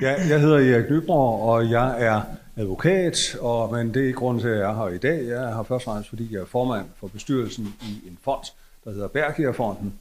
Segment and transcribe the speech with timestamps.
[0.00, 2.20] Ja, jeg hedder Erik Nyborg, og jeg er
[2.56, 5.28] advokat, og, men det er ikke grunden til, at jeg er her i dag.
[5.28, 8.44] Jeg er her først og fremmest, fordi jeg er formand for bestyrelsen i en fond,
[8.84, 9.94] der hedder Bergkjærfonden.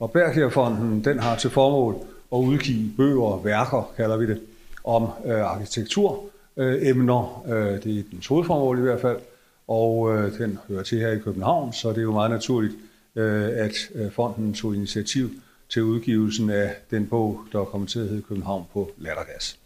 [0.00, 1.94] Og Bergkjærfonden, den har til formål
[2.32, 4.40] at udgive bøger, værker, kalder vi det,
[4.84, 7.42] om øh, arkitekturemner.
[7.46, 9.18] Øh, øh, det er den hovedformål i hvert fald,
[9.68, 12.74] og øh, den hører til her i København, så det er jo meget naturligt,
[13.16, 15.30] øh, at øh, fonden tog initiativ
[15.72, 19.58] til udgivelsen af den bog, der kommer til at hedde København på lattergas.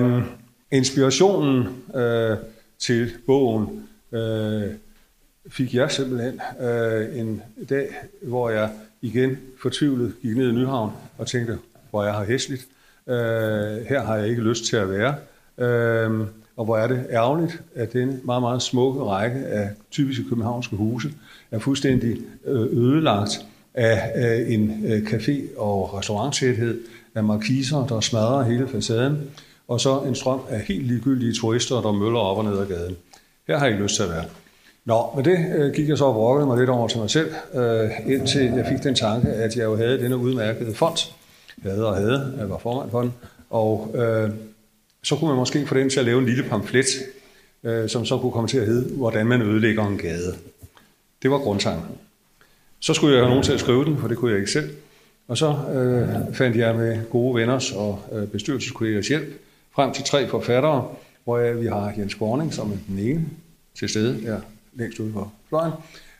[0.00, 0.22] Um,
[0.70, 2.38] inspirationen uh,
[2.78, 4.62] til bogen uh,
[5.48, 8.70] fik jeg simpelthen uh, en dag, hvor jeg
[9.02, 11.58] igen fortvivlet gik ned i Nyhavn og tænkte,
[11.90, 12.66] hvor jeg har hæsligt.
[13.06, 13.12] Uh,
[13.88, 15.14] her har jeg ikke lyst til at være.
[15.56, 16.26] Uh,
[16.56, 21.08] og hvor er det ærgerligt, at denne meget, meget smukke række af typiske københavnske huse
[21.50, 26.80] er fuldstændig ødelagt af en øh, café- og restaurantsæthed,
[27.14, 29.30] af markiser, der smadrer hele facaden,
[29.68, 32.96] og så en strøm af helt ligegyldige turister, der møller op og ned ad gaden.
[33.48, 34.24] Her har jeg ikke lyst til at være.
[34.84, 37.34] Nå, med det øh, gik jeg så og brokkede mig lidt over til mig selv,
[37.54, 40.98] øh, indtil jeg fik den tanke, at jeg jo havde denne udmærkede fond.
[41.64, 43.12] Jeg havde og havde, jeg var formand for den,
[43.50, 44.30] og øh,
[45.02, 46.86] så kunne man måske få den til at lave en lille pamflet,
[47.64, 50.34] øh, som så kunne komme til at hedde, hvordan man ødelægger en gade.
[51.22, 51.98] Det var grundtanken.
[52.84, 54.76] Så skulle jeg have nogen til at skrive den, for det kunne jeg ikke selv.
[55.28, 59.40] Og så øh, fandt jeg med gode venners og øh, bestyrelseskollegers hjælp
[59.74, 60.88] frem til tre forfattere,
[61.24, 63.26] hvor jeg, vi har Jens Borning som den ene
[63.78, 64.40] til stede der
[64.74, 65.72] længst ude på fløjen,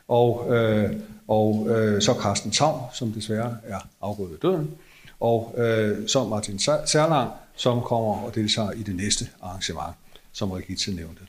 [0.09, 0.91] og, øh,
[1.29, 4.71] og øh, så Carsten Tav, som desværre er afgået ved døden,
[5.21, 9.97] og øh, så Martin Særlang, som kommer og deltager i det næste arrangement,
[10.33, 11.23] som Rigitte nævnte.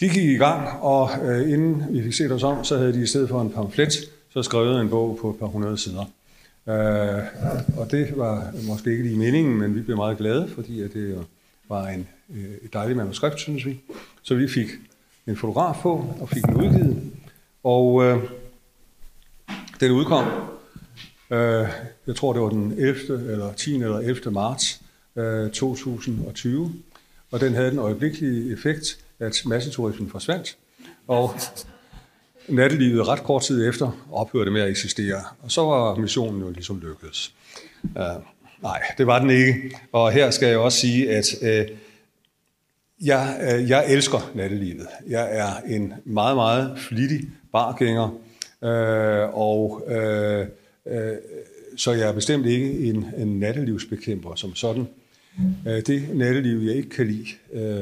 [0.00, 3.02] De gik i gang, og øh, inden vi fik set os om, så havde de
[3.02, 3.92] i stedet for en pamflet,
[4.34, 6.04] så skrevet en bog på et par hundrede sider.
[6.68, 7.22] Øh,
[7.78, 11.26] og det var måske ikke lige meningen, men vi blev meget glade, fordi at det
[11.68, 13.80] var en, øh, et dejligt manuskript, synes vi.
[14.22, 14.66] Så vi fik
[15.26, 17.12] en fotograf på og fik den udgivet.
[17.64, 18.18] Og øh,
[19.80, 20.24] den udkom,
[21.30, 21.68] øh,
[22.06, 23.32] jeg tror det var den 11.
[23.32, 23.74] eller 10.
[23.74, 24.30] eller 11.
[24.30, 24.82] marts
[25.16, 26.74] øh, 2020.
[27.30, 30.56] Og den havde den øjeblikkelige effekt, at masseturismen forsvandt.
[31.08, 31.34] Og
[32.48, 35.20] nattelivet ret kort tid efter ophørte med at eksistere.
[35.42, 37.34] Og så var missionen jo ligesom lykkedes.
[37.84, 38.22] Uh,
[38.62, 39.76] nej, det var den ikke.
[39.92, 41.76] Og her skal jeg også sige, at uh,
[43.06, 44.86] jeg, uh, jeg elsker nattelivet.
[45.08, 48.08] Jeg er en meget, meget flittig bargænger,
[48.62, 50.46] uh, og uh,
[50.94, 51.16] uh,
[51.76, 54.86] så jeg er bestemt ikke en, en nattelivsbekæmper som sådan.
[55.66, 57.26] Uh, det natteliv, jeg ikke kan lide,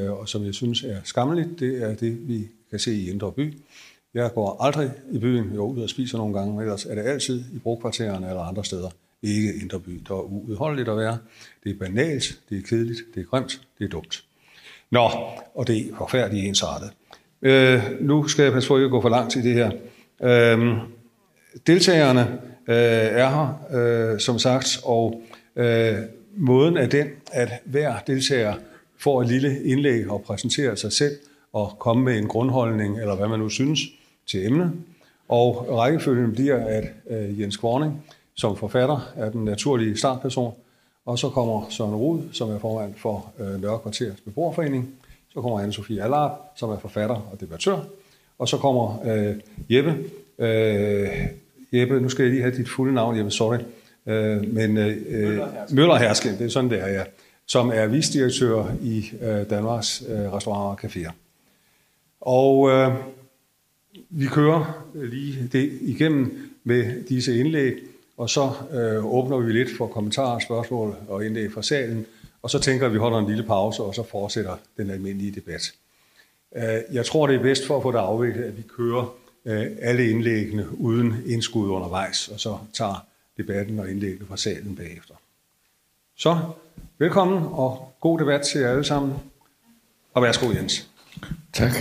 [0.06, 3.32] uh, og som jeg synes er skammeligt, det er det, vi kan se i Indre
[3.32, 3.54] By.
[4.14, 7.02] Jeg går aldrig i byen, jo ud og spiser nogle gange, men ellers er det
[7.02, 8.90] altid i brugkvartererne eller andre steder.
[9.22, 11.18] Ikke Indre By, der er uudholdeligt at være.
[11.64, 14.24] Det er banalt, det er kedeligt, det er grimt, det er dumt.
[14.90, 15.10] Nå,
[15.54, 16.90] og det er forfærdeligt ensartet.
[17.42, 19.70] Øh, nu skal jeg passe på at ikke gå for langt i det her.
[20.22, 20.76] Øh,
[21.66, 22.20] deltagerne
[22.68, 22.76] øh,
[23.20, 25.22] er her, øh, som sagt, og
[25.56, 25.94] øh,
[26.36, 28.54] måden er den, at hver deltager
[28.98, 31.12] får et lille indlæg og præsenterer sig selv
[31.52, 33.80] og komme med en grundholdning, eller hvad man nu synes,
[34.26, 34.72] til emnet.
[35.28, 40.54] Og rækkefølgen bliver, at øh, Jens Kvorning som forfatter er den naturlige startperson,
[41.06, 44.88] og så kommer Søren Rud, som er formand for øh, Nørre Kvarters Beboerforening.
[45.28, 47.78] Så kommer Anne-Sophie Allard, som er forfatter og debattør.
[48.38, 49.34] Og så kommer øh,
[49.70, 49.94] Jeppe.
[50.38, 51.08] Øh,
[51.72, 53.58] Jeppe, nu skal jeg lige have dit fulde navn, Jeppe, sorry.
[54.06, 55.38] Øh, men øh,
[55.70, 57.02] Møllerhersken, det er sådan, det er, ja.
[57.46, 61.12] Som er visdirektør i øh, Danmarks øh, Restauranter og Caféer.
[62.20, 62.94] Og øh,
[64.10, 67.74] vi kører lige det igennem med disse indlæg,
[68.16, 72.06] og så øh, åbner vi lidt for kommentarer, spørgsmål og indlæg fra salen,
[72.42, 75.32] og så tænker vi, at vi holder en lille pause, og så fortsætter den almindelige
[75.32, 75.72] debat.
[76.56, 79.14] Øh, jeg tror, det er bedst for at få det afviklet, at vi kører
[79.44, 83.06] øh, alle indlæggene uden indskud undervejs, og så tager
[83.36, 85.14] debatten og indlæggene fra salen bagefter.
[86.16, 86.38] Så
[86.98, 89.14] velkommen og god debat til jer alle sammen.
[90.14, 90.88] Og værsgo Jens.
[91.52, 91.72] Tak.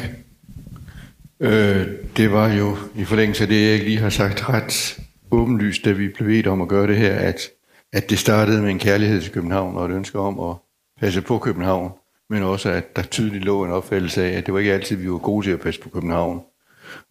[1.41, 4.99] Øh, det var jo i forlængelse af det, jeg lige har sagt, ret
[5.31, 7.49] åbenlyst, da vi blev bedt om at gøre det her, at,
[7.93, 10.55] at det startede med en kærlighed til København og et ønske om at
[11.01, 11.91] passe på København,
[12.29, 15.11] men også at der tydeligt lå en opfattelse af, at det var ikke altid, vi
[15.11, 16.41] var gode til at passe på København.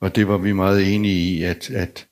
[0.00, 2.06] Og det var vi meget enige i, at, at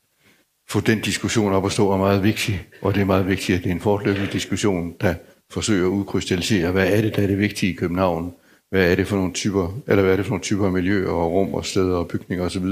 [0.69, 3.65] få den diskussion op at stå er meget vigtig, og det er meget vigtigt, at
[3.65, 5.15] det er en fortløbende diskussion, der
[5.51, 8.33] forsøger at udkrystallisere, hvad er det, der er det vigtige i København,
[8.71, 11.11] hvad er det for nogle typer, eller hvad er det for nogle typer af miljøer
[11.11, 12.67] og rum og steder og bygninger osv.,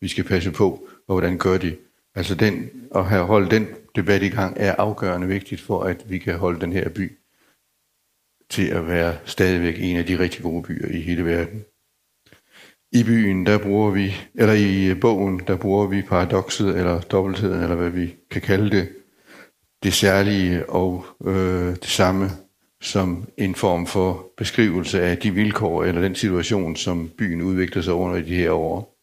[0.00, 1.76] vi skal passe på, og hvordan gør de.
[2.14, 3.66] Altså den, at have holdt den
[3.96, 7.18] debat i gang er afgørende vigtigt for, at vi kan holde den her by
[8.50, 11.64] til at være stadigvæk en af de rigtig gode byer i hele verden.
[12.92, 17.76] I byen, der bruger vi, eller i bogen, der bruger vi paradokset, eller dobbeltheden, eller
[17.76, 18.88] hvad vi kan kalde det,
[19.82, 22.30] det særlige og øh, det samme
[22.82, 27.94] som en form for beskrivelse af de vilkår eller den situation, som byen udvikler sig
[27.94, 28.96] under i de her år.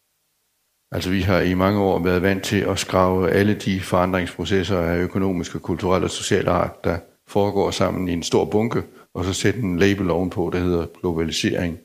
[0.92, 4.98] Altså vi har i mange år været vant til at skrave alle de forandringsprocesser af
[4.98, 8.82] økonomisk og kulturel og social art, der foregår sammen i en stor bunke,
[9.14, 11.78] og så sætte en label ovenpå, der hedder globalisering.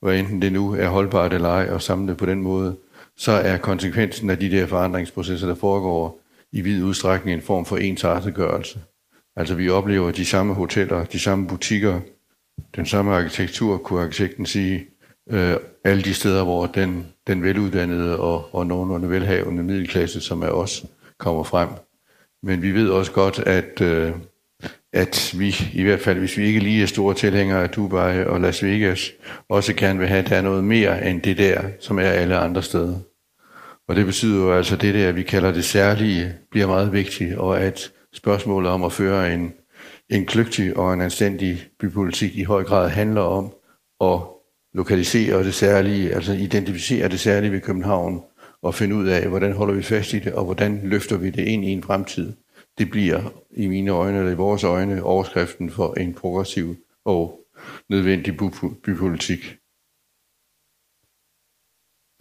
[0.00, 2.76] Hvor enten det nu er holdbart eller ej, og samle det på den måde,
[3.16, 6.20] så er konsekvensen af de der forandringsprocesser, der foregår,
[6.52, 8.80] i vid udstrækning en form for ensartetgørelse.
[9.36, 12.00] Altså vi oplever de samme hoteller, de samme butikker,
[12.76, 14.86] den samme arkitektur, kunne arkitekten sige,
[15.30, 20.48] øh, alle de steder, hvor den, den veluddannede og, og nogenlunde velhavende middelklasse, som er
[20.48, 20.84] os,
[21.18, 21.68] kommer frem.
[22.42, 24.12] Men vi ved også godt, at, øh,
[24.92, 28.40] at vi, i hvert fald hvis vi ikke lige er store tilhængere af Dubai og
[28.40, 29.10] Las Vegas,
[29.48, 32.36] også gerne vil have, at der er noget mere end det der, som er alle
[32.36, 32.98] andre steder.
[33.88, 37.36] Og det betyder jo altså, at det der, vi kalder det særlige, bliver meget vigtigt,
[37.36, 39.52] og at spørgsmålet om at føre en,
[40.08, 43.52] en kløgtig og en anstændig bypolitik i høj grad handler om
[44.00, 44.20] at
[44.74, 48.22] lokalisere det særlige, altså identificere det særlige ved København,
[48.62, 51.44] og finde ud af, hvordan holder vi fast i det, og hvordan løfter vi det
[51.44, 52.32] ind i en fremtid.
[52.78, 53.20] Det bliver
[53.50, 57.40] i mine øjne, eller i vores øjne, overskriften for en progressiv og
[57.88, 58.36] nødvendig
[58.84, 59.56] bypolitik.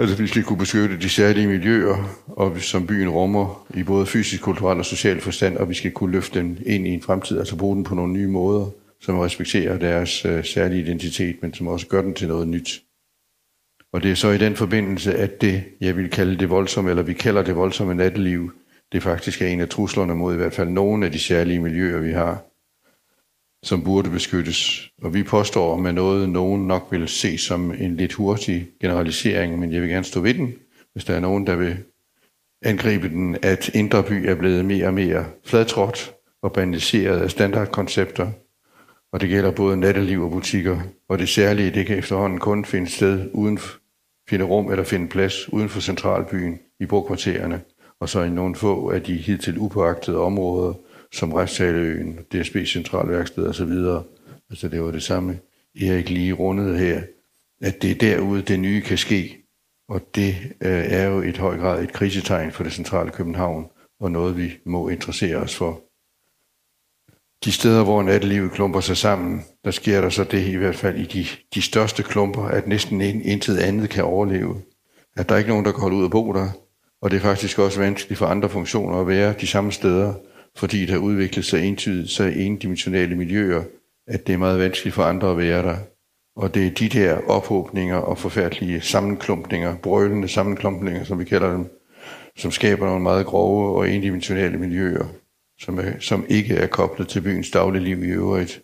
[0.01, 4.41] Altså vi skal kunne beskytte de særlige miljøer, og som byen rummer i både fysisk,
[4.41, 7.57] kulturel og social forstand, og vi skal kunne løfte den ind i en fremtid, altså
[7.57, 8.69] bruge den på nogle nye måder,
[9.01, 12.81] som respekterer deres øh, særlige identitet, men som også gør den til noget nyt.
[13.93, 17.03] Og det er så i den forbindelse, at det, jeg vil kalde det voldsomme, eller
[17.03, 18.51] vi kalder det voldsomme natteliv,
[18.91, 21.99] det faktisk er en af truslerne mod i hvert fald nogle af de særlige miljøer,
[21.99, 22.50] vi har
[23.63, 24.89] som burde beskyttes.
[25.01, 29.73] Og vi påstår med noget, nogen nok vil se som en lidt hurtig generalisering, men
[29.73, 30.53] jeg vil gerne stå ved den,
[30.93, 31.77] hvis der er nogen, der vil
[32.61, 38.27] angribe den, at Indre By er blevet mere og mere fladtrådt og banaliseret af standardkoncepter,
[39.13, 40.79] og det gælder både natteliv og butikker,
[41.09, 43.59] og det særlige, det kan efterhånden kun finde sted uden
[44.29, 47.61] finde rum eller finde plads uden for centralbyen i brokvartererne,
[47.99, 50.73] og så i nogle få af de hidtil upåagtede områder,
[51.13, 54.03] som Retssaleøen, DSB Centralværksted og så videre.
[54.49, 55.39] Altså det var det samme,
[55.81, 57.01] Erik lige rundede her,
[57.61, 59.37] at det er derude, det nye kan ske.
[59.89, 63.65] Og det øh, er jo i høj grad et krisetegn for det centrale København,
[63.99, 65.81] og noget vi må interessere os for.
[67.45, 70.99] De steder, hvor nattelivet klumper sig sammen, der sker der så det i hvert fald
[70.99, 74.61] i de, de største klumper, at næsten intet andet kan overleve.
[75.17, 76.49] At der er ikke nogen, der kan holde ud og bo der,
[77.01, 80.13] og det er faktisk også vanskeligt for andre funktioner at være de samme steder,
[80.57, 83.63] fordi der udvikler sig entydigt så endimensionale miljøer,
[84.07, 85.77] at det er meget vanskeligt for andre at være der.
[86.35, 91.65] Og det er de der ophobninger og forfærdelige sammenklumpninger, brølende sammenklumpninger, som vi kalder dem,
[92.37, 95.05] som skaber nogle meget grove og endimensionale miljøer,
[95.59, 98.61] som, er, som ikke er koblet til byens dagligliv i øvrigt.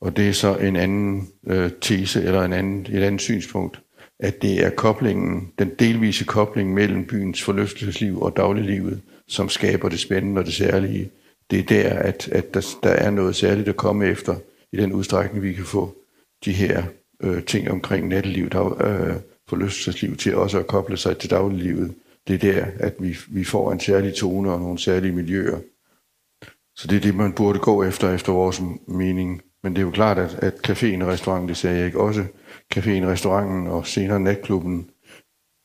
[0.00, 3.80] Og det er så en anden øh, tese eller en anden, et andet synspunkt,
[4.20, 10.00] at det er koblingen, den delvise kobling mellem byens forlystelsesliv og dagliglivet, som skaber det
[10.00, 11.10] spændende og det særlige.
[11.50, 14.36] Det er der, at, at der, der er noget særligt at komme efter,
[14.72, 15.94] i den udstrækning, vi kan få
[16.44, 16.84] de her
[17.22, 19.16] øh, ting omkring natteliv, der øh,
[19.48, 21.94] forlystelsesliv til også at koble sig til dagliglivet.
[22.28, 25.58] Det er der, at vi, vi får en særlig tone og nogle særlige miljøer.
[26.76, 29.42] Så det er det, man burde gå efter, efter vores mening.
[29.62, 32.24] Men det er jo klart, at, at caféen og restauranten, det sagde jeg ikke også,
[32.74, 34.90] caféen, restauranten og senere natklubben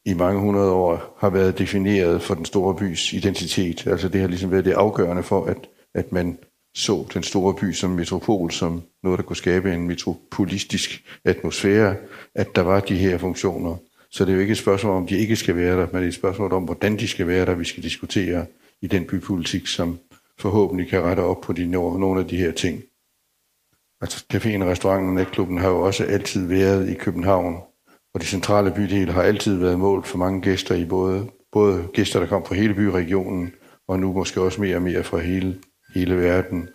[0.05, 3.87] i mange hundrede år har været defineret for den store bys identitet.
[3.87, 5.57] Altså det har ligesom været det afgørende for, at,
[5.95, 6.37] at man
[6.75, 11.95] så den store by som metropol, som noget, der kunne skabe en metropolistisk atmosfære,
[12.35, 13.75] at der var de her funktioner.
[14.11, 16.03] Så det er jo ikke et spørgsmål om, de ikke skal være der, men det
[16.03, 18.45] er et spørgsmål om, hvordan de skal være der, vi skal diskutere
[18.81, 19.99] i den bypolitik, som
[20.39, 22.83] forhåbentlig kan rette op på de, nogle af de her ting.
[24.01, 27.57] Altså caféen, restauranten og natklubben har jo også altid været i København,
[28.13, 32.19] og de centrale bydele har altid været målt for mange gæster i både, både gæster,
[32.19, 33.53] der kom fra hele byregionen,
[33.87, 35.61] og nu måske også mere og mere fra hele,
[35.95, 36.69] hele verden.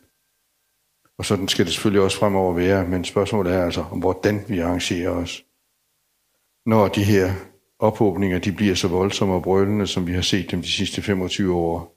[1.19, 4.59] Og sådan skal det selvfølgelig også fremover være, men spørgsmålet er altså, om hvordan vi
[4.59, 5.45] arrangerer os.
[6.67, 7.33] Når de her
[7.79, 11.55] ophobninger de bliver så voldsomme og brølende, som vi har set dem de sidste 25
[11.55, 11.95] år,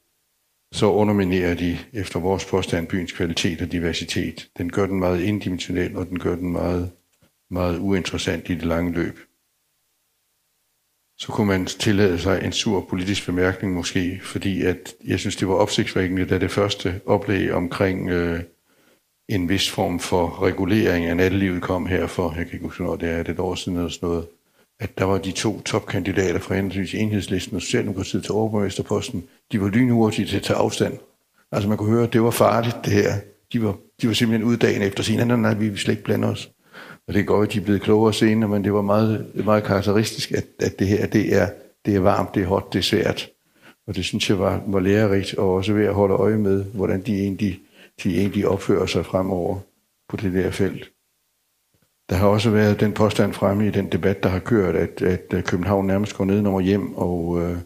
[0.74, 4.50] så underminerer de efter vores påstand byens kvalitet og diversitet.
[4.58, 6.92] Den gør den meget indimensionel, og den gør den meget,
[7.50, 9.20] meget uinteressant i det lange løb
[11.20, 15.48] så kunne man tillade sig en sur politisk bemærkning måske, fordi at jeg synes, det
[15.48, 18.40] var opsigtsvækkende, da det første oplæg omkring øh,
[19.30, 22.96] en vis form for regulering af nattelivet kom her for, jeg kan ikke huske, når
[22.96, 24.28] det er et år siden eller sådan noget,
[24.80, 29.68] at der var de to topkandidater fra henholdsvis enhedslisten og Socialdemokratiet til overborgmesterposten, de var
[29.68, 30.98] lynhurtige til at tage afstand.
[31.52, 33.14] Altså man kunne høre, at det var farligt det her.
[33.54, 35.78] De var, de var simpelthen ude dagen efter at sige, nej, nej, nej, vi vil
[35.78, 36.52] slet ikke blande os.
[37.08, 40.32] Og det går at de er blevet klogere senere, men det var meget, meget karakteristisk,
[40.32, 41.48] at, at det her, det er,
[41.86, 43.30] det er varmt, det er hot, det er svært.
[43.88, 47.02] Og det synes jeg var, var lærerigt, og også ved at holde øje med, hvordan
[47.02, 47.60] de egentlig,
[48.04, 49.60] de egentlig opfører sig fremover
[50.10, 50.92] på det der felt.
[52.10, 55.46] Der har også været den påstand fremme i den debat, der har kørt, at, at
[55.46, 57.58] København nærmest går ned over hjem og, øh,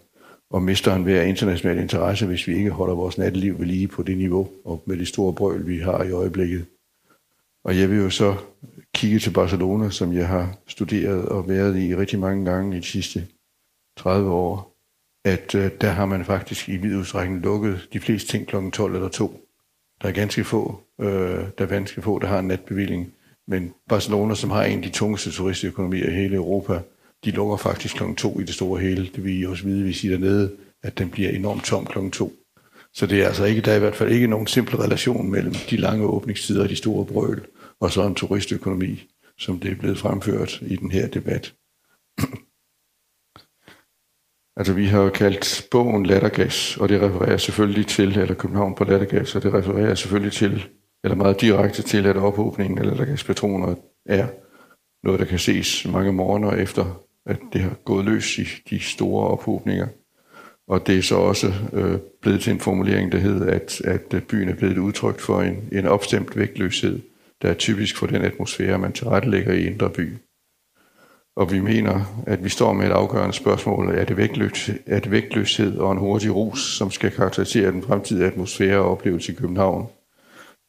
[0.50, 4.04] og mister en hver international interesse, hvis vi ikke holder vores natteliv ved lige på
[4.04, 6.66] det niveau, og med det store brøl, vi har i øjeblikket.
[7.64, 8.36] Og jeg vil jo så
[8.94, 12.86] kigge til Barcelona, som jeg har studeret og været i rigtig mange gange i de
[12.86, 13.28] sidste
[13.98, 14.78] 30 år,
[15.26, 18.56] at øh, der har man faktisk i vid udstrækning lukket de fleste ting kl.
[18.74, 19.48] 12 eller 2.
[20.02, 21.08] Der er ganske få, øh,
[21.58, 23.14] der er ganske få, der har en natbevilling.
[23.48, 26.82] Men Barcelona, som har en af de tungeste turistøkonomier i hele Europa,
[27.26, 28.04] de lukker faktisk kl.
[28.18, 29.10] 2 i det store hele.
[29.16, 30.52] Det vil I også vide, hvis I dernede,
[30.84, 32.10] at den bliver enormt tom kl.
[32.10, 32.34] 2.
[32.94, 35.54] Så det er altså ikke, der er i hvert fald ikke nogen simpel relation mellem
[35.70, 37.46] de lange åbningstider og de store brøl,
[37.80, 39.08] og så en turistøkonomi,
[39.38, 41.54] som det er blevet fremført i den her debat.
[44.58, 48.84] altså vi har jo kaldt bogen Lattergas, og det refererer selvfølgelig til, eller København på
[48.84, 50.70] Lattergas, og det refererer selvfølgelig til,
[51.04, 54.28] eller meget direkte til, at ophobningen af lattergaspatroner er
[55.04, 59.28] noget, der kan ses mange morgener efter, at det har gået løs i de store
[59.28, 59.88] ophobninger.
[60.72, 64.22] Og det er så også øh, blevet til en formulering, der hedder, at, at øh,
[64.22, 67.00] byen er blevet udtrykt for en, en opstemt vægtløshed,
[67.42, 70.18] der er typisk for den atmosfære, man tilrettelægger i Indre By.
[71.36, 75.12] Og vi mener, at vi står med et afgørende spørgsmål, er det, vægtløs, er det
[75.12, 79.88] vægtløshed og en hurtig rus, som skal karakterisere den fremtidige atmosfære og oplevelse i København?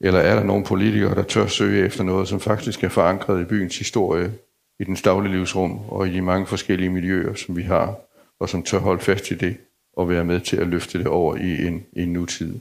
[0.01, 3.45] Eller er der nogle politikere, der tør søge efter noget, som faktisk er forankret i
[3.45, 4.33] byens historie,
[4.81, 7.95] i den daglige livsrum og i de mange forskellige miljøer, som vi har,
[8.41, 9.57] og som tør holde fast i det
[9.93, 12.59] og være med til at løfte det over i en, en nutid.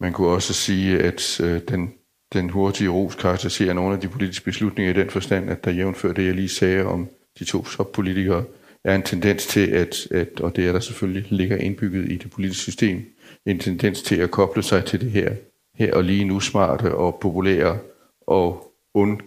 [0.00, 1.94] Man kunne også sige, at øh, den,
[2.32, 6.14] den hurtige ros karakteriserer nogle af de politiske beslutninger i den forstand, at der jævnfører
[6.14, 7.08] det, jeg lige sagde om
[7.38, 8.44] de to toppolitikere,
[8.84, 12.30] er en tendens til, at, at, og det er der selvfølgelig, ligger indbygget i det
[12.30, 13.04] politiske system,
[13.46, 15.34] en tendens til at koble sig til det her,
[15.74, 17.78] her og lige nu smarte og populære
[18.26, 19.20] og und,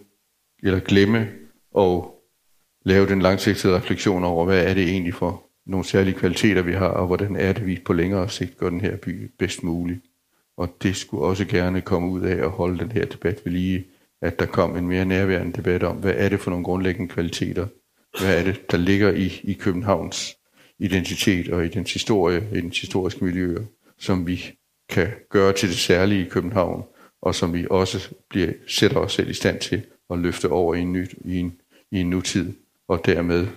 [0.63, 1.29] eller glemme
[1.71, 2.23] og
[2.85, 6.87] lave den langsigtede refleksion over, hvad er det egentlig for nogle særlige kvaliteter, vi har,
[6.87, 10.01] og hvordan er det, vi på længere sigt gør den her by bedst mulig.
[10.57, 13.85] Og det skulle også gerne komme ud af at holde den her debat ved lige,
[14.21, 17.67] at der kom en mere nærværende debat om, hvad er det for nogle grundlæggende kvaliteter,
[18.19, 20.37] hvad er det, der ligger i, i Københavns
[20.79, 23.63] identitet og i dens historie, i dens historiske miljøer,
[23.99, 24.53] som vi
[24.89, 26.83] kan gøre til det særlige i København,
[27.21, 30.79] og som vi også bliver, sætter os selv i stand til at løfte over i
[30.79, 31.53] en, ny, i en,
[31.91, 32.53] i en nutid,
[32.87, 33.47] og dermed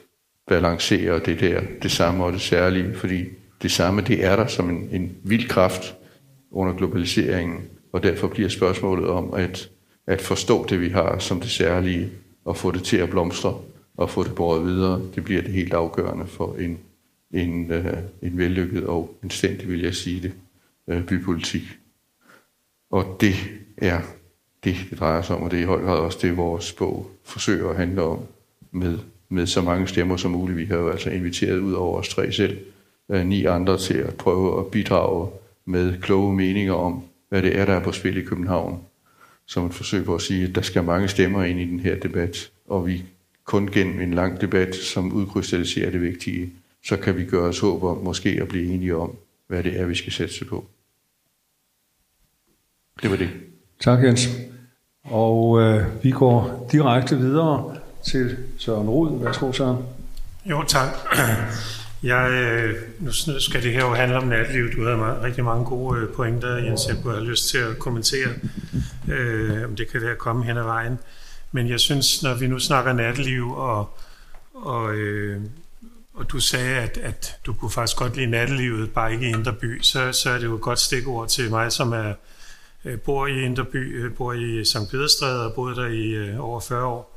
[0.48, 3.24] balancere det der, det samme og det særlige, fordi
[3.62, 5.96] det samme, det er der som en, en vild kraft
[6.50, 7.60] under globaliseringen,
[7.92, 9.70] og derfor bliver spørgsmålet om at,
[10.06, 12.10] at forstå det, vi har som det særlige,
[12.44, 13.58] og få det til at blomstre,
[13.96, 16.78] og få det båret videre, det bliver det helt afgørende for en,
[17.30, 20.32] en, øh, en vellykket og anstændig, vil jeg sige det,
[20.88, 21.62] øh, bypolitik.
[22.90, 23.34] Og det
[23.76, 24.00] er
[24.64, 27.10] det, det drejer sig om, og det er i høj grad også det, vores bog
[27.24, 28.18] forsøger at handle om
[28.70, 28.98] med
[29.28, 30.59] med så mange stemmer som muligt.
[30.59, 32.59] Vi har jo altså inviteret ud over os tre selv,
[33.09, 35.31] øh, ni andre til at prøve at bidrage
[35.64, 38.81] med kloge meninger om, hvad det er, der er på spil i København.
[39.47, 41.97] Som et forsøg på at sige, at der skal mange stemmer ind i den her
[42.00, 43.04] debat, og vi
[43.45, 46.52] kun gennem en lang debat, som udkrystalliserer det vigtige,
[46.85, 49.16] så kan vi gøre os håb om måske at blive enige om,
[49.47, 50.64] hvad det er, vi skal sætte på.
[53.02, 53.31] Det var det.
[53.81, 54.28] Tak, Jens.
[55.04, 59.25] Og øh, vi går direkte videre til Søren Rud.
[59.25, 59.78] Værsgo, Søren.
[60.46, 60.88] Jo, tak.
[62.02, 64.73] Jeg, øh, nu skal det her jo handle om natliv.
[64.76, 68.28] Du havde rigtig mange gode øh, pointer, Jens, jeg kunne have lyst til at kommentere,
[69.08, 70.99] øh, om det kan være komme hen ad vejen.
[71.52, 73.99] Men jeg synes, når vi nu snakker natliv, og,
[74.54, 75.40] og, øh,
[76.14, 79.52] og du sagde, at, at du kunne faktisk godt lide nattelivet, bare ikke i Indre
[79.52, 82.12] By, så, så er det jo et godt stikord til mig, som er,
[82.84, 84.90] øh, bor i Indre By, bor i St.
[84.90, 87.13] Pederstræde og boet der i over 40 år.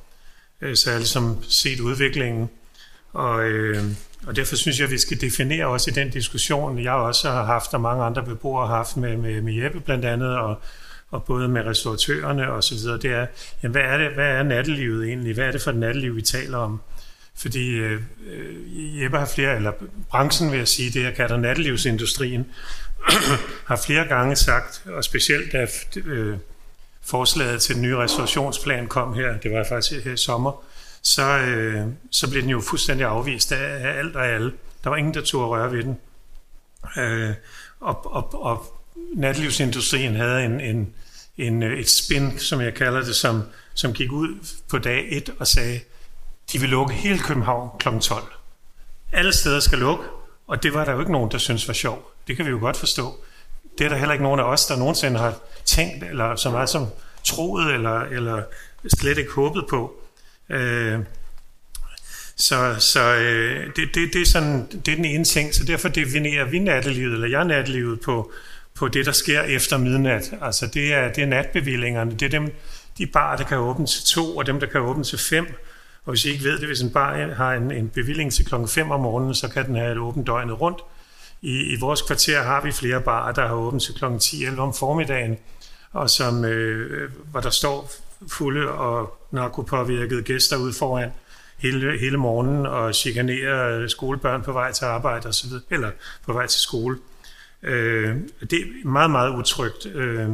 [0.62, 2.50] Øh, så jeg har ligesom set udviklingen.
[3.14, 3.84] Og, øh,
[4.28, 7.44] og derfor synes jeg, at vi skal definere også i den diskussion, jeg også har
[7.44, 10.62] haft, og mange andre beboere har haft med, med, med Jeppe blandt andet, og,
[11.12, 13.26] og både med restauratørerne og så videre, det er,
[13.64, 15.34] jamen, hvad er det, hvad er nattelivet egentlig?
[15.34, 16.82] Hvad er det for et natteliv, vi taler om?
[17.36, 18.02] Fordi øh,
[19.04, 19.72] Jeppe har flere, eller
[20.10, 22.46] branchen vil jeg sige, det jeg kalder nattelivsindustrien,
[23.70, 25.68] har flere gange sagt, og specielt da
[26.06, 26.38] øh,
[27.08, 30.64] forslaget til den nye restaurationsplan kom her, det var faktisk her i sommer,
[31.02, 34.54] så, øh, så blev den jo fuldstændig afvist af alt og alle.
[34.84, 35.98] Der var ingen, der turde røre ved den.
[36.98, 37.34] Øh,
[37.80, 38.84] og, og, og
[39.16, 40.94] natlivsindustrien havde en, en,
[41.38, 45.34] en, øh, et spin, som jeg kalder det, som, som gik ud på dag 1
[45.40, 45.80] og sagde,
[46.54, 47.88] de vil lukke hele København kl.
[48.02, 48.24] 12.
[49.12, 50.04] Alle steder skal lukke,
[50.48, 52.12] og det var der jo ikke nogen, der synes var sjov.
[52.28, 53.16] Det kan vi jo godt forstå.
[53.78, 55.34] Det er der heller ikke nogen af os, der nogensinde har
[55.68, 56.88] tænkt, eller så meget som
[57.24, 58.44] troet, eller, eller
[58.98, 59.94] slet ikke håbet på.
[60.50, 61.00] Øh,
[62.36, 65.90] så så øh, det, det, det, er sådan, det er den ene ting, så derfor
[65.90, 68.32] definerer vi nattelivet, eller jeg nattelivet på,
[68.74, 70.34] på det, der sker efter midnat.
[70.42, 72.54] Altså det er, det er natbevillingerne, det er dem,
[72.98, 75.46] de bar, der kan åbne til to, og dem, der kan åbne til fem.
[76.06, 78.70] Og hvis I ikke ved det, hvis en bar har en, en bevilling til klokken
[78.70, 80.80] 5 om morgenen, så kan den have et åbent døgnet rundt.
[81.42, 84.74] I, I vores kvarter har vi flere barer, der har åbent til klokken 10-11 om
[84.74, 85.38] formiddagen,
[85.98, 87.92] og som, øh, hvor der står
[88.28, 91.12] fulde og narkopåvirkede gæster ud foran
[91.58, 95.92] hele, hele morgenen og chikanerer skolebørn på vej til arbejde osv., eller
[96.26, 96.98] på vej til skole.
[97.64, 98.16] Øh,
[98.50, 99.86] det er meget, meget utrygt.
[99.86, 100.30] Øh,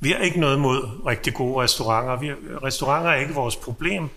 [0.00, 2.20] vi har ikke noget mod rigtig gode restauranter.
[2.20, 4.08] Vi, restauranter er ikke vores problem.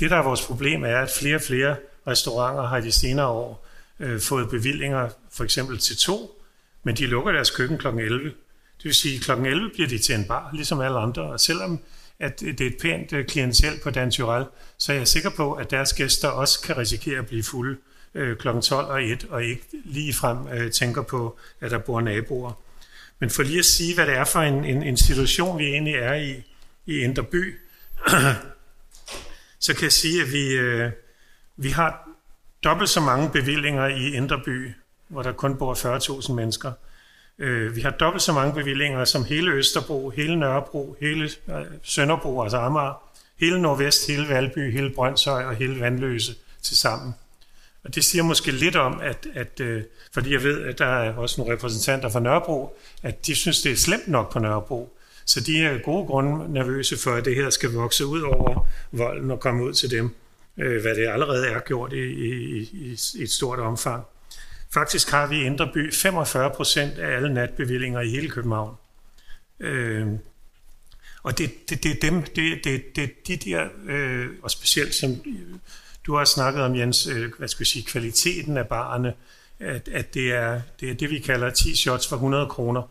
[0.00, 3.26] Det, der er vores problem, er, at flere og flere restauranter har i de senere
[3.26, 3.66] år
[4.00, 6.42] øh, fået bevillinger for eksempel til to,
[6.82, 7.86] men de lukker deres køkken kl.
[7.86, 8.32] 11.
[8.76, 9.46] Det vil sige, at kl.
[9.46, 11.22] 11 bliver de til en bar, ligesom alle andre.
[11.22, 11.80] Og selvom
[12.18, 14.44] at det er et pænt øh, klientel på Dan Tyrell,
[14.78, 17.76] så er jeg sikker på, at deres gæster også kan risikere at blive fulde
[18.14, 18.48] øh, kl.
[18.60, 22.52] 12 og 1, og ikke lige frem øh, tænker på, at der bor naboer.
[23.18, 25.94] Men for lige at sige, hvad det er for en, en, en situation, vi egentlig
[25.94, 26.42] er i,
[26.86, 27.58] i Indre By,
[29.60, 30.90] så kan jeg sige, at vi, øh,
[31.56, 32.08] vi har
[32.64, 34.70] dobbelt så mange bevillinger i Indre By,
[35.08, 35.74] hvor der kun bor
[36.26, 36.72] 40.000 mennesker.
[37.38, 42.42] Øh, vi har dobbelt så mange bevillinger som hele Østerbro, hele Nørrebro, hele øh, Sønderbro,
[42.42, 43.02] altså Amager,
[43.40, 47.14] hele Nordvest, hele Valby, hele Brøndshøj og hele Vandløse til sammen.
[47.84, 49.82] Og det siger måske lidt om, at, at øh,
[50.14, 53.72] fordi jeg ved, at der er også nogle repræsentanter fra Nørrebro, at de synes, det
[53.72, 54.96] er slemt nok på Nørrebro.
[55.24, 59.30] Så de er gode grunde nervøse for, at det her skal vokse ud over volden
[59.30, 60.14] og komme ud til dem,
[60.58, 64.04] øh, hvad det allerede er gjort i, i, i, i et stort omfang.
[64.74, 68.74] Faktisk har vi i Indre By 45 procent af alle natbevillinger i hele København.
[69.60, 70.06] Øh,
[71.22, 75.22] og det, det, det er dem, det, det, det de der, øh, og specielt som
[76.06, 79.14] du har snakket om, Jens, øh, hvad skal vi sige, kvaliteten af barerne,
[79.60, 82.82] at, at det, er, det er det, vi kalder 10 shots for 100 kroner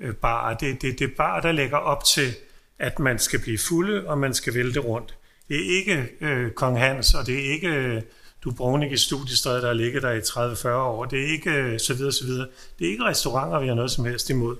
[0.00, 0.54] øh, bar.
[0.54, 2.34] Det, det, det er bar, der lægger op til,
[2.78, 5.14] at man skal blive fulde, og man skal vælte rundt.
[5.48, 8.02] Det er ikke øh, Kong Hans, og det er ikke
[8.44, 11.04] du Dubrovnik i studiestrædet, der har ligget der i 30-40 år.
[11.04, 12.48] Det er ikke øh, så videre, så videre.
[12.78, 14.56] Det er ikke restauranter, vi har noget som helst imod.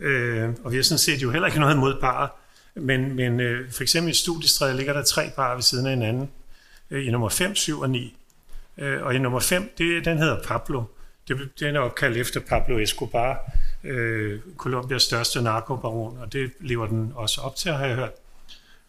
[0.00, 2.36] Øh, og vi har sådan set jo heller ikke noget imod bar.
[2.74, 6.30] Men, men øh, for eksempel i studiestrædet ligger der tre bar ved siden af hinanden.
[6.90, 8.16] Øh, I nummer 5, 7 og 9.
[8.78, 10.82] Øh, og i nummer 5, det, den hedder Pablo.
[11.28, 13.52] Det, den er opkaldt efter Pablo Escobar,
[13.84, 18.12] øh, Colombias største narkobaron, og det lever den også op til, har jeg hørt.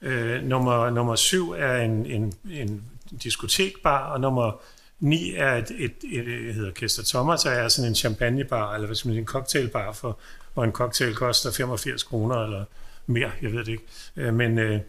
[0.02, 2.84] Øh, nummer, nummer 7 er en, en, en
[3.24, 4.62] diskotekbar, og nummer
[5.00, 8.88] 9 er et, et, et, et hedder Kester Thomas, og er sådan en champagnebar, eller
[8.88, 10.20] hvad skal man sige, en cocktailbar, for,
[10.54, 12.66] hvor en cocktail koster 85 kroner, eller
[13.08, 13.84] mere, jeg ved det ikke.
[14.16, 14.80] Øh, men øh,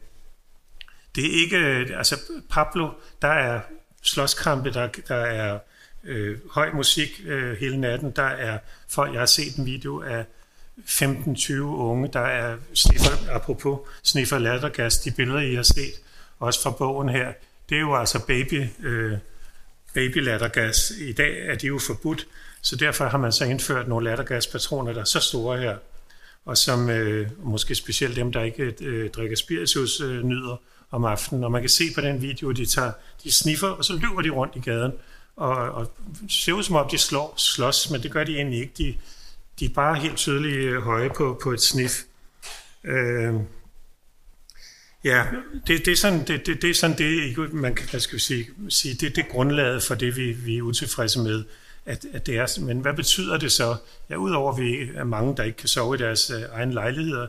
[1.16, 2.90] det er ikke, øh, altså Pablo,
[3.22, 3.60] der er
[4.02, 5.58] slåskampe, der, der er
[6.04, 10.24] øh, høj musik øh, hele natten, der er folk, jeg har set en video af
[10.78, 15.92] 15-20 unge, der er sniffer, apropos sniffer lattergas, de billeder, I har set,
[16.38, 17.32] også fra bogen her,
[17.68, 19.18] det er jo altså baby, øh,
[19.94, 20.92] baby lattergas.
[21.00, 22.26] I dag er de jo forbudt,
[22.60, 25.76] så derfor har man så indført nogle lattergaspatroner, der er så store her,
[26.44, 30.56] og som øh, måske specielt dem, der ikke øh, drikker spiritus, øh, nyder
[30.90, 31.44] om aftenen.
[31.44, 32.92] Og man kan se på den video, de tager,
[33.24, 34.92] de sniffer, og så løber de rundt i gaden,
[35.36, 35.92] og, og
[36.28, 38.72] ser ud som om, de slår, slås, men det gør de egentlig ikke.
[38.78, 38.94] De,
[39.60, 42.02] de er bare helt tydeligt øh, høje på, på et snif.
[42.84, 43.34] Øh,
[45.04, 45.24] ja,
[45.66, 48.20] det, det, er sådan, det, det, det er sådan det, man kan hvad skal vi
[48.20, 51.44] sige, sige det, det er grundlaget for det, vi, vi er utilfredse med.
[51.86, 53.76] At, at det er, men hvad betyder det så?
[54.10, 57.26] Ja, udover at vi er mange, der ikke kan sove i deres øh, egen lejligheder,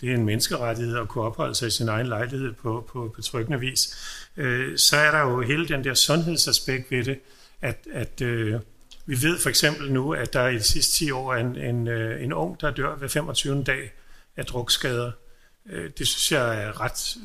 [0.00, 3.60] det er en menneskerettighed at kunne opholde sig i sin egen lejlighed på, på betryggende
[3.60, 3.96] vis,
[4.36, 7.18] øh, så er der jo hele den der sundhedsaspekt ved det,
[7.60, 8.60] at, at øh,
[9.06, 11.88] vi ved for eksempel nu, at der i de sidste 10 år er en, en,
[11.88, 13.64] øh, en ung, der dør hver 25.
[13.64, 13.92] dag
[14.36, 15.12] af drukskader.
[15.66, 17.16] Øh, det synes jeg er ret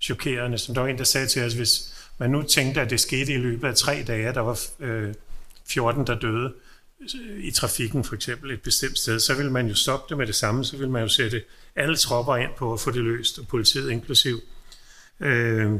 [0.00, 0.58] chokerende.
[0.58, 3.32] Som der var en, der sagde til os, hvis man nu tænkte, at det skete
[3.32, 5.14] i løbet af tre dage, der var øh,
[5.68, 6.54] 14, der døde,
[7.00, 10.26] øh, i trafikken for eksempel et bestemt sted, så vil man jo stoppe det med
[10.26, 11.42] det samme, så vil man jo sætte
[11.76, 14.40] alle tropper ind på at få det løst, og politiet inklusiv.
[15.20, 15.70] Øh,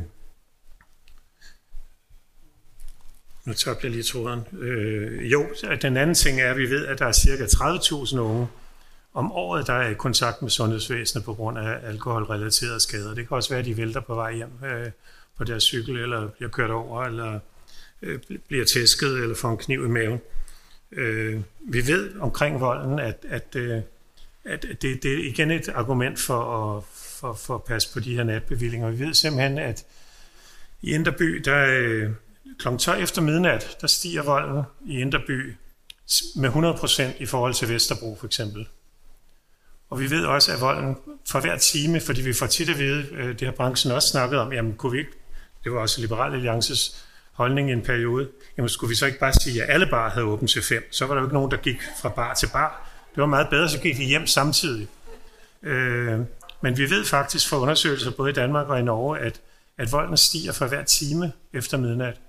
[3.44, 4.40] nu tabte jeg lige tråden.
[4.58, 5.46] Øh, jo,
[5.82, 8.46] den anden ting er, at vi ved, at der er cirka 30.000 unge
[9.14, 13.14] om året, der er i kontakt med sundhedsvæsenet på grund af alkoholrelaterede skader.
[13.14, 14.90] Det kan også være, at de vælter på vej hjem øh,
[15.36, 17.38] på deres cykel, eller bliver kørt over, eller
[18.02, 20.20] øh, bliver tæsket, eller får en kniv i maven.
[20.92, 23.80] Øh, vi ved omkring volden, at, at, øh,
[24.44, 28.14] at det, det er igen et argument for at, for, for at passe på de
[28.14, 28.90] her natbevillinger.
[28.90, 29.84] Vi ved simpelthen, at
[30.82, 32.10] i Inderby, der øh,
[32.58, 32.76] kl.
[32.76, 35.54] 12 efter midnat, der stiger volden i Inderby
[36.36, 38.68] med 100% i forhold til Vesterbro for eksempel.
[39.92, 40.96] Og vi ved også, at volden
[41.30, 44.38] for hver time, fordi vi får tit at vide, øh, det har branchen også snakket
[44.38, 45.10] om, jamen kunne vi ikke,
[45.64, 49.32] det var også Liberal Alliances holdning i en periode, jamen skulle vi så ikke bare
[49.32, 50.92] sige, at alle bar havde åbent til fem?
[50.92, 52.90] Så var der jo ikke nogen, der gik fra bar til bar.
[53.14, 54.88] Det var meget bedre, så gik de hjem samtidig.
[55.62, 56.20] Øh,
[56.62, 59.40] men vi ved faktisk fra undersøgelser både i Danmark og i Norge, at,
[59.78, 62.20] at volden stiger for hver time efter midnat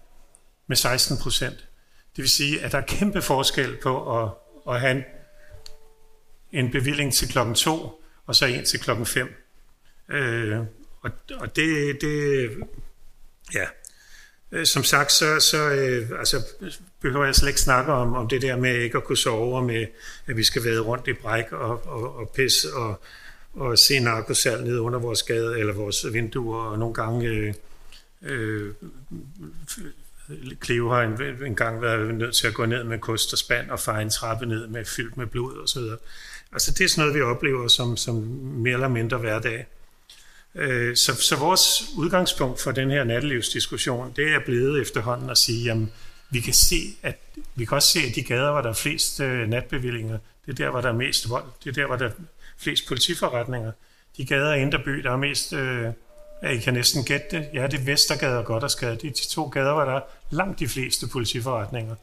[0.67, 1.57] med 16 procent.
[2.15, 4.29] Det vil sige, at der er kæmpe forskel på at,
[4.73, 5.03] at have en,
[6.53, 9.35] en bevilling til klokken 2 og så en til klokken 5.
[10.09, 10.59] Øh,
[11.01, 12.49] og, og det, det,
[13.53, 13.65] ja,
[14.51, 16.45] øh, som sagt, så, så øh, altså,
[17.01, 19.63] behøver jeg slet ikke snakke om, om det der med ikke at kunne sove, og
[19.63, 19.85] med
[20.27, 23.01] at vi skal være rundt i bræk og, og, og pis og,
[23.53, 27.53] og se narkosal ned under vores gade eller vores vinduer, og nogle gange øh,
[28.21, 28.73] øh,
[30.63, 33.69] Cleo har en, en gang været nødt til at gå ned med kost og spand
[33.69, 35.97] og fejre en trappe ned med fyldt med blod og så videre.
[36.53, 39.65] Altså det er sådan noget, vi oplever som, som mere eller mindre hverdag.
[40.55, 45.63] Øh, så, så vores udgangspunkt for den her nattelivsdiskussion, det er blevet efterhånden at sige,
[45.63, 45.91] jamen,
[46.29, 47.17] vi kan se, at
[47.55, 50.65] vi kan også se, at de gader, hvor der er flest øh, natbevillinger, det er
[50.65, 52.11] der, hvor der er mest vold, det er der, hvor der er
[52.57, 53.71] flest politiforretninger.
[54.17, 55.87] De gader i Inderby, der er mest, øh,
[56.43, 59.29] ja, I kan næsten gætte det, ja, det er Vestergade og Goddersgade, det er de
[59.29, 61.95] to gader, hvor der er langt de fleste politiforretninger.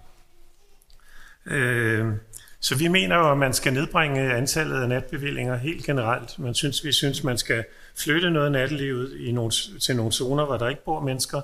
[1.46, 2.12] Øh,
[2.60, 6.38] så vi mener jo, at man skal nedbringe antallet af natbevillinger helt generelt.
[6.38, 7.64] Man synes, vi synes, man skal
[7.96, 11.40] flytte noget af nattelivet i nogle, til nogle zoner, hvor der ikke bor mennesker.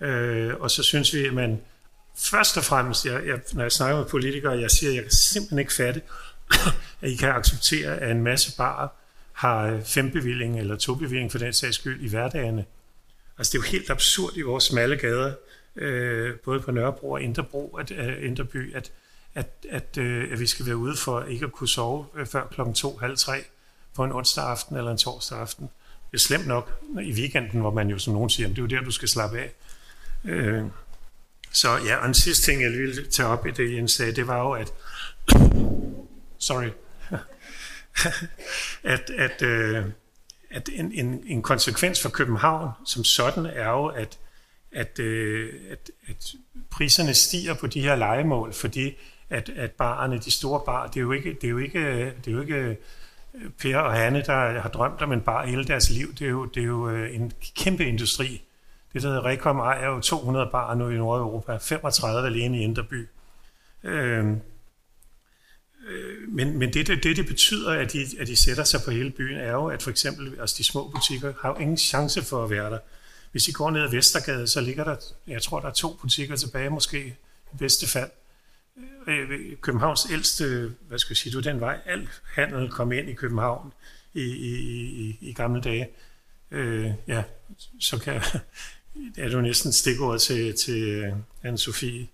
[0.00, 1.60] Øh, og så synes vi, at man
[2.16, 5.12] først og fremmest, jeg, jeg, når jeg snakker med politikere, jeg siger, at jeg kan
[5.12, 6.02] simpelthen ikke fatte,
[7.02, 8.88] at I kan acceptere, at en masse barer
[9.32, 12.64] har øh, fem bevilling eller to bevilling for den sags skyld i hverdagene.
[13.38, 15.32] Altså det er jo helt absurd i vores smalle gader,
[15.76, 18.92] øh, både på Nørrebro og Inderbro, at, øh, uh, Inderby, at,
[19.34, 22.46] at, at, øh, at vi skal være ude for ikke at kunne sove øh, før
[22.46, 23.44] klokken to, halv tre
[23.94, 25.70] på en onsdag aften eller en torsdag aften.
[26.10, 26.82] Det er slemt nok.
[27.02, 29.38] I weekenden, hvor man jo som nogen siger, det er jo der, du skal slappe
[29.38, 29.52] af.
[30.24, 30.64] Øh,
[31.52, 34.26] så ja, og en sidste ting, jeg ville tage op i det, Jens sagde, det
[34.26, 34.72] var jo, at
[36.38, 36.68] sorry,
[38.94, 39.84] at, at, øh,
[40.50, 44.18] at en, en, en konsekvens for København som sådan er jo, at,
[44.72, 46.32] at, øh, at, at
[46.70, 48.94] priserne stiger på de her legemål, fordi
[49.32, 52.28] at, at barerne, de store bar, det er jo ikke, det er jo ikke, det
[52.28, 52.78] er jo ikke
[53.34, 56.30] øh, Per og Hanne, der har drømt om en bar hele deres liv, det er
[56.30, 58.42] jo, det er jo øh, en kæmpe industri.
[58.92, 63.08] Det der hedder Rekom ejer jo 200 bar nu i Nordeuropa, 35 alene i Inderby.
[63.84, 64.40] Øhm,
[65.88, 69.10] øh, men, men det, det, det betyder, at de, at de sætter sig på hele
[69.10, 72.44] byen, er jo, at for eksempel altså de små butikker har jo ingen chance for
[72.44, 72.78] at være der.
[73.32, 76.36] Hvis I går ned ad Vestergade, så ligger der, jeg tror, der er to butikker
[76.36, 77.16] tilbage måske,
[77.52, 78.10] i bedste fald.
[79.06, 83.08] Øh, Københavns ældste, hvad skal jeg sige, det var den vej, al handel kom ind
[83.08, 83.72] i København
[84.14, 84.54] i, i,
[85.08, 85.88] i, i gamle dage.
[86.50, 87.24] Øh, ja,
[87.80, 88.14] så kan
[89.24, 91.12] er du næsten stikord til, til øh,
[91.44, 92.06] Anne-Sophie.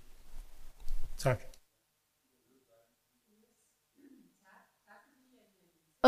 [1.19, 1.41] Tak.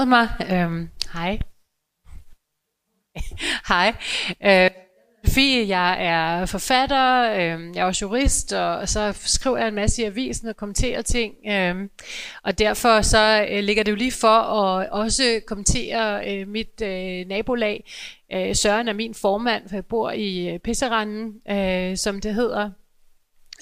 [0.07, 0.29] mig.
[0.53, 1.39] Øhm, hej.
[3.69, 3.97] hej.
[4.45, 4.90] Øh,
[5.25, 9.75] Sofie, jeg er forfatter, øh, jeg er også jurist, og, og så skriver jeg en
[9.75, 11.35] masse i avisen og kommenterer ting.
[11.49, 11.89] Øh,
[12.43, 17.27] og derfor så øh, ligger det jo lige for at også kommentere øh, mit øh,
[17.27, 17.85] nabolag.
[18.33, 22.71] Øh, Søren er min formand, for jeg bor i øh, Pisseranden, øh, som det hedder.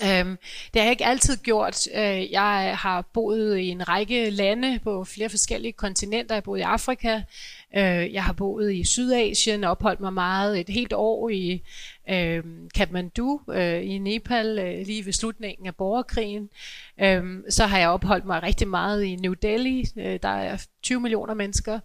[0.03, 0.37] Øhm,
[0.75, 1.89] det har jeg ikke altid gjort.
[1.95, 6.35] Øh, jeg har boet i en række lande på flere forskellige kontinenter.
[6.35, 7.23] Jeg har boet i Afrika,
[7.77, 11.63] øh, jeg har boet i Sydasien opholdt mig meget et helt år i
[12.11, 12.45] øh,
[12.75, 16.49] Kathmandu øh, i Nepal øh, lige ved slutningen af borgerkrigen.
[17.01, 19.85] Øh, så har jeg opholdt mig rigtig meget i New Delhi.
[19.97, 21.81] Øh, der er 20 millioner mennesker,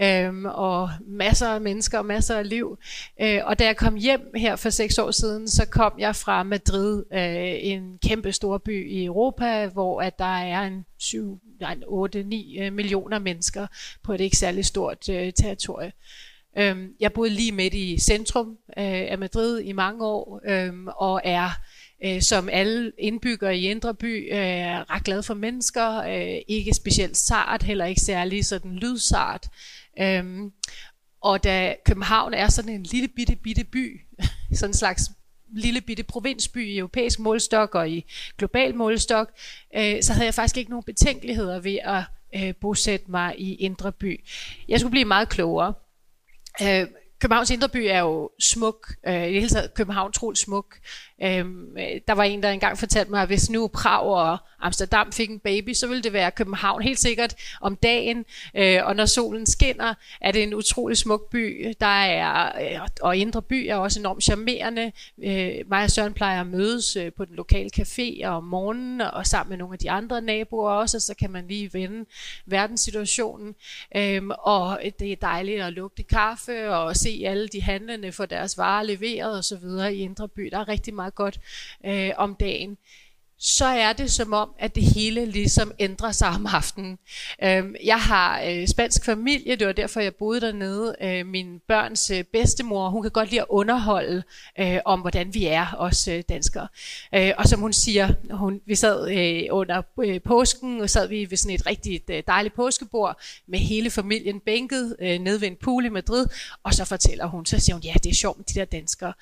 [0.00, 2.78] øh, og masser af mennesker og masser af liv.
[3.20, 6.42] Øh, og da jeg kom hjem her for seks år siden, så kom jeg fra
[6.42, 12.62] Madrid, øh, en kæmpe stor by i Europa, hvor at der er en 7, 8-9
[12.62, 13.66] øh, millioner mennesker
[14.02, 15.92] på et ikke særlig stort øh, territorie.
[16.58, 21.20] Øhm, jeg boede lige midt i centrum øh, af Madrid i mange år, øh, og
[21.24, 21.50] er
[22.04, 27.16] øh, som alle indbyggere i Indre By øh, ret glad for mennesker, øh, ikke specielt
[27.16, 29.46] sart, heller ikke særlig sådan lydsart.
[30.00, 30.24] Øh,
[31.20, 34.00] og da København er sådan en lille bitte bitte by,
[34.54, 35.10] sådan en slags
[35.56, 38.04] lille bitte provinsby i europæisk målstok og i
[38.38, 39.30] global målstok,
[39.76, 42.02] øh, så havde jeg faktisk ikke nogen betænkeligheder ved at
[42.36, 44.24] øh, bosætte mig i Indre By.
[44.68, 45.74] Jeg skulle blive meget klogere.
[46.60, 46.86] Øh,
[47.22, 48.94] Københavns Indreby er jo smuk.
[49.06, 50.76] Øh, I det hele taget København troligt smuk.
[51.22, 51.44] Øh,
[52.08, 55.38] der var en, der engang fortalte mig, at hvis nu Prag og Amsterdam fik en
[55.38, 58.24] baby, så ville det være København helt sikkert om dagen.
[58.56, 61.74] Øh, og når solen skinner, er det en utrolig smuk by.
[61.80, 64.92] Der er, øh, og Indre By er også enormt charmerende.
[65.24, 69.26] Øh, mig og Søren plejer at mødes øh, på den lokale café om morgenen, og
[69.26, 72.04] sammen med nogle af de andre naboer også, så kan man lige vende
[72.46, 73.54] verdenssituationen.
[73.96, 78.58] Øh, og det er dejligt at lugte kaffe og se alle de handlende for deres
[78.58, 79.64] varer leveret osv.
[79.92, 80.48] i Indre By.
[80.52, 81.40] Der er rigtig meget godt
[81.86, 82.78] øh, om dagen
[83.44, 86.98] så er det som om, at det hele ligesom ændrer sig om aftenen.
[87.44, 90.94] Øhm, jeg har øh, spansk familie, det var derfor, jeg boede dernede.
[91.02, 94.22] Øh, min børns øh, bedstemor, hun kan godt lide at underholde
[94.84, 96.68] om, hvordan vi er, os danskere.
[97.12, 99.10] Og som hun siger, hun, vi sad
[99.50, 99.82] under
[100.24, 105.40] påsken, og sad vi ved sådan et rigtig dejligt påskebord, med hele familien bænket nede
[105.40, 106.26] ved en pool i Madrid,
[106.62, 109.12] og så fortæller hun, så siger hun, ja, det er sjovt med de der danskere.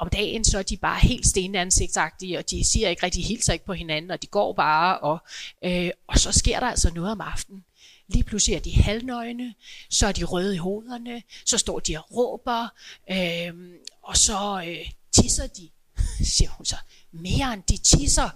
[0.00, 3.64] Om dagen, så er de bare helt stenansigtsagtige, og de siger ikke rigtig hilser ikke
[3.64, 5.18] på hinanden, og de går bare, og,
[5.64, 7.64] øh, og så sker der altså noget om aftenen.
[8.08, 9.54] Lige pludselig er de halvnøgne,
[9.90, 12.68] så er de røde i hovederne, så står de og råber,
[13.10, 13.54] øh,
[14.02, 15.70] og så øh, tisser de,
[16.36, 16.76] siger hun så,
[17.12, 18.30] mere end de tisser.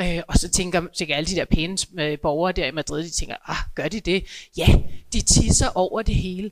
[0.00, 3.10] Øh, og så tænker, tænker alle de der pæne øh, borgere der i Madrid, de
[3.10, 4.24] tænker, ah, gør de det?
[4.56, 4.66] Ja,
[5.12, 6.50] de tisser over det hele.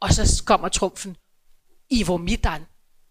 [0.00, 1.16] Og så kommer trumfen,
[1.90, 2.66] i vomitan.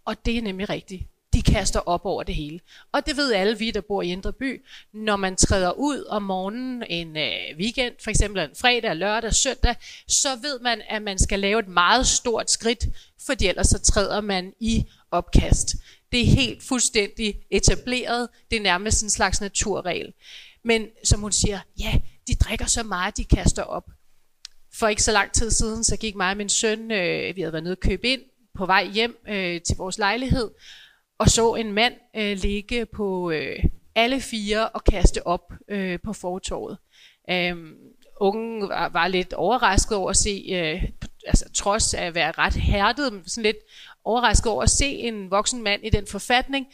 [0.05, 2.59] Og det er nemlig rigtigt de kaster op over det hele.
[2.91, 4.65] Og det ved alle vi, der bor i Indre By.
[4.93, 9.75] Når man træder ud om morgenen en øh, weekend, for eksempel en fredag, lørdag, søndag,
[10.07, 12.85] så ved man, at man skal lave et meget stort skridt,
[13.25, 15.75] fordi ellers så træder man i opkast.
[16.11, 18.29] Det er helt fuldstændig etableret.
[18.51, 20.13] Det er nærmest en slags naturregel.
[20.63, 23.89] Men som hun siger, ja, de drikker så meget, de kaster op.
[24.73, 27.53] For ikke så lang tid siden, så gik mig og min søn, øh, vi havde
[27.53, 28.21] været nede og købe ind,
[28.57, 30.49] på vej hjem øh, til vores lejlighed,
[31.17, 33.63] og så en mand øh, ligge på øh,
[33.95, 36.77] alle fire og kaste op øh, på fortorvet.
[37.29, 37.55] Øh,
[38.21, 40.83] ungen var, var lidt overrasket over at se, øh,
[41.27, 43.57] altså trods at være ret hærdet, sådan lidt
[44.05, 46.67] overrasket over at se en voksen mand i den forfatning.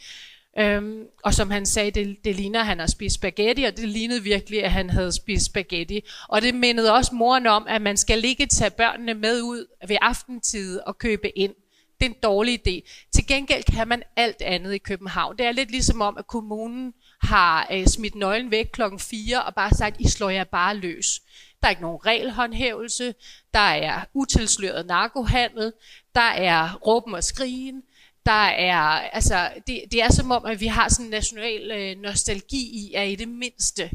[0.58, 3.88] Øhm, og som han sagde, det, det ligner, at han har spist spaghetti, og det
[3.88, 6.04] lignede virkelig, at han havde spist spaghetti.
[6.28, 9.96] Og det mindede også moren om, at man skal ikke tage børnene med ud ved
[10.00, 11.54] aftentid og købe ind
[12.00, 13.06] det er en dårlig idé.
[13.14, 15.38] Til gengæld kan man alt andet i København.
[15.38, 19.54] Det er lidt ligesom om, at kommunen har øh, smidt nøglen væk klokken 4 og
[19.54, 21.20] bare sagt, I slår jer bare løs.
[21.62, 23.14] Der er ikke nogen regelhåndhævelse,
[23.54, 25.72] der er utilsløret narkohandel,
[26.14, 27.82] der er råben og skrigen,
[28.26, 28.78] der er,
[29.12, 32.94] altså, det, det er som om, at vi har sådan en national øh, nostalgi i,
[32.94, 33.90] at i det mindste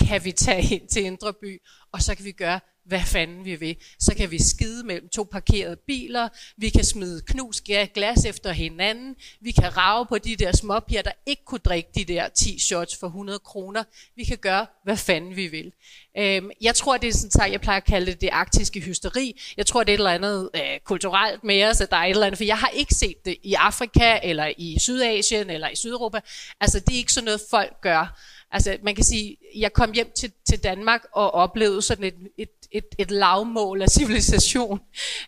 [0.00, 3.56] kan vi tage ind til Indre By, og så kan vi gøre hvad fanden vi
[3.56, 3.76] vil.
[4.00, 7.60] Så kan vi skide mellem to parkerede biler, vi kan smide knus
[7.94, 12.04] glas efter hinanden, vi kan rave på de der småpiger, der ikke kunne drikke de
[12.04, 13.84] der 10 shots for 100 kroner.
[14.16, 15.72] Vi kan gøre, hvad fanden vi vil.
[16.18, 19.40] Øhm, jeg tror, det er sådan, så jeg plejer at kalde det det arktiske hysteri.
[19.56, 22.10] Jeg tror, det er et eller andet øh, kulturelt med os, at der er et
[22.10, 25.76] eller andet, for jeg har ikke set det i Afrika, eller i Sydasien, eller i
[25.76, 26.20] Sydeuropa.
[26.60, 28.20] Altså, det er ikke sådan noget, folk gør.
[28.50, 32.48] Altså, man kan sige, jeg kom hjem til, til Danmark og oplevede sådan et, et,
[32.74, 34.80] et, et lavmål af civilisation,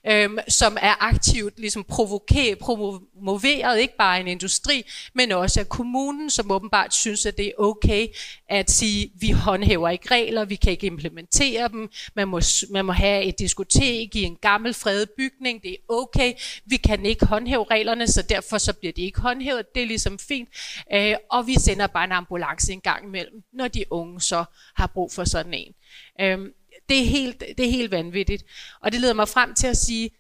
[0.07, 4.83] øhm, som er aktivt ligesom promoveret, ikke bare en industri,
[5.15, 8.07] men også af kommunen, som åbenbart synes, at det er okay
[8.49, 12.93] at sige, vi håndhæver ikke regler, vi kan ikke implementere dem, man må, man må
[12.93, 16.33] have et diskotek i en gammel fredet bygning, det er okay,
[16.67, 20.19] vi kan ikke håndhæve reglerne, så derfor så bliver de ikke håndhævet, det er ligesom
[20.19, 20.49] fint,
[20.93, 24.45] øh, og vi sender bare en ambulance en gang imellem, når de unge så
[24.77, 25.73] har brug for sådan en.
[26.21, 26.53] Øhm,
[26.89, 28.45] det, er helt, det er helt vanvittigt.
[28.81, 30.11] Og det leder mig frem til at sige,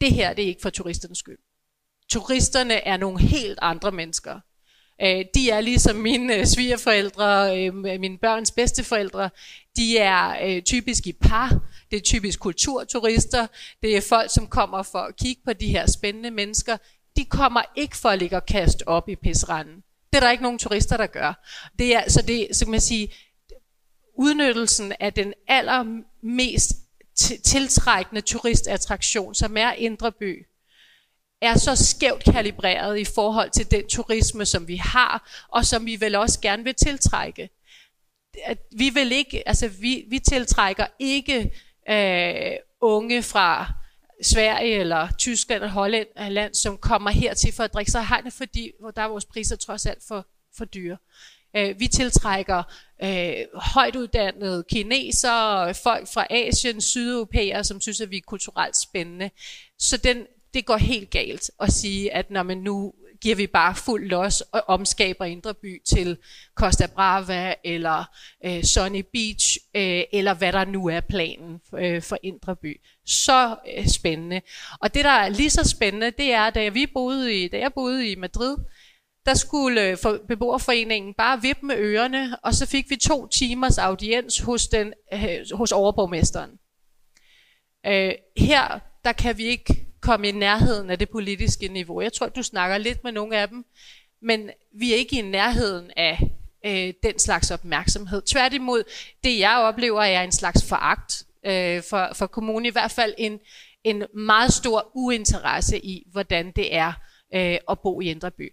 [0.00, 1.38] det her det er ikke for turisternes skyld.
[2.10, 4.40] Turisterne er nogle helt andre mennesker.
[5.02, 9.30] Øh, de er ligesom mine øh, svigerforældre, øh, mine børns bedsteforældre.
[9.76, 11.48] De er typisk i par.
[11.48, 11.60] Det
[11.94, 13.46] det er typisk kulturturister,
[13.82, 16.76] det er folk, som kommer for at kigge på de her spændende mennesker.
[17.16, 19.76] De kommer ikke for at ligge og kaste op i pisranden.
[20.12, 21.44] Det er der ikke nogen turister, der gør.
[21.78, 23.08] Det er, så det så kan man sige,
[24.14, 26.72] udnyttelsen af den allermest
[27.44, 30.46] tiltrækkende turistattraktion, som er Indre By,
[31.40, 36.00] er så skævt kalibreret i forhold til den turisme, som vi har, og som vi
[36.00, 37.50] vel også gerne vil tiltrække.
[38.44, 41.52] At vi vil ikke, altså vi, vi tiltrækker ikke
[41.90, 43.72] øh, unge fra
[44.22, 48.72] Sverige eller Tyskland eller Holland, land, som kommer hertil for at drikke sig hegnet, fordi
[48.80, 50.96] hvor der er vores priser trods alt for, for dyre.
[51.56, 52.62] Øh, vi tiltrækker
[53.04, 59.30] øh, højt uddannede kinesere, folk fra Asien, sydeuropæere, som synes, at vi er kulturelt spændende.
[59.78, 62.92] Så den, det går helt galt at sige, at når man nu
[63.24, 66.16] giver vi bare fuld los og omskaber Indre By til
[66.54, 68.04] Costa Brava eller
[68.44, 72.80] øh, Sunny Beach, øh, eller hvad der nu er planen øh, for Indre By.
[73.06, 74.40] Så øh, spændende.
[74.80, 77.72] Og det, der er lige så spændende, det er, da, vi boede i, da jeg
[77.72, 78.56] boede i Madrid,
[79.26, 83.78] der skulle øh, for beboerforeningen bare vippe med ørerne, og så fik vi to timers
[83.78, 86.50] audiens hos, den, øh, hos overborgmesteren.
[87.86, 92.00] Øh, her, der kan vi ikke komme i nærheden af det politiske niveau.
[92.00, 93.64] Jeg tror, du snakker lidt med nogle af dem,
[94.22, 96.18] men vi er ikke i nærheden af
[96.66, 98.22] øh, den slags opmærksomhed.
[98.22, 98.82] Tværtimod,
[99.24, 103.40] det jeg oplever er en slags foragt øh, for, for kommunen, i hvert fald en,
[103.84, 106.92] en meget stor uinteresse i, hvordan det er
[107.34, 108.52] øh, at bo i Indreby.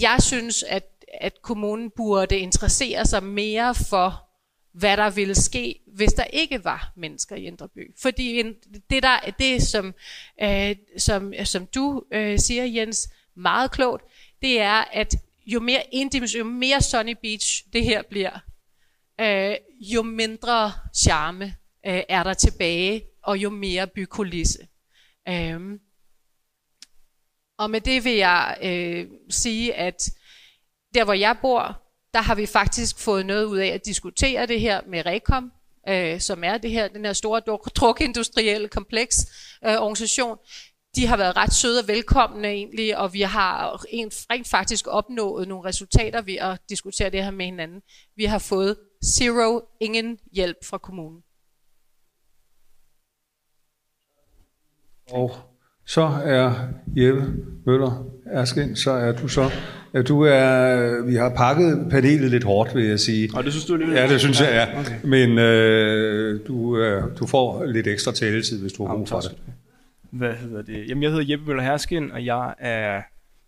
[0.00, 0.88] Jeg synes, at,
[1.20, 4.26] at kommunen burde interessere sig mere for
[4.72, 7.94] hvad der ville ske, hvis der ikke var mennesker i Indreby.
[7.98, 8.42] Fordi
[8.90, 9.94] det, der, det som,
[10.42, 14.04] øh, som, som du øh, siger, Jens, meget klogt,
[14.42, 15.14] det er, at
[15.46, 18.38] jo mere individuelt, jo mere Sunny Beach det her bliver,
[19.20, 21.44] øh, jo mindre charme
[21.86, 24.66] øh, er der tilbage, og jo mere bykulisse.
[25.28, 25.60] Øh.
[27.58, 30.10] Og med det vil jeg øh, sige, at
[30.94, 31.82] der hvor jeg bor,
[32.14, 35.52] der har vi faktisk fået noget ud af at diskutere det her med Rekom,
[35.88, 37.40] øh, som er det her, den her store
[37.76, 39.16] drukindustrielle kompleks
[39.64, 40.38] øh, organisation.
[40.96, 43.84] De har været ret søde og velkomne egentlig, og vi har
[44.30, 47.82] rent faktisk opnået nogle resultater ved at diskutere det her med hinanden.
[48.16, 51.22] Vi har fået zero, ingen hjælp fra kommunen.
[55.10, 55.55] Og
[55.86, 56.52] så er
[56.96, 57.34] Jeppe
[57.66, 59.50] Møller Erskin, så er du så
[60.02, 63.30] du er, vi har pakket panelet lidt hårdt, vil jeg sige.
[63.34, 63.96] Og det synes du alligevel?
[63.96, 64.80] Ja, det synes jeg, ja.
[64.80, 64.98] Okay.
[65.04, 69.36] Men øh, du, øh, du får lidt ekstra taletid, hvis du har brug for det.
[70.10, 70.88] Hvad hedder det?
[70.88, 73.02] Jamen, jeg hedder Jeppe Møller Herskin, og jeg er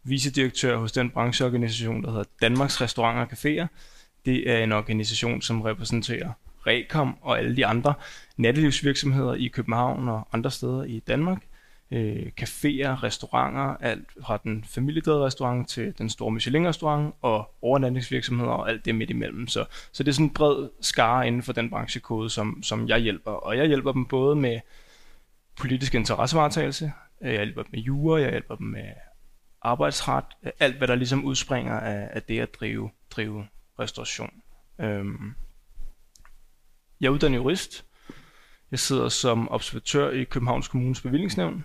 [0.04, 3.66] vicedirektør hos den brancheorganisation, der hedder Danmarks Restauranter og Caféer.
[4.26, 6.30] Det er en organisation, som repræsenterer
[6.66, 7.94] Rekom og alle de andre
[8.36, 11.38] nattelivsvirksomheder i København og andre steder i Danmark
[11.90, 18.70] øh, caféer, restauranter, alt fra den familiedrevede restaurant til den store Michelin-restaurant og overnatningsvirksomheder og
[18.70, 19.48] alt det midt imellem.
[19.48, 22.98] Så, så det er sådan en bred skare inden for den branchekode, som, som jeg
[22.98, 23.30] hjælper.
[23.30, 24.60] Og jeg hjælper dem både med
[25.56, 28.88] politisk interessevaretagelse, øh, jeg hjælper dem med jura, jeg hjælper dem med
[29.62, 30.24] arbejdsret,
[30.60, 33.46] alt hvad der ligesom udspringer af, af det at drive, drive
[33.78, 34.32] restauration.
[34.80, 35.34] Øhm.
[37.00, 37.84] Jeg er uddannet jurist.
[38.70, 41.64] Jeg sidder som observatør i Københavns Kommunes bevillingsnævn,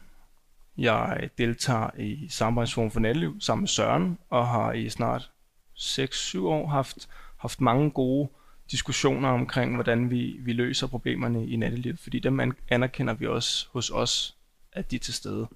[0.78, 5.32] jeg deltager i Samarbejdsforum for Natteliv sammen med Søren, og har i snart
[5.76, 8.30] 6-7 år haft, haft mange gode
[8.72, 13.90] diskussioner omkring, hvordan vi, vi løser problemerne i nattelivet, fordi dem anerkender vi også hos
[13.90, 14.36] os,
[14.72, 15.48] at de er til stede.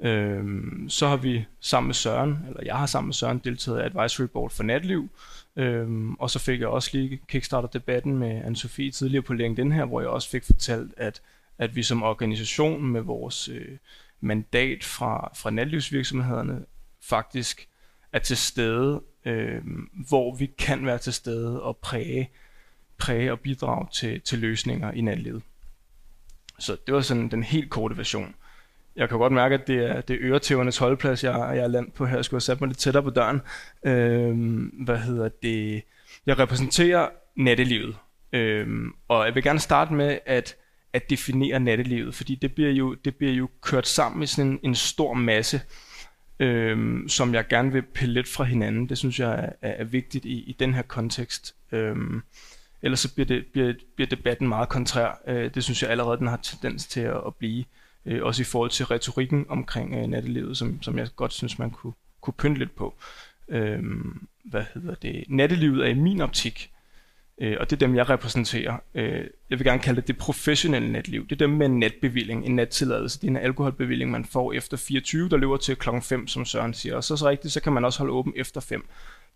[0.00, 3.82] Øhm, så har vi sammen med Søren, eller jeg har sammen med Søren deltaget i
[3.82, 5.08] Advisory Board for Natliv,
[5.56, 9.84] øhm, og så fik jeg også lige kickstartet debatten med Anne-Sophie tidligere på LinkedIn her,
[9.84, 11.22] hvor jeg også fik fortalt, at
[11.58, 13.78] at vi som organisation med vores øh,
[14.20, 16.64] mandat fra, fra natlivsvirksomhederne
[17.02, 17.68] faktisk
[18.12, 19.62] er til stede, øh,
[20.08, 22.30] hvor vi kan være til stede og præge,
[22.98, 25.42] præge og bidrage til, til løsninger i natlivet.
[26.58, 28.34] Så det var sådan den helt korte version.
[28.96, 31.92] Jeg kan godt mærke, at det er, det er øretævernes holdplads, jeg, jeg er landet
[31.92, 32.16] på her.
[32.16, 33.40] Jeg skulle have sat mig lidt tættere på døren.
[33.86, 34.36] Øh,
[34.84, 35.82] hvad hedder det?
[36.26, 37.96] Jeg repræsenterer nattelivet.
[38.32, 40.56] Øh, og jeg vil gerne starte med, at
[40.92, 44.58] at definere nattelivet, fordi det bliver jo, det bliver jo kørt sammen i sådan en,
[44.62, 45.60] en stor masse,
[46.40, 48.88] øhm, som jeg gerne vil pille lidt fra hinanden.
[48.88, 51.54] Det synes jeg er, er vigtigt i, i den her kontekst.
[51.72, 52.22] Øhm,
[52.82, 55.22] ellers så bliver, det, bliver, bliver debatten meget kontrær.
[55.26, 57.64] Øh, det synes jeg allerede, den har tendens til at, at blive.
[58.06, 61.70] Øh, også i forhold til retorikken omkring øh, nattelivet, som, som jeg godt synes, man
[61.70, 62.94] kunne, kunne pynte lidt på.
[63.48, 65.24] Øhm, hvad hedder det?
[65.28, 66.70] Nattelivet er i min optik
[67.40, 68.76] Øh, og det er dem, jeg repræsenterer.
[68.94, 71.22] Øh, jeg vil gerne kalde det det professionelle netliv.
[71.22, 73.20] Det er dem med en netbevilling, en nettilladelse.
[73.20, 76.74] Det er en alkoholbevilling, man får efter 24, der løber til klokken 5, som Søren
[76.74, 76.96] siger.
[76.96, 78.88] Og så så rigtigt, så kan man også holde åben efter 5.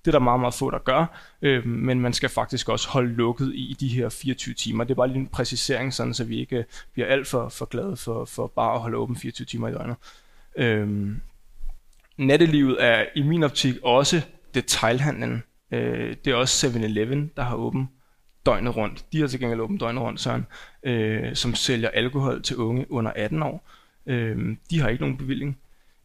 [0.05, 3.15] Det er der meget, meget få, der gør, øh, men man skal faktisk også holde
[3.15, 4.85] lukket i de her 24 timer.
[4.85, 7.97] Det er bare lige en præcisering, sådan, så vi ikke bliver alt for, for glade
[7.97, 9.97] for, for bare at holde åben 24 timer i døgnet.
[10.57, 11.17] Øh,
[12.17, 14.23] nattelivet er i min optik også
[14.55, 15.43] detailhandlen.
[15.73, 17.89] Øh, det er også 7-Eleven, der har åben
[18.47, 19.05] døgnet rundt.
[19.13, 20.47] De har til gengæld åbent døgnet rundt, Søren,
[20.83, 23.69] øh, som sælger alkohol til unge under 18 år.
[24.07, 25.59] Øh, de har ikke nogen bevilling.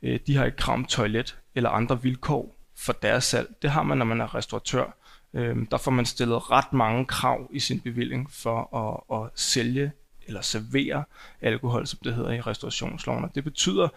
[0.03, 3.49] Øh, de har ikke krav om toilet eller andre vilkår for deres salg.
[3.61, 4.97] Det har man, når man er restauratør.
[5.33, 9.91] Øh, der får man stillet ret mange krav i sin bevilling for at, at sælge
[10.27, 11.03] eller servere
[11.41, 13.23] alkohol, som det hedder i restaurationsloven.
[13.23, 13.87] Og det betyder,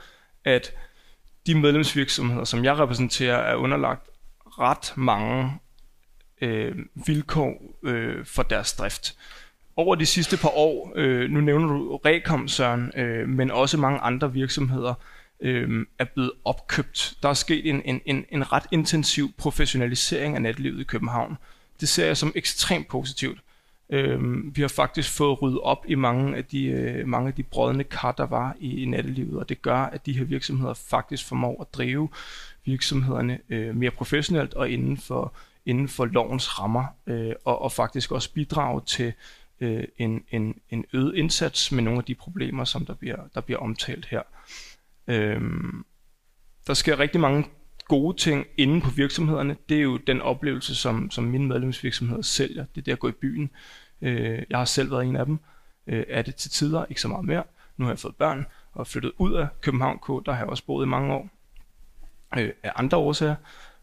[0.45, 0.73] at
[1.47, 4.09] de medlemsvirksomheder, som jeg repræsenterer, er underlagt
[4.61, 5.52] ret mange
[6.40, 6.74] øh,
[7.06, 9.16] vilkår øh, for deres drift.
[9.76, 13.98] Over de sidste par år, øh, nu nævner du Rekom, Søren, øh, men også mange
[13.98, 14.94] andre virksomheder,
[15.40, 17.14] øh, er blevet opkøbt.
[17.22, 21.36] Der er sket en, en, en, en ret intensiv professionalisering af natlivet i København.
[21.80, 23.38] Det ser jeg som ekstremt positivt.
[23.90, 24.20] Øh,
[24.56, 27.84] vi har faktisk fået ryddet op i mange af de, øh, mange af de brødne
[27.84, 31.61] kar, der var i, i nattelivet, og det gør, at de her virksomheder faktisk formår
[31.61, 32.08] at drive
[32.64, 35.34] virksomhederne øh, mere professionelt og inden for,
[35.66, 39.12] inden for lovens rammer, øh, og, og faktisk også bidrage til
[39.61, 43.40] øh, en, en, en øget indsats med nogle af de problemer, som der bliver, der
[43.40, 44.22] bliver omtalt her.
[45.08, 45.40] Øh,
[46.66, 47.46] der sker rigtig mange
[47.88, 49.56] gode ting inde på virksomhederne.
[49.68, 52.64] Det er jo den oplevelse, som, som mine medlemsvirksomheder sælger.
[52.74, 53.50] Det er det at gå i byen.
[54.02, 55.38] Øh, jeg har selv været en af dem.
[55.86, 57.42] Øh, er det til tider, ikke så meget mere.
[57.76, 60.26] Nu har jeg fået børn og flyttet ud af København K.
[60.26, 61.28] Der har jeg også boet i mange år.
[62.39, 63.35] Øh, af andre årsager.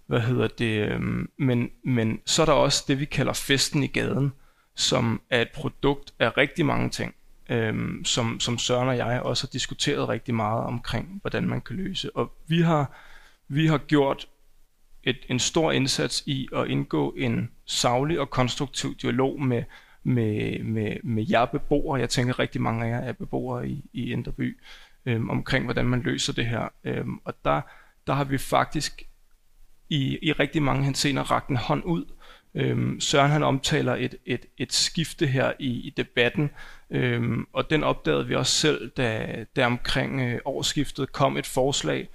[0.06, 0.90] Hvad hedder det?
[0.92, 1.02] Øh,
[1.38, 4.34] men, men så er der også det, vi kalder festen i gaden,
[4.76, 7.16] som er et produkt af rigtig mange ting.
[7.50, 7.76] øh,
[8.06, 12.16] som, som Søren og jeg også har diskuteret rigtig meget omkring, hvordan man kan løse.
[12.16, 12.92] Og vi har
[13.48, 14.28] vi har gjort
[15.04, 19.64] et, en stor indsats i at indgå en savlig og konstruktiv dialog med,
[20.04, 22.00] med, med, med jer beboere.
[22.00, 24.58] Jeg tænker rigtig mange af jer er beboere i, i Indreby,
[25.06, 26.70] øhm, omkring hvordan man løser det her.
[26.84, 27.62] Øhm, og der,
[28.08, 29.04] der har vi faktisk
[29.90, 32.06] i, i rigtig mange hensener rakt en hånd ud.
[32.56, 36.50] Øhm, Søren han omtaler et, et, et skifte her i, i debatten,
[36.90, 42.10] øhm, og den opdagede vi også selv, da, der omkring øh, årsskiftet kom et forslag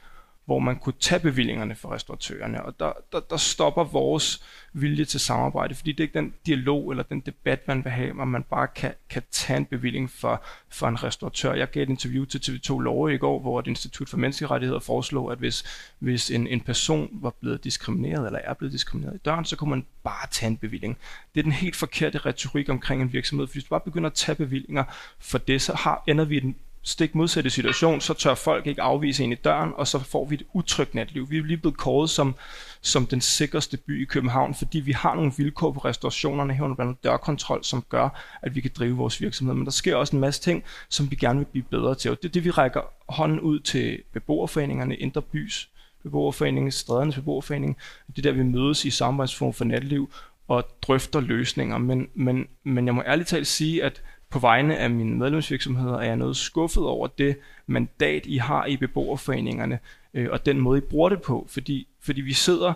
[0.45, 2.65] hvor man kunne tage bevillingerne for restauratørerne.
[2.65, 6.91] Og der, der, der stopper vores vilje til samarbejde, fordi det er ikke den dialog
[6.91, 10.45] eller den debat, man vil have, om man bare kan, kan tage en bevilling for,
[10.69, 11.55] for en restauratør.
[11.55, 15.33] Jeg gav et interview til TV2 Love i går, hvor et institut for menneskerettigheder foreslog,
[15.33, 15.65] at hvis,
[15.99, 19.71] hvis en, en person var blevet diskrimineret eller er blevet diskrimineret i døren, så kunne
[19.71, 20.99] man bare tage en bevilling.
[21.35, 24.15] Det er den helt forkerte retorik omkring en virksomhed, for hvis du bare begynder at
[24.15, 24.85] tage bevillinger
[25.19, 28.83] for det, så har, ender vi i den stik modsatte situation, så tør folk ikke
[28.83, 31.31] afvise en i døren, og så får vi et utrygt natliv.
[31.31, 32.35] Vi er lige blevet kåret som,
[32.81, 36.89] som den sikreste by i København, fordi vi har nogle vilkår på restaurationerne herunder blandt
[36.89, 39.55] andet dørkontrol, som gør, at vi kan drive vores virksomhed.
[39.55, 42.11] Men der sker også en masse ting, som vi gerne vil blive bedre til.
[42.11, 45.69] Og det er det, vi rækker hånden ud til beboerforeningerne, Indre Bys
[46.03, 47.77] beboerforening, Strædernes beboerforening.
[48.07, 50.13] Det er der, vi mødes i samarbejdsform for natliv
[50.49, 51.79] og drøfter løsninger.
[51.79, 54.03] Men, men, men jeg må ærligt talt sige, at
[54.33, 58.77] på vegne af mine medlemsvirksomheder er jeg noget skuffet over det mandat, I har i
[58.77, 59.79] beboerforeningerne,
[60.15, 62.73] øh, og den måde, I bruger det på, fordi, fordi vi sidder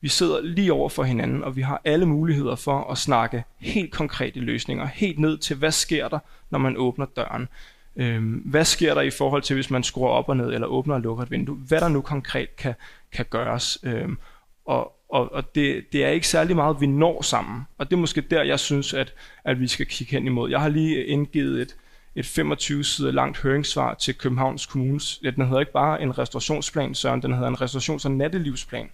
[0.00, 3.92] vi sidder lige over for hinanden, og vi har alle muligheder for at snakke helt
[3.92, 6.18] konkrete løsninger, helt ned til, hvad sker der,
[6.50, 7.48] når man åbner døren.
[7.96, 10.94] Øhm, hvad sker der i forhold til, hvis man skruer op og ned, eller åbner
[10.94, 11.56] og lukker et vindue?
[11.56, 12.74] Hvad der nu konkret kan,
[13.12, 13.78] kan gøres.
[13.82, 14.18] Øhm,
[14.64, 17.62] og, og, og det, det er ikke særlig meget, vi når sammen.
[17.78, 20.50] Og det er måske der, jeg synes, at, at vi skal kigge hen imod.
[20.50, 21.76] Jeg har lige indgivet et,
[22.14, 25.18] et 25 sider langt høringssvar til Københavns Kommunes.
[25.18, 28.90] Den hedder ikke bare en restaurationsplan, Søren, den hedder en restaurations- og nattelivsplan,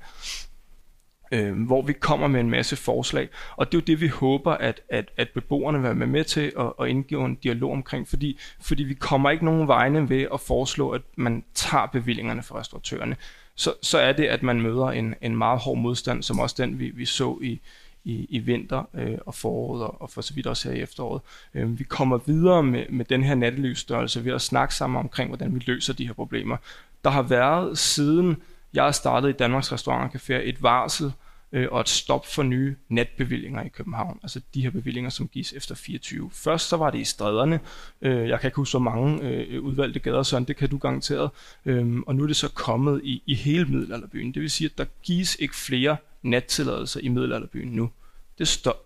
[1.33, 3.29] øh, hvor vi kommer med en masse forslag.
[3.57, 6.53] Og det er jo det, vi håber, at, at, at beboerne vil være med til
[6.59, 10.41] at, at indgive en dialog omkring, fordi, fordi vi kommer ikke nogen vegne ved at
[10.41, 13.17] foreslå, at man tager bevillingerne fra restauratørerne
[13.57, 16.79] så, så er det, at man møder en, en meget hård modstand, som også den,
[16.79, 17.61] vi, vi så i,
[18.05, 21.23] i, i vinter øh, og foråret, og, og for så vidt også her i efteråret.
[21.55, 25.55] Øh, vi kommer videre med, med den her nattelysstørrelse ved at snakke sammen omkring, hvordan
[25.55, 26.57] vi løser de her problemer.
[27.05, 28.37] Der har været siden
[28.75, 31.13] jeg startede i Danmarks Restaurant Café et varsel
[31.55, 34.21] øh, og et stop for nye natbevillinger i København.
[34.23, 36.31] Altså de her bevillinger, som gives efter 24.
[36.33, 37.61] Først så var det i stræderne.
[38.03, 41.31] Øh, jeg kan ikke huske så mange øh, udvalgte gader, sådan det kan du garanteret.
[41.67, 44.35] Øh, og nu er det så kommet i, i hele middelalderbyen.
[44.35, 47.91] Det vil sige, at der gives ikke flere nattilladelser i middelalderbyen nu.
[48.39, 48.77] Det stop.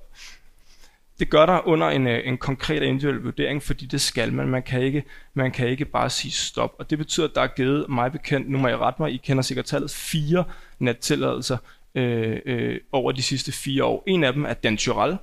[1.19, 4.49] det gør der under en, øh, en konkret og individuel vurdering, fordi det skal man.
[4.49, 5.05] Man kan, ikke,
[5.35, 6.75] man kan ikke bare sige stop.
[6.79, 9.17] Og det betyder, at der er givet mig bekendt, nu må jeg rette mig, I
[9.17, 10.45] kender sikkert tallet, fire
[10.79, 11.57] nattilladelser
[11.99, 14.05] øh, øh, over de sidste fire år.
[14.07, 15.17] En af dem er Dan Tyrell,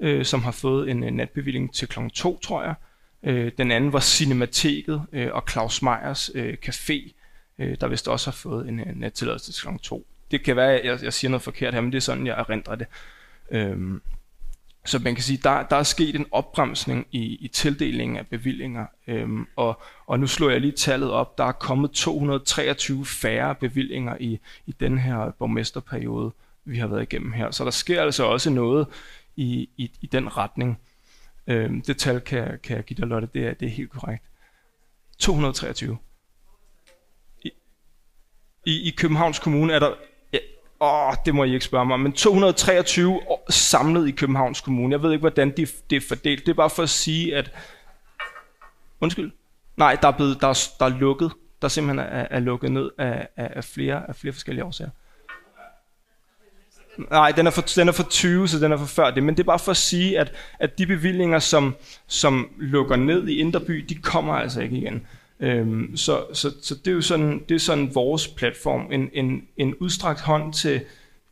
[0.00, 1.98] øh, som har fået en, øh, natbevilling til kl.
[2.14, 2.74] 2, tror jeg.
[3.22, 7.12] Øh, den anden var Cinemateket øh, og Claus Meyers øh, Café,
[7.58, 9.68] øh, der vist også har fået en, en nattilladelse til kl.
[9.82, 10.06] 2.
[10.30, 12.38] Det kan være, at jeg, jeg siger noget forkert her, men det er sådan, jeg
[12.38, 12.86] erindrer det.
[13.50, 14.00] Øh,
[14.84, 18.86] så man kan sige, der, der er sket en opbremsning i, i tildelingen af bevillinger,
[19.06, 21.38] øhm, og, og nu slår jeg lige tallet op.
[21.38, 26.32] Der er kommet 223 færre bevillinger i, i den her borgmesterperiode,
[26.64, 27.50] vi har været igennem her.
[27.50, 28.86] Så der sker altså også noget
[29.36, 30.78] i, i, i den retning.
[31.46, 34.24] Øhm, det tal kan, kan jeg give dig, Lotte, det er, det er helt korrekt.
[35.18, 35.98] 223.
[37.44, 37.50] I,
[38.66, 39.94] i, I Københavns Kommune er der
[40.80, 42.00] Åh, det må I ikke spørge mig.
[42.00, 44.92] Men 223 samlet i Københavns Kommune.
[44.92, 46.46] Jeg ved ikke, hvordan det, det er fordelt.
[46.46, 47.52] Det er bare for at sige, at...
[49.00, 49.32] Undskyld?
[49.76, 51.32] Nej, der er, blevet, der er, der er lukket.
[51.62, 54.90] Der simpelthen er, er lukket ned af, af, af, flere, af flere forskellige årsager.
[57.10, 59.22] Nej, den er, for, den er for 20, så den er for før det.
[59.22, 61.76] Men det er bare for at sige, at, at de bevillinger, som,
[62.06, 65.06] som lukker ned i Inderby, de kommer altså ikke igen.
[65.40, 69.42] Øhm, så, så, så det er jo sådan, det er sådan vores platform, en, en,
[69.56, 70.80] en udstrakt hånd til,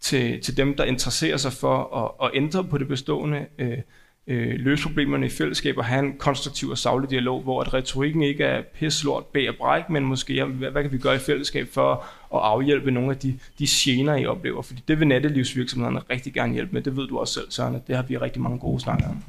[0.01, 3.79] til, til dem, der interesserer sig for at, at ændre på det bestående, øh,
[4.27, 8.23] øh, løse problemerne i fællesskab og have en konstruktiv og savlig dialog, hvor at retorikken
[8.23, 11.69] ikke er pisslort bag og bræk, men måske, hvad, hvad kan vi gøre i fællesskab
[11.73, 11.93] for
[12.35, 14.63] at afhjælpe nogle af de, de gener, I oplever?
[14.63, 16.83] Fordi det vil nattelivsvirksomhederne rigtig gerne hjælpe med.
[16.83, 19.23] Det ved du også selv, Søren, det har vi rigtig mange gode snakker om.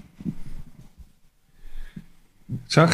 [2.69, 2.89] Tak.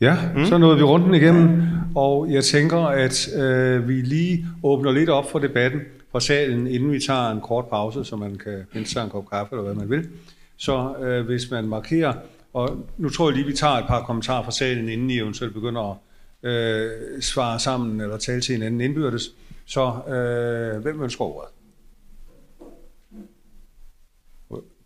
[0.00, 0.44] Ja, mm.
[0.44, 1.62] så nåede vi runden igennem,
[1.94, 5.80] og jeg tænker, at øh, vi lige åbner lidt op for debatten
[6.12, 9.30] fra salen, inden vi tager en kort pause, så man kan hente sig en kop
[9.30, 10.08] kaffe eller hvad man vil.
[10.56, 12.14] Så øh, hvis man markerer,
[12.52, 15.54] og nu tror jeg lige, vi tager et par kommentarer fra salen, inden I eventuelt
[15.54, 16.00] begynder
[16.42, 16.90] at øh,
[17.20, 19.30] svare sammen eller tale til hinanden indbyrdes.
[19.66, 21.50] Så øh, hvem ønsker ordet?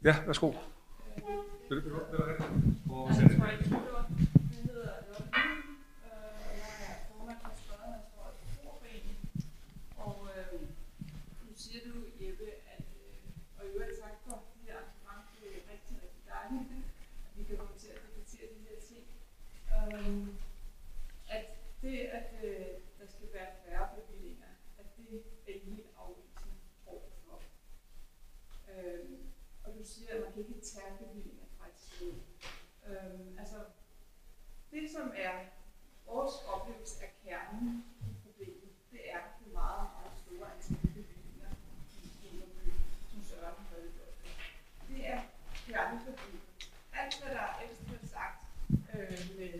[0.05, 0.53] Ja, værsgo.
[1.69, 3.43] Vil du, vil du, vil du,
[30.13, 32.03] at man kan ikke terpevin er faktisk
[32.89, 33.59] øhm, altså,
[34.73, 35.35] det som er
[36.07, 41.51] vores oplevelse af kernen i problemet, det er det meget, meget store antal bevillinger
[42.03, 42.67] i Inderby,
[43.11, 44.29] som Søren har redegjort for.
[44.89, 45.21] Det er
[45.67, 46.43] kerneproblemet.
[47.01, 48.39] Alt, hvad der ellers bliver sagt
[48.95, 49.53] øh, med...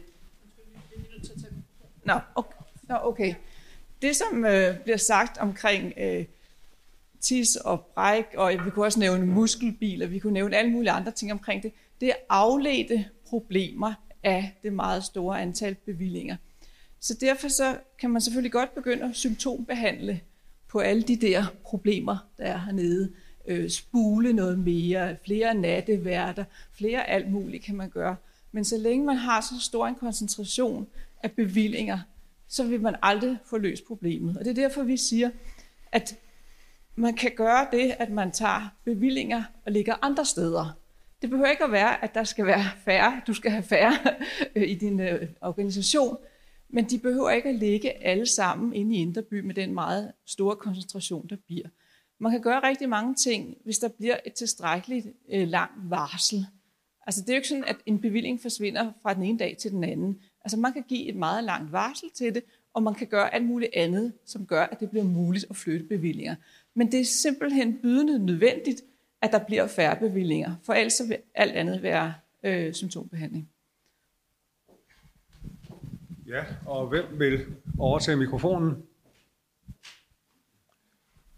[2.05, 2.63] Nå, okay.
[2.83, 3.35] Nå, okay.
[4.03, 6.25] Det, som øh, bliver sagt omkring øh,
[7.23, 11.11] tis og bræk, og vi kunne også nævne muskelbiler, vi kunne nævne alle mulige andre
[11.11, 16.37] ting omkring det, det er afledte problemer af det meget store antal bevillinger.
[17.01, 20.21] Så derfor så kan man selvfølgelig godt begynde at symptombehandle
[20.69, 23.13] på alle de der problemer, der er hernede.
[23.49, 28.17] Øh, spule noget mere, flere natteværter, flere alt muligt kan man gøre.
[28.53, 30.87] Men så længe man har så stor en koncentration
[31.23, 31.99] af bevillinger,
[32.49, 34.37] så vil man aldrig få løst problemet.
[34.37, 35.31] Og det er derfor, vi siger,
[35.93, 36.15] at
[36.97, 40.79] man kan gøre det, at man tager bevillinger og lægger andre steder.
[41.23, 43.93] Det behøver ikke at være, at der skal være færre, du skal have færre
[44.57, 46.17] øh, i din øh, organisation,
[46.69, 50.57] men de behøver ikke at ligge alle sammen inde i Inderby med den meget store
[50.57, 51.69] koncentration, der bliver.
[52.21, 56.47] Man kan gøre rigtig mange ting, hvis der bliver et tilstrækkeligt øh, langt varsel.
[57.07, 59.71] Altså det er jo ikke sådan, at en bevilling forsvinder fra den ene dag til
[59.71, 60.21] den anden.
[60.45, 62.43] Altså man kan give et meget langt varsel til det,
[62.75, 65.87] og man kan gøre alt muligt andet, som gør, at det bliver muligt at flytte
[65.87, 66.35] bevillinger.
[66.75, 68.83] Men det er simpelthen bydende nødvendigt,
[69.23, 73.49] at der bliver færre bevillinger, for ellers vil alt andet være øh, symptombehandling.
[76.27, 77.47] Ja, og hvem vil
[77.79, 78.83] overtage mikrofonen?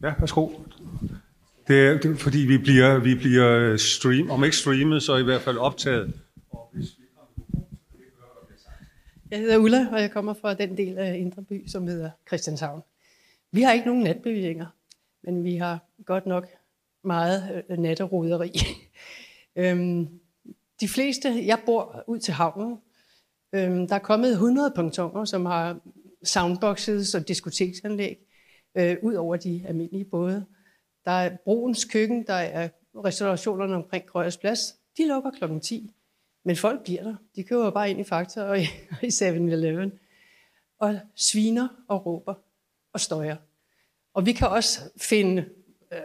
[0.03, 0.49] Ja, værsgo.
[1.69, 5.23] Det er, det er fordi, vi bliver, vi bliver stream, om ikke streamet, så i
[5.23, 6.21] hvert fald optaget.
[9.31, 12.83] Jeg hedder Ulla, og jeg kommer fra den del af Indre By, som hedder Christianshavn.
[13.53, 14.67] Vi har ikke nogen natbevillinger,
[15.25, 16.49] men vi har godt nok
[17.05, 18.53] meget øh, natteroderi.
[19.57, 20.09] øhm,
[20.81, 22.79] de fleste, jeg bor ud til havnen,
[23.53, 25.81] øhm, der er kommet 100 pontoner, som har
[26.25, 28.19] soundboxes og diskoteksanlæg,
[28.75, 30.47] øh, ud over de almindelige både.
[31.05, 34.61] Der er Broens Køkken, der er restaurationerne omkring Grøjers Plads,
[34.97, 35.91] De lukker klokken 10.
[36.45, 37.17] Men folk bliver der.
[37.37, 38.63] De køber bare ind i Fakta og i,
[39.03, 39.93] i 7-Eleven.
[40.79, 42.35] Og sviner og råber
[42.93, 43.37] og støjer.
[44.15, 45.49] Og vi kan også finde
[45.93, 45.99] øh,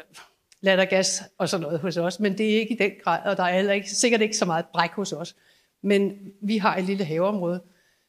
[0.61, 3.43] lattergas og sådan noget hos os, men det er ikke i den grad, og der
[3.43, 5.35] er heller ikke, sikkert ikke så meget bræk hos os.
[5.81, 7.63] Men vi har et lille haveområde,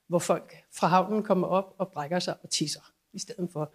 [0.07, 3.73] hvor folk fra havnen kommer op og brækker sig og tisser i stedet for.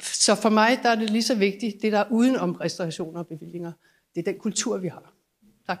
[0.00, 3.20] Så for mig der er det lige så vigtigt, det der er uden om restaurationer
[3.20, 3.72] og bevillinger.
[4.14, 5.14] Det er den kultur, vi har.
[5.66, 5.78] Tak.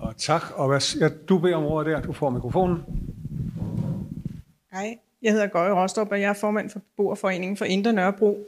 [0.00, 0.42] Og tak.
[0.54, 2.02] Og hvad, ja, du beder om ordet der.
[2.02, 2.78] Du får mikrofonen.
[4.72, 8.46] Hej, jeg hedder Gøje Rostrup, og jeg er formand for Beboerforeningen for Indre Nørrebro.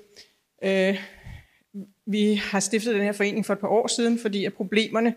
[0.64, 0.99] Øh,
[2.07, 5.14] vi har stiftet den her forening for et par år siden, fordi at problemerne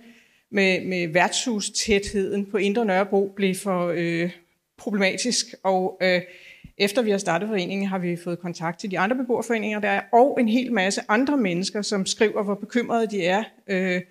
[0.52, 4.32] med, med værtshustætheden på Indre Nørrebro blev for øh,
[4.78, 6.22] problematisk, og øh,
[6.78, 10.02] efter vi har startet foreningen, har vi fået kontakt til de andre beboerforeninger, der er,
[10.14, 14.02] og en hel masse andre mennesker, som skriver, hvor bekymrede de er øh,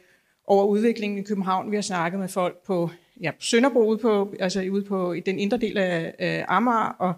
[0.49, 1.70] over udviklingen i København.
[1.70, 2.90] Vi har snakket med folk på
[3.20, 7.14] ja, Sønderbro, ude på, altså ude på i den indre del af, øh, Amager, og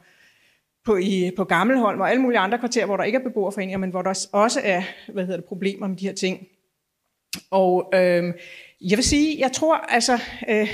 [0.85, 3.91] på, i, på Gammelholm og alle mulige andre kvarterer, hvor der ikke er beboerforeninger, men
[3.91, 6.47] hvor der også er hvad hedder det, problemer med de her ting.
[7.51, 8.35] Og øh,
[8.81, 10.13] jeg vil sige, jeg tror altså,
[10.49, 10.69] øh,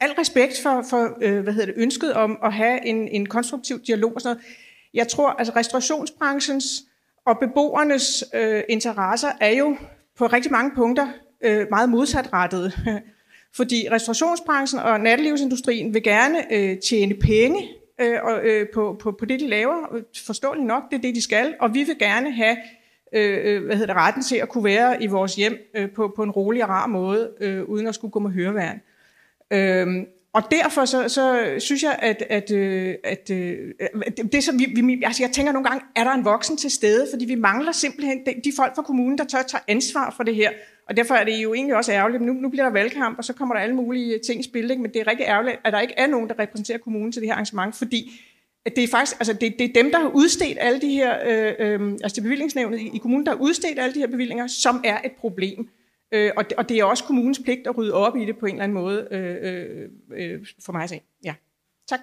[0.00, 3.80] al respekt for, for øh, hvad hedder det, ønsket om at have en, en konstruktiv
[3.80, 4.46] dialog og sådan noget.
[4.94, 6.64] Jeg tror, altså restaurationsbranchens
[7.26, 9.76] og beboernes øh, interesser er jo
[10.18, 11.08] på rigtig mange punkter
[11.44, 12.72] øh, meget modsatrettede.
[13.56, 17.68] Fordi restaurationsbranchen og nattelivsindustrien vil gerne øh, tjene penge
[18.00, 20.02] øh, og, øh, på, på, på det, de laver.
[20.26, 21.54] Forståeligt nok, det er det, de skal.
[21.60, 22.56] Og vi vil gerne have
[23.12, 26.12] øh, øh hvad hedder det, retten til at kunne være i vores hjem øh, på,
[26.16, 28.80] på en rolig og rar måde, øh, uden at skulle gå med høreværn.
[29.50, 34.82] Øh, og derfor så, så synes jeg, at, at, øh, at, at det, som vi,
[34.82, 37.72] vi, altså jeg tænker nogle gange, er der en voksen til stede, fordi vi mangler
[37.72, 40.50] simpelthen de, de folk fra kommunen, der tør tage ansvar for det her.
[40.90, 42.22] Og derfor er det jo egentlig også ærgerligt.
[42.22, 44.82] Nu, nu bliver der valgkamp, og så kommer der alle mulige ting i spil, ikke?
[44.82, 47.28] men det er rigtig ærgerligt, at der ikke er nogen, der repræsenterer kommunen til det
[47.28, 48.10] her arrangement, fordi
[48.64, 51.18] at det er faktisk, altså det, det er dem, der har udstedt alle de her,
[51.26, 54.80] øh, øh, altså det bevillingsnævnet i, kommunen, der har udstedt alle de her bevillinger, som
[54.84, 55.70] er et problem.
[56.12, 58.46] Øh, og, det, og det er også kommunens pligt at rydde op i det på
[58.46, 61.00] en eller anden måde, øh, øh, øh for mig at se.
[61.24, 61.34] Ja.
[61.88, 62.00] Tak.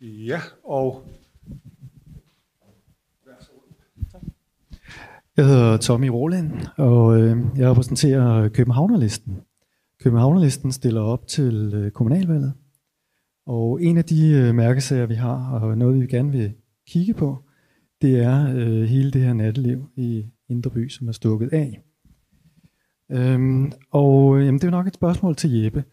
[0.00, 1.06] Ja, og
[5.36, 9.40] Jeg hedder Tommy Roland, og øh, jeg repræsenterer Københavnerlisten.
[10.02, 12.52] Københavnerlisten stiller op til øh, kommunalvalget,
[13.46, 16.54] og en af de øh, mærkesager, vi har, og noget, vi gerne vil
[16.88, 17.44] kigge på,
[18.02, 21.82] det er øh, hele det her natteliv i Indre By, som er stukket af.
[23.10, 25.84] Øhm, og øh, jamen, det er nok et spørgsmål til Jeppe.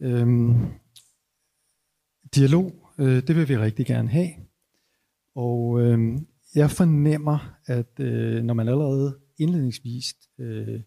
[0.00, 0.56] Øhm,
[2.34, 4.30] dialog, øh, det vil vi rigtig gerne have.
[5.34, 10.80] Og øhm, jeg fornemmer, at øh, når man allerede indledningsvis øh,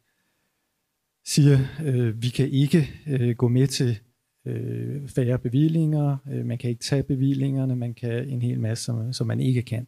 [1.26, 4.00] siger, øh, vi kan ikke øh, gå med til
[4.46, 9.14] øh, færre bevillinger, øh, man kan ikke tage bevillingerne, man kan en hel masse, som,
[9.14, 9.88] som man ikke kan.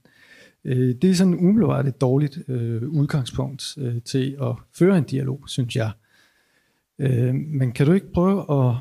[0.64, 5.44] Øh, det er sådan umiddelbart et dårligt øh, udgangspunkt øh, til at føre en dialog,
[5.48, 5.92] synes jeg.
[7.00, 8.76] Øh, men kan du ikke prøve at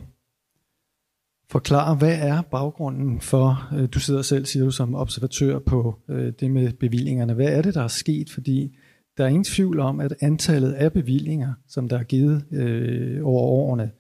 [1.51, 6.33] forklare, hvad er baggrunden for, øh, du sidder selv, siger du, som observatør på øh,
[6.41, 7.35] det med bevillingerne.
[7.35, 8.31] Hvad er det, der er sket?
[8.31, 8.77] Fordi
[9.19, 13.43] der er ingen tvivl om, at antallet af bevillinger, som der er givet øh, over
[13.43, 13.91] årene,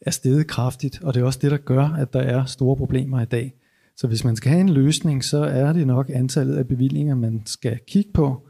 [0.00, 3.20] er steget kraftigt, og det er også det, der gør, at der er store problemer
[3.20, 3.54] i dag.
[3.96, 7.42] Så hvis man skal have en løsning, så er det nok antallet af bevillinger, man
[7.46, 8.46] skal kigge på,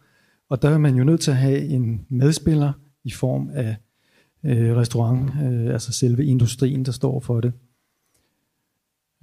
[0.49, 2.73] og der er man jo nødt til at have en medspiller
[3.05, 3.77] i form af
[4.45, 7.53] øh, restaurant, øh, altså selve industrien, der står for det.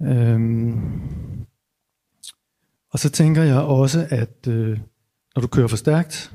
[0.02, 1.46] Øhm,
[2.90, 4.78] og så tænker jeg også, at øh,
[5.34, 6.34] når du kører for stærkt,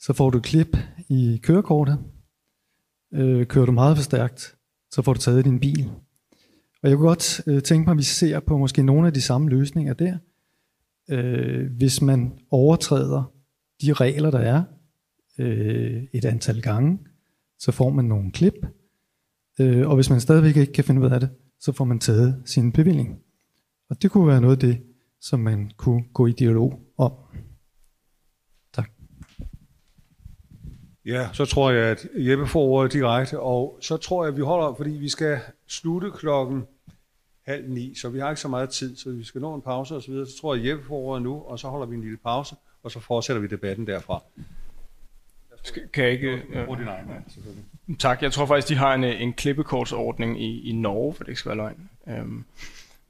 [0.00, 0.76] så får du et klip
[1.08, 1.98] i kørekortet.
[3.12, 4.56] Øh, kører du meget for stærkt,
[4.90, 5.90] så får du taget din bil.
[6.82, 9.20] Og jeg kunne godt øh, tænke mig, at vi ser på måske nogle af de
[9.20, 10.18] samme løsninger der.
[11.10, 13.32] Øh, hvis man overtræder
[13.82, 14.62] de regler, der er
[15.38, 16.98] øh, et antal gange,
[17.58, 18.66] så får man nogle klip.
[19.60, 21.30] Øh, og hvis man stadigvæk ikke kan finde ud af det,
[21.60, 23.20] så får man taget sin bevilling.
[23.90, 24.82] Og det kunne være noget af det,
[25.20, 27.12] som man kunne gå i dialog om.
[28.72, 28.90] Tak.
[31.04, 34.42] Ja, så tror jeg, at Jeppe får ordet direkte, og så tror jeg, at vi
[34.42, 36.62] holder, fordi vi skal slutte klokken
[37.46, 39.94] halv ni, så vi har ikke så meget tid, så vi skal nå en pause
[39.94, 40.26] og så videre.
[40.26, 42.56] Så tror jeg, at Jeppe får ordet nu, og så holder vi en lille pause,
[42.82, 44.22] og så fortsætter vi debatten derfra.
[45.92, 46.42] Kan jeg ikke...
[46.52, 46.60] Ja.
[46.60, 47.64] din egen, selvfølgelig.
[47.98, 48.22] Tak.
[48.22, 51.48] Jeg tror faktisk, de har en, en klippekortsordning i, i Norge, for det ikke skal
[51.48, 51.88] være løgn.
[52.08, 52.44] Øhm,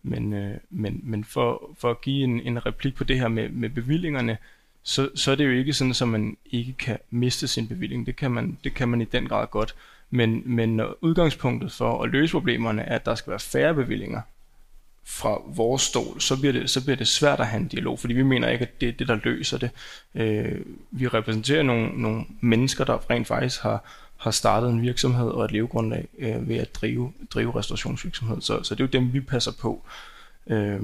[0.02, 3.48] Men, øh, men, men for, for at give en, en replik på det her med,
[3.48, 4.38] med bevillingerne,
[4.82, 8.06] så, så er det jo ikke sådan, at man ikke kan miste sin bevilling.
[8.06, 9.74] Det kan man, det kan man i den grad godt.
[10.10, 14.20] Men, men udgangspunktet for at løse problemerne er, at der skal være færre bevillinger
[15.10, 18.14] fra vores stol, så bliver, det, så bliver det svært at have en dialog, fordi
[18.14, 19.70] vi mener ikke, at det er det, der løser det.
[20.14, 23.84] Øh, vi repræsenterer nogle, nogle mennesker, der rent faktisk har,
[24.16, 28.40] har startet en virksomhed og et levegrundlag øh, ved at drive, drive restaurationsvirksomhed.
[28.40, 29.82] Så, så det er jo dem, vi passer på.
[30.46, 30.80] Øh,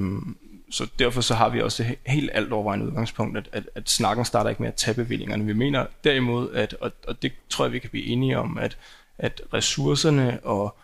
[0.70, 4.24] så derfor så har vi også det helt alt overvejende udgangspunkt, at, at, at snakken
[4.24, 5.44] starter ikke med at tage bevillingerne.
[5.44, 8.76] Vi mener derimod, at, og, og det tror jeg, vi kan blive enige om, at,
[9.18, 10.76] at ressourcerne og,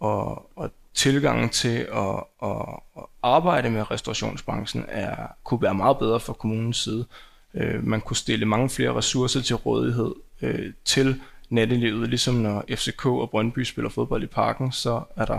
[0.00, 6.20] og, og tilgangen til at, at, at arbejde med restaurationsbranchen er, kunne være meget bedre
[6.20, 7.06] fra kommunens side.
[7.54, 11.20] Øh, man kunne stille mange flere ressourcer til rådighed øh, til
[11.50, 15.38] nattelivet, ligesom når FCK og Brøndby spiller fodbold i parken, så er der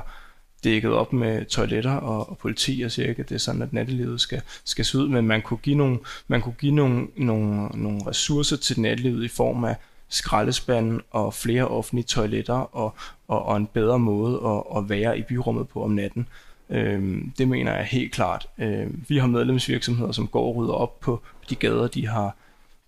[0.64, 3.74] dækket op med toiletter og, og politi og siger ikke, at det er sådan, at
[3.74, 7.68] nattelivet skal, skal se ud, men man kunne give, nogle, man kunne give nogle, nogle,
[7.68, 9.76] nogle ressourcer til nattelivet i form af
[10.10, 12.96] skraldespanden og flere offentlige toiletter og,
[13.28, 16.28] og, og en bedre måde at, at være i byrummet på om natten.
[16.70, 18.48] Øhm, det mener jeg helt klart.
[18.58, 22.36] Øhm, vi har medlemsvirksomheder, som går og rydder op på de gader, de har,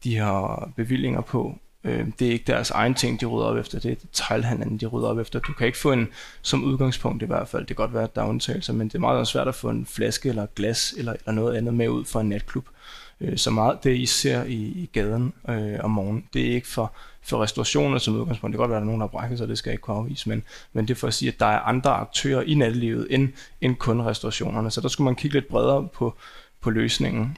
[0.03, 3.79] de har bevillinger på, Øh, det er ikke deres egen ting, de rydder op efter,
[3.79, 5.39] det er detaljhandlen, de rydder op efter.
[5.39, 6.07] Du kan ikke få en,
[6.41, 8.95] som udgangspunkt i hvert fald, det kan godt være, at der er undtagelser, men det
[8.95, 12.05] er meget svært at få en flaske eller glas eller, eller noget andet med ud
[12.05, 12.67] fra en natklub.
[12.67, 12.73] Øh,
[13.21, 16.67] Øh, så meget det, I ser i, i gaden øh, om morgenen, det er ikke
[16.67, 18.53] for, for restaurationer som udgangspunkt.
[18.53, 19.81] Det kan godt være, at der er nogen, der brækker sig, det skal jeg ikke
[19.81, 20.43] kunne afvise, men,
[20.73, 23.29] men det er for at sige, at der er andre aktører i nattelivet end,
[23.61, 24.71] end kun restaurationerne.
[24.71, 26.15] Så der skulle man kigge lidt bredere på,
[26.61, 27.37] på løsningen.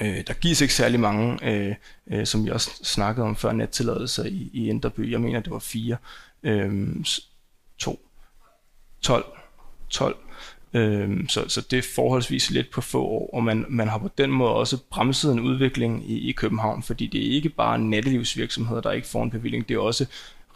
[0.00, 1.74] Øh, der gives ikke særlig mange, øh,
[2.06, 5.10] øh, som vi også snakkede om før, nettilladelser i, i Inderby.
[5.10, 5.96] Jeg mener, det var fire.
[6.42, 6.96] Øh,
[7.78, 8.00] to.
[9.02, 9.24] 12.
[9.90, 10.16] 12.
[10.74, 14.10] Øhm, så, så det er forholdsvis lidt på få år, og man, man har på
[14.18, 18.80] den måde også bremset en udvikling i, i København, fordi det er ikke bare nattelivsvirksomheder,
[18.80, 20.06] der ikke får en bevilling, det er også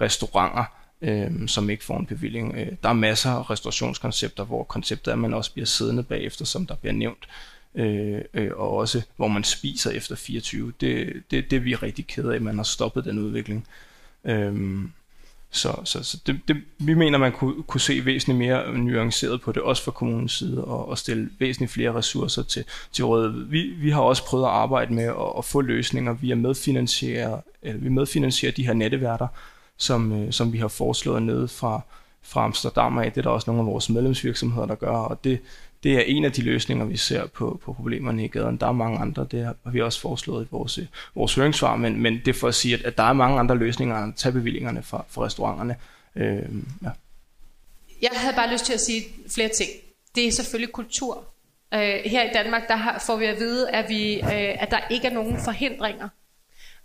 [0.01, 0.65] restauranter,
[1.03, 2.55] øh, som ikke får en bevilling.
[2.57, 6.45] Øh, der er masser af restaurationskoncepter, hvor konceptet er, at man også bliver siddende bagefter,
[6.45, 7.29] som der bliver nævnt
[7.77, 10.73] øh, øh, og også hvor man spiser efter 24.
[10.81, 13.67] Det, det, det er vi rigtig kede af, at man har stoppet den udvikling.
[14.25, 14.93] Øhm,
[15.57, 19.53] så så, så det, det, vi mener, man kunne, kunne se væsentligt mere nuanceret på
[19.53, 23.51] det, også fra kommunens side, og, og stille væsentligt flere ressourcer til, til rådet.
[23.51, 26.13] Vi, vi har også prøvet at arbejde med at, at få løsninger.
[26.13, 29.29] Vi er medfinansierer, eller vi medfinansierer de her netteværter,
[29.77, 31.81] som, øh, som vi har foreslået nede fra,
[32.23, 33.13] fra Amsterdam af.
[33.13, 35.39] Det er der også nogle af vores medlemsvirksomheder, der gør, og det,
[35.83, 38.57] det er en af de løsninger, vi ser på, på problemerne i gaden.
[38.57, 42.03] Der er mange andre, det har vi også foreslået i vores, øh, vores høringssvar, men,
[42.03, 44.17] men det er for at sige, at, at der er mange andre løsninger end at
[44.17, 45.77] tage bevillingerne fra, fra restauranterne.
[46.17, 46.43] Øh,
[46.83, 46.91] ja.
[48.03, 49.03] Jeg havde bare lyst til at sige
[49.35, 49.71] flere ting.
[50.15, 51.25] Det er selvfølgelig kultur.
[51.75, 54.79] Øh, her i Danmark der har, får vi at vide, at, vi, øh, at der
[54.91, 56.09] ikke er nogen forhindringer.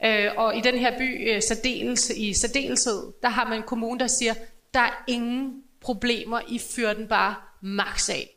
[0.06, 4.00] Øh, og i den her by øh, særdeles, i særdeleshed, der har man en kommune,
[4.00, 4.34] der siger,
[4.74, 8.30] der er ingen problemer, I fyrer den bare maks af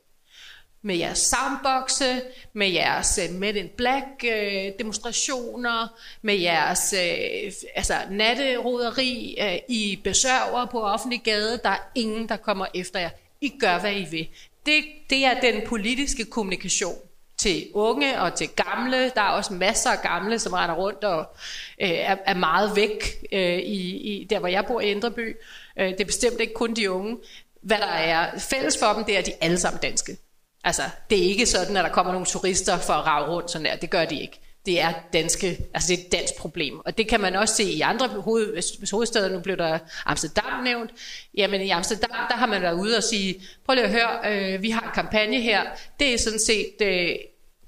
[0.85, 2.23] med jeres soundboxe,
[2.53, 5.89] med jeres uh, Med in Black uh, demonstrationer,
[6.23, 11.61] med jeres uh, altså, natteroderi uh, i besørger på offentlig gade.
[11.65, 13.11] Der er ingen, der kommer efter jer.
[13.41, 14.29] I gør, hvad I vil.
[14.67, 16.97] Det, det er den politiske kommunikation
[17.37, 19.11] til unge og til gamle.
[19.11, 21.27] Der er også masser af gamle, som render rundt og
[21.81, 25.37] øh, er, er meget væk øh, i, i der, hvor jeg bor i Indreby.
[25.77, 27.17] Øh, det er bestemt ikke kun de unge.
[27.63, 30.17] Hvad der er fælles for dem, det er, at de alle sammen danske.
[30.65, 33.65] Altså, det er ikke sådan, at der kommer nogle turister for at rave rundt sådan
[33.65, 33.77] der.
[33.77, 34.41] Det gør de ikke.
[34.67, 36.79] Det er danske, altså det er et dansk problem.
[36.79, 39.29] Og det kan man også se i andre hoved, hvis hovedsteder.
[39.29, 40.91] Nu blev der Amsterdam nævnt.
[41.35, 44.63] Jamen i Amsterdam, der har man været ude og sige, prøv lige at høre, øh,
[44.63, 45.63] vi har en kampagne her.
[46.01, 47.09] Det er sådan set øh,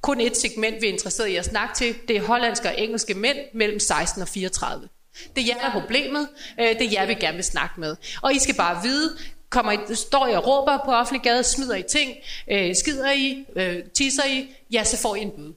[0.00, 1.94] kun et segment, vi er interesseret i at snakke til.
[2.08, 4.88] Det er hollandske og engelske mænd mellem 16 og 34.
[5.36, 6.28] Det er jer, der er problemet.
[6.60, 7.96] Øh, det er jer, vi gerne vil snakke med.
[8.22, 9.16] Og I skal bare vide,
[9.50, 12.16] kommer I, står I og råber på offentlig gade, smider I ting,
[12.50, 15.54] øh, skider I, øh, tisser I, ja, så får I en bøde.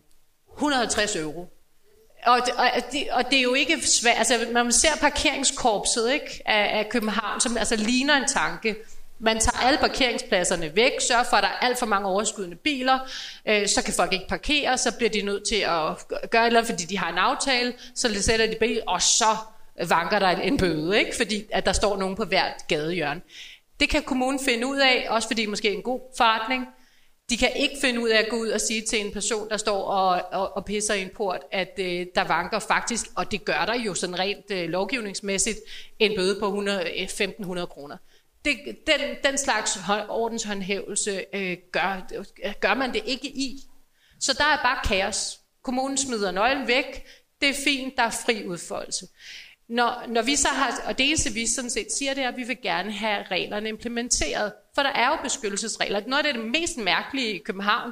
[0.55, 1.47] 150 euro.
[2.25, 6.11] Og det, og, det, og det er jo ikke svært, altså når man ser parkeringskorpset
[6.11, 8.75] ikke, af, af København, som altså ligner en tanke,
[9.19, 12.99] man tager alle parkeringspladserne væk, sørger for, at der er alt for mange overskydende biler,
[13.45, 16.59] øh, så kan folk ikke parkere, så bliver de nødt til at gøre et eller
[16.59, 19.37] andet, fordi de har en aftale, så sætter de bil, og så
[19.87, 21.15] vanker der en bøde, ikke?
[21.17, 23.21] fordi at der står nogen på hvert gadehjørne.
[23.79, 26.65] Det kan kommunen finde ud af, også fordi det måske er en god forretning.
[27.29, 29.57] De kan ikke finde ud af at gå ud og sige til en person, der
[29.57, 33.45] står og, og, og pisser i en port, at øh, der vanker faktisk, og det
[33.45, 35.59] gør der jo sådan rent øh, lovgivningsmæssigt,
[35.99, 37.97] en bøde på 100, 1.500 øh, kroner.
[38.45, 38.57] det,
[38.87, 42.07] den, den slags ordenshåndhævelse øh, gør,
[42.59, 43.63] gør man det ikke i.
[44.19, 45.39] Så der er bare kaos.
[45.63, 47.05] Kommunen smider nøglen væk.
[47.41, 49.07] Det er fint, der er fri udfoldelse.
[49.69, 52.37] Når, når vi så har, og det eneste vi sådan set siger, det er, at
[52.37, 54.53] vi vil gerne have reglerne implementeret.
[54.75, 56.01] For der er jo beskyttelsesregler.
[56.07, 57.91] Noget af det mest mærkelige i København,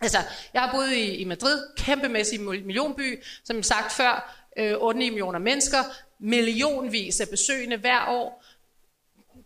[0.00, 0.18] altså
[0.54, 5.78] jeg har boet i, i Madrid, kæmpemæssig millionby, som sagt før, øh, 8 millioner mennesker,
[6.18, 8.44] millionvis af besøgende hver år.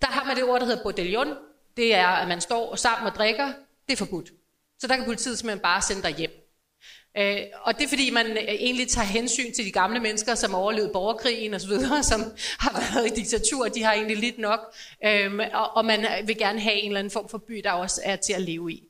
[0.03, 1.35] Der har man det ord, der hedder bordelion.
[1.77, 3.53] Det er, at man står sammen og drikker.
[3.87, 4.33] Det er forbudt.
[4.79, 6.44] Så der kan politiet simpelthen bare sende dig hjem.
[7.19, 10.55] Øh, og det er fordi, man øh, egentlig tager hensyn til de gamle mennesker, som
[10.55, 11.71] overlevede borgerkrigen osv.,
[12.13, 12.21] som
[12.59, 14.61] har været i diktatur, de har egentlig lidt nok,
[15.05, 17.71] øh, og, og man øh, vil gerne have en eller anden form for by, der
[17.71, 18.83] også er til at leve i.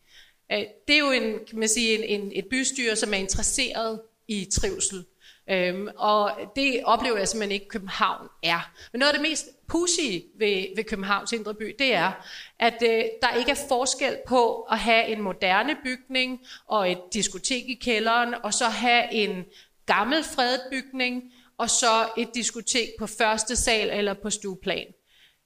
[0.52, 4.00] Øh, det er jo en, kan man sige, en, en, et bystyre, som er interesseret
[4.28, 5.04] i trivsel.
[5.50, 8.72] Øhm, og det oplever jeg simpelthen ikke, København er.
[8.92, 12.12] Men noget af det mest pussy ved, ved Københavns Indre By, det er,
[12.58, 17.68] at øh, der ikke er forskel på at have en moderne bygning og et diskotek
[17.68, 19.44] i kælderen, og så have en
[19.86, 21.22] gammel fredet bygning,
[21.58, 24.86] og så et diskotek på første sal eller på stueplan.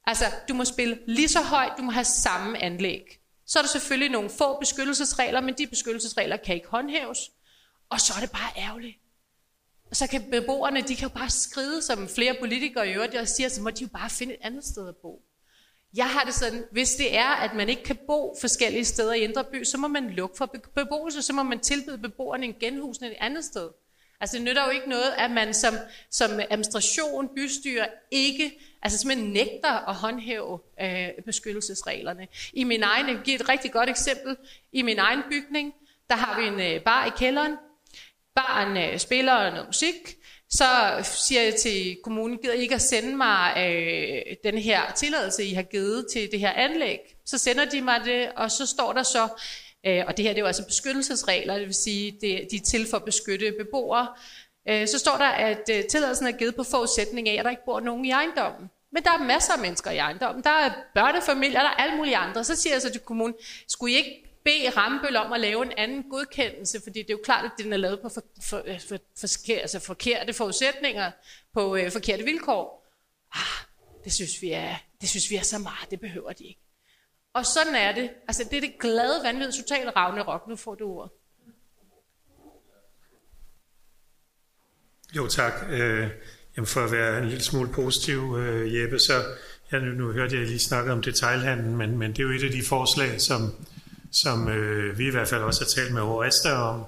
[0.07, 3.19] Altså, du må spille lige så højt, du må have samme anlæg.
[3.47, 7.19] Så er der selvfølgelig nogle få beskyttelsesregler, men de beskyttelsesregler kan ikke håndhæves.
[7.91, 8.97] Og så er det bare ærgerligt,
[9.91, 13.29] og så kan beboerne, de kan jo bare skride, som flere politikere i øvrigt, og
[13.29, 15.23] siger, så må de jo bare finde et andet sted at bo.
[15.97, 19.21] Jeg har det sådan, hvis det er, at man ikke kan bo forskellige steder i
[19.21, 23.13] Indre By, så må man lukke for beboelse, så må man tilbyde beboerne en genhusning
[23.13, 23.71] et andet sted.
[24.21, 25.75] Altså det nytter jo ikke noget, at man som,
[26.11, 32.29] som administration, bystyre, ikke, altså simpelthen nægter at håndhæve øh, beskyttelsesreglerne.
[32.53, 34.37] I min egen, jeg giver et rigtig godt eksempel,
[34.73, 35.75] i min egen bygning,
[36.11, 37.57] der har vi en øh, bar i kælderen,
[38.39, 40.17] barn øh, spiller noget musik,
[40.51, 40.65] så
[41.03, 45.53] siger jeg til kommunen, gider I ikke at sende mig øh, den her tilladelse, I
[45.55, 46.99] har givet til det her anlæg?
[47.27, 49.29] Så sender de mig det, og så står der så,
[49.87, 52.61] øh, og det her det er jo altså beskyttelsesregler, det vil sige, det, de er
[52.67, 54.09] til for at beskytte beboere,
[54.69, 57.65] øh, så står der, at øh, tilladelsen er givet på forudsætning af, at der ikke
[57.65, 58.71] bor nogen i ejendommen.
[58.93, 60.45] Men der er masser af mennesker i ejendommen.
[60.45, 62.45] Der er børnefamilier, der er alle mulige andre.
[62.45, 63.35] Så siger jeg så til kommunen,
[63.69, 67.21] skulle I ikke bede Rambøl om at lave en anden godkendelse, fordi det er jo
[67.25, 71.11] klart, at den er lavet på for, for, øh, for, for, altså forkerte forudsætninger,
[71.55, 72.87] på øh, forkerte vilkår.
[73.35, 73.67] Ah,
[74.05, 76.61] det synes, vi er, det synes vi er så meget, det behøver de ikke.
[77.33, 78.11] Og sådan er det.
[78.29, 80.49] Altså, det er det glade, vanvid, totalt ravne rock.
[80.49, 81.11] Nu får du ordet.
[85.17, 85.53] Jo, tak.
[85.71, 86.09] Øh,
[86.57, 89.13] jamen for at være en lille smule positiv, øh, Jeppe, så
[89.73, 92.45] ja, nu, nu hørte jeg lige snakke om detailhandlen, men, men det er jo et
[92.45, 93.67] af de forslag, som,
[94.13, 96.85] som øh, vi i hvert fald også har talt med Horesta om,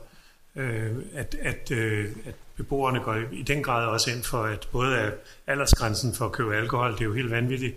[0.56, 4.96] øh, at, at, øh, at beboerne går i den grad også ind for, at både
[4.96, 5.10] er
[5.46, 7.76] aldersgrænsen for at købe alkohol, det er jo helt vanvittigt,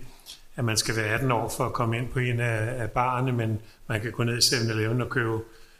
[0.56, 3.32] at man skal være 18 år for at komme ind på en af, af barerne,
[3.32, 5.38] men man kan gå ned i 7-Eleven og købe,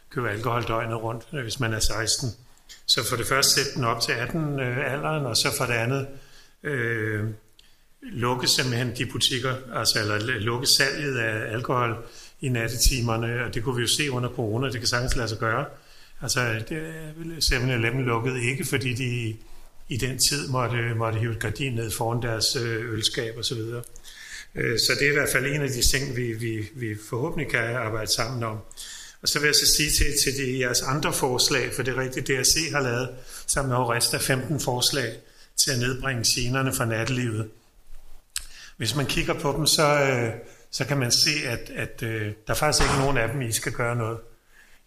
[0.09, 2.29] købe alkohol døgnet rundt, øh, hvis man er 16.
[2.85, 5.73] Så for det første sætte den op til 18 øh, alderen, og så for det
[5.73, 6.07] andet
[6.63, 7.23] øh,
[8.01, 12.05] lukke simpelthen de butikker, altså eller lukke salget af alkohol
[12.41, 15.37] i nattetimerne, og det kunne vi jo se under corona, det kan sagtens lade sig
[15.37, 15.65] gøre.
[16.21, 16.39] Altså,
[17.41, 19.35] 7-Eleven øh, lukkede ikke, fordi de
[19.89, 23.57] i den tid måtte, måtte hive et gardin ned foran deres øh, ølskab osv.
[23.57, 23.81] Så,
[24.55, 27.51] øh, så det er i hvert fald en af de ting, vi, vi, vi forhåbentlig
[27.51, 28.57] kan arbejde sammen om.
[29.21, 32.01] Og så vil jeg så sige til, til de, jeres andre forslag, for det er
[32.01, 33.09] rigtigt, DRC har lavet
[33.47, 35.13] sammen med af 15 forslag
[35.57, 37.49] til at nedbringe generne fra nattelivet.
[38.77, 40.33] Hvis man kigger på dem, så, øh,
[40.75, 43.51] så kan man se, at, at øh, der er faktisk ikke nogen af dem, I
[43.51, 44.17] skal gøre noget.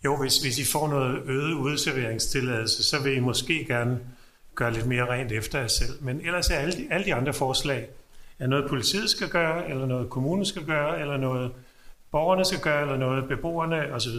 [0.04, 4.00] Jo, hvis, hvis I får noget øget udserveringstilladelse, så vil I måske gerne
[4.54, 5.92] gøre lidt mere rent efter jer selv.
[6.00, 7.88] Men ellers er alle de, alle de andre forslag,
[8.38, 11.52] er noget politiet skal gøre, eller noget kommunen skal gøre, eller noget
[12.12, 14.16] borgerne skal gøre, eller noget beboerne osv.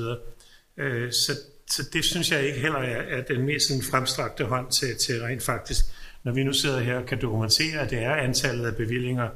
[0.78, 1.32] Øh, så,
[1.68, 5.22] så det synes jeg ikke heller er, er den mest sådan fremstrakte hånd til, til
[5.22, 5.86] rent faktisk,
[6.24, 9.30] når vi nu sidder her og kan dokumentere, at det er antallet af bevillinger,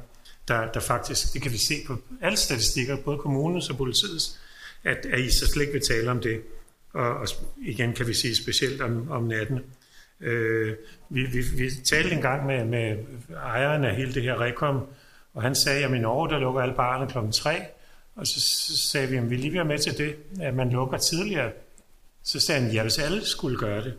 [0.48, 4.40] der, der faktisk, det kan vi se på alle statistikker, både kommunens og politiets,
[4.84, 6.42] at, at I så slet ikke vil tale om det.
[6.92, 9.60] Og, og igen kan vi sige specielt om, om natten.
[10.20, 10.76] Øh,
[11.08, 12.96] vi, vi, vi talte engang med, med
[13.36, 14.86] ejeren af hele det her rekom,
[15.34, 17.62] og han sagde, at i Norge, der lukker alle barne klokken 3,
[18.16, 20.98] og så, så sagde vi, at vi lige være med til det, at man lukker
[20.98, 21.52] tidligere.
[22.22, 23.94] Så sagde han, ja, hvis alle skulle gøre det,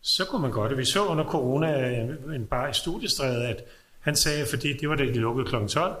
[0.00, 0.78] så kunne man godt.
[0.78, 3.64] Vi så under corona øh, en bar i studiestrædet, at
[4.00, 5.66] han sagde, fordi det var da de lukkede kl.
[5.68, 5.96] 12,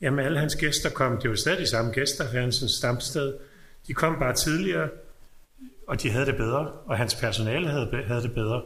[0.00, 3.34] jamen alle hans gæster kom, det var stadig de samme gæster, Hansens stamsted,
[3.86, 4.88] de kom bare tidligere,
[5.86, 8.62] og de havde det bedre, og hans personale havde, havde det bedre.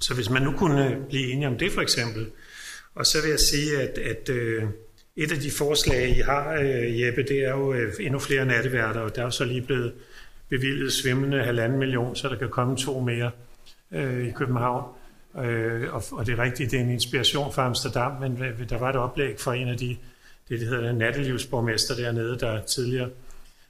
[0.00, 2.30] Så hvis man nu kunne øh, blive enige om det for eksempel,
[2.94, 4.64] og så vil jeg sige, at, at øh,
[5.16, 9.00] et af de forslag, I har, øh, Jeppe, det er jo øh, endnu flere natteværter,
[9.00, 9.92] og der er jo så lige blevet
[10.48, 13.30] bevilget svimlende halvanden million, så der kan komme to mere
[13.92, 14.94] øh, i København.
[15.38, 18.78] Øh, og, og det er rigtigt, det er en inspiration fra Amsterdam, men øh, der
[18.78, 19.96] var et oplæg fra en af de,
[20.48, 23.08] det der hedder nattelivsborgmester dernede, der tidligere,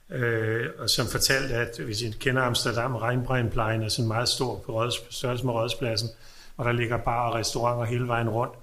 [0.09, 4.73] øh, og som fortalte, at hvis I kender Amsterdam, Rheinbrennplejen er sådan meget stor på
[4.73, 6.09] Røds, størrelse med Rådspladsen,
[6.57, 8.53] og der ligger bar og restauranter hele vejen rundt.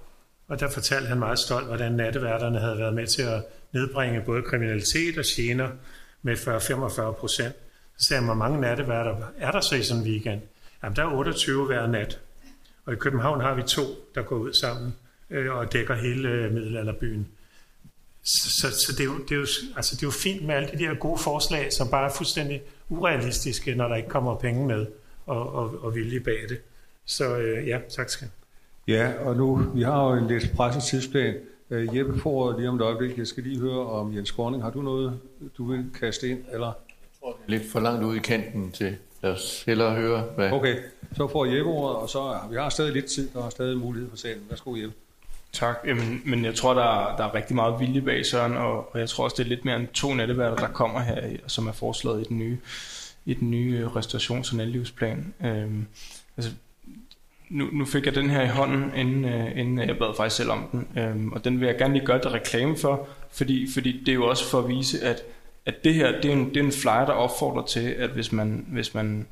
[0.47, 3.43] Og der fortalte han meget stolt, hvordan natteværterne havde været med til at
[3.73, 5.69] nedbringe både kriminalitet og gener
[6.21, 7.55] med 40-45 procent.
[7.97, 10.41] Så sagde han, hvor mange natteværter er der så i sådan en weekend?
[10.83, 12.19] Jamen, der er 28 hver nat.
[12.85, 13.81] Og i København har vi to,
[14.15, 14.95] der går ud sammen
[15.29, 17.27] øh, og dækker hele øh, middelalderbyen.
[18.23, 20.55] Så, så, så det, er jo, det, er jo, altså det er jo fint med
[20.55, 24.67] alle de der gode forslag, som bare er fuldstændig urealistiske, når der ikke kommer penge
[24.67, 24.85] med
[25.25, 26.61] og, og, og vilje bag det.
[27.05, 28.27] Så øh, ja, tak skal
[28.87, 31.35] Ja, og nu, vi har jo en lidt presset tidsplan.
[31.69, 33.17] Uh, Jeppe får lige om et øjeblik.
[33.17, 34.63] Jeg skal lige høre om Jens Korning.
[34.63, 35.19] Har du noget,
[35.57, 36.39] du vil kaste ind?
[36.51, 36.65] Eller?
[36.65, 38.97] Jeg tror, det er lidt for langt ude i kanten til.
[39.23, 40.51] Lad os hellere høre, hvad...
[40.51, 40.75] Okay,
[41.15, 44.09] så får Jeppe ordet, og så vi har stadig lidt tid, og har stadig mulighed
[44.09, 44.43] for salen.
[44.49, 44.95] Værsgo, Jeppe.
[45.53, 48.93] Tak, Jamen, men jeg tror, der er, der er rigtig meget vilje bag Søren, og,
[48.93, 51.67] og jeg tror også, det er lidt mere end to natteværter, der kommer her, som
[51.67, 52.57] er foreslået i den nye,
[53.25, 55.33] i den nye restaurations- og natlivsplan.
[55.45, 55.85] Øhm,
[56.37, 56.51] altså,
[57.49, 60.51] nu, nu fik jeg den her i hånden, inden, uh, inden jeg bad faktisk selv
[60.51, 63.99] om den, øhm, og den vil jeg gerne lige gøre det reklame for, fordi, fordi
[63.99, 65.23] det er jo også for at vise, at,
[65.65, 68.31] at det her, det er, en, det er en flyer, der opfordrer til, at hvis
[68.31, 69.27] man, hvis man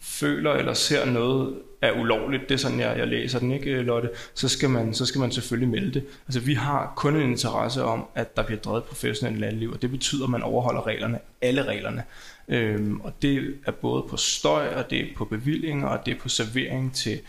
[0.00, 4.10] føler eller ser noget er ulovligt, det er sådan, jeg, jeg læser den, ikke Lotte,
[4.34, 6.04] så skal, man, så skal man selvfølgelig melde det.
[6.26, 9.90] Altså vi har kun en interesse om, at der bliver drevet professionelt landliv, og det
[9.90, 12.02] betyder, at man overholder reglerne, alle reglerne.
[12.48, 16.18] Øhm, og det er både på støj, og det er på bevillinger, og det er
[16.20, 17.20] på servering til,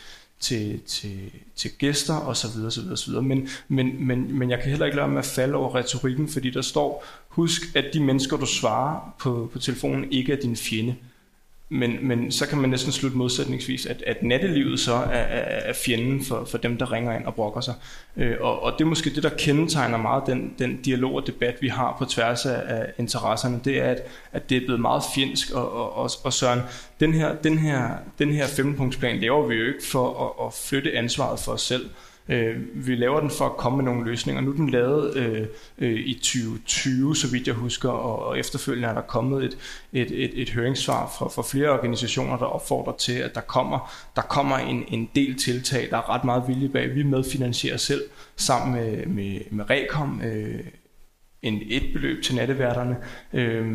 [0.44, 3.24] til, til, til gæster og så videre, så videre, så videre.
[3.24, 6.50] Men, men, men, men jeg kan heller ikke lade med at falde over retorikken, fordi
[6.50, 10.96] der står, husk, at de mennesker, du svarer på, på telefonen, ikke er din fjende.
[11.74, 15.74] Men, men så kan man næsten slutte modsætningsvis, at, at nattelivet så er, er, er
[15.74, 17.74] fjenden for, for dem, der ringer ind og brokker sig.
[18.18, 21.56] Øh, og, og det er måske det, der kendetegner meget den, den dialog og debat,
[21.62, 24.02] vi har på tværs af, af interesserne, det er, at,
[24.32, 25.52] at det er blevet meget fjendsk.
[25.52, 26.60] Og, og, og, og Søren,
[27.00, 30.98] den her, den her, den her fempunktsplan laver vi jo ikke for at, at flytte
[30.98, 31.90] ansvaret for os selv.
[32.30, 32.56] Øh,
[32.88, 34.42] vi laver den for at komme med nogle løsninger.
[34.42, 35.48] Nu er den lavet øh,
[35.78, 39.58] øh, i 2020, så vidt jeg husker, og, og efterfølgende er der kommet et,
[39.94, 44.22] et, et, et høringssvar fra, fra flere organisationer, der opfordrer til, at der kommer, der
[44.22, 46.96] kommer en, en del tiltag, der er ret meget vilje bag.
[46.96, 48.02] Vi medfinansierer selv
[48.36, 50.60] sammen med, med, med Rekom øh,
[51.42, 52.98] en et beløb til natteværterne.
[53.34, 53.66] Øh,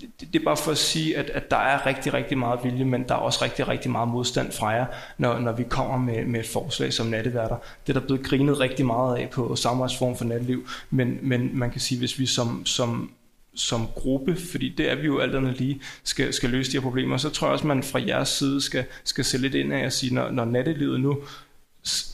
[0.00, 2.84] det, det er bare for at sige, at, at der er rigtig, rigtig meget vilje,
[2.84, 4.86] men der er også rigtig, rigtig meget modstand fra jer,
[5.18, 7.56] når, når vi kommer med, med et forslag som natteværter.
[7.86, 11.70] Det er der blevet grinet rigtig meget af på samarbejdsform for natteliv, men, men man
[11.70, 13.10] kan sige, hvis vi som, som,
[13.54, 16.82] som gruppe, fordi det er vi jo alt andet lige, skal, skal løse de her
[16.82, 19.72] problemer, så tror jeg også, at man fra jeres side skal, skal se lidt ind
[19.72, 21.18] af at sige, når, når nattelivet nu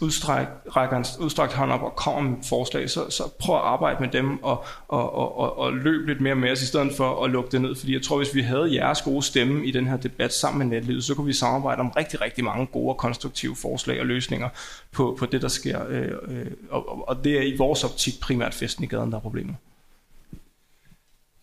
[0.00, 0.46] udstræk,
[0.76, 4.08] rækker en udstrakt hånd op og kommer med forslag, så, så prøv at arbejde med
[4.08, 7.30] dem og, og, og, og, og løb lidt mere med os, i stedet for at
[7.30, 7.74] lukke det ned.
[7.74, 10.76] Fordi jeg tror, hvis vi havde jeres gode stemme i den her debat sammen med
[10.76, 14.48] netlivet, så kunne vi samarbejde om rigtig, rigtig mange gode og konstruktive forslag og løsninger
[14.92, 15.86] på, på det, der sker.
[15.88, 19.22] Øh, øh, og, og det er i vores optik primært festen i gaden, der er
[19.22, 19.56] problemet.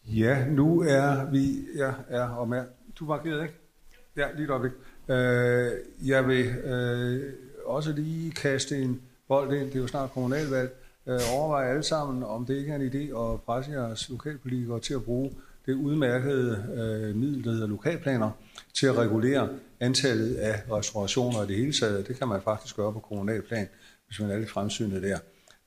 [0.05, 1.55] Ja, nu er vi...
[1.75, 2.63] Ja, er og med.
[2.99, 3.53] Du var givet, ikke?
[4.17, 4.71] Ja, lige et øjeblik.
[5.09, 5.71] Øh,
[6.09, 6.45] jeg vil...
[6.45, 7.33] Øh,
[7.65, 10.75] også lige kaste en bold ind, det er jo snart kommunalvalg,
[11.07, 14.93] øh, overveje alle sammen, om det ikke er en idé at presse jeres lokalpolitikere til
[14.93, 15.31] at bruge
[15.65, 18.31] det udmærkede øh, middel, der hedder lokalplaner,
[18.73, 19.49] til at regulere
[19.79, 22.07] antallet af restaurationer i det hele taget.
[22.07, 23.67] Det kan man faktisk gøre på kommunalplan,
[24.07, 25.19] hvis man er lidt fremsynet der.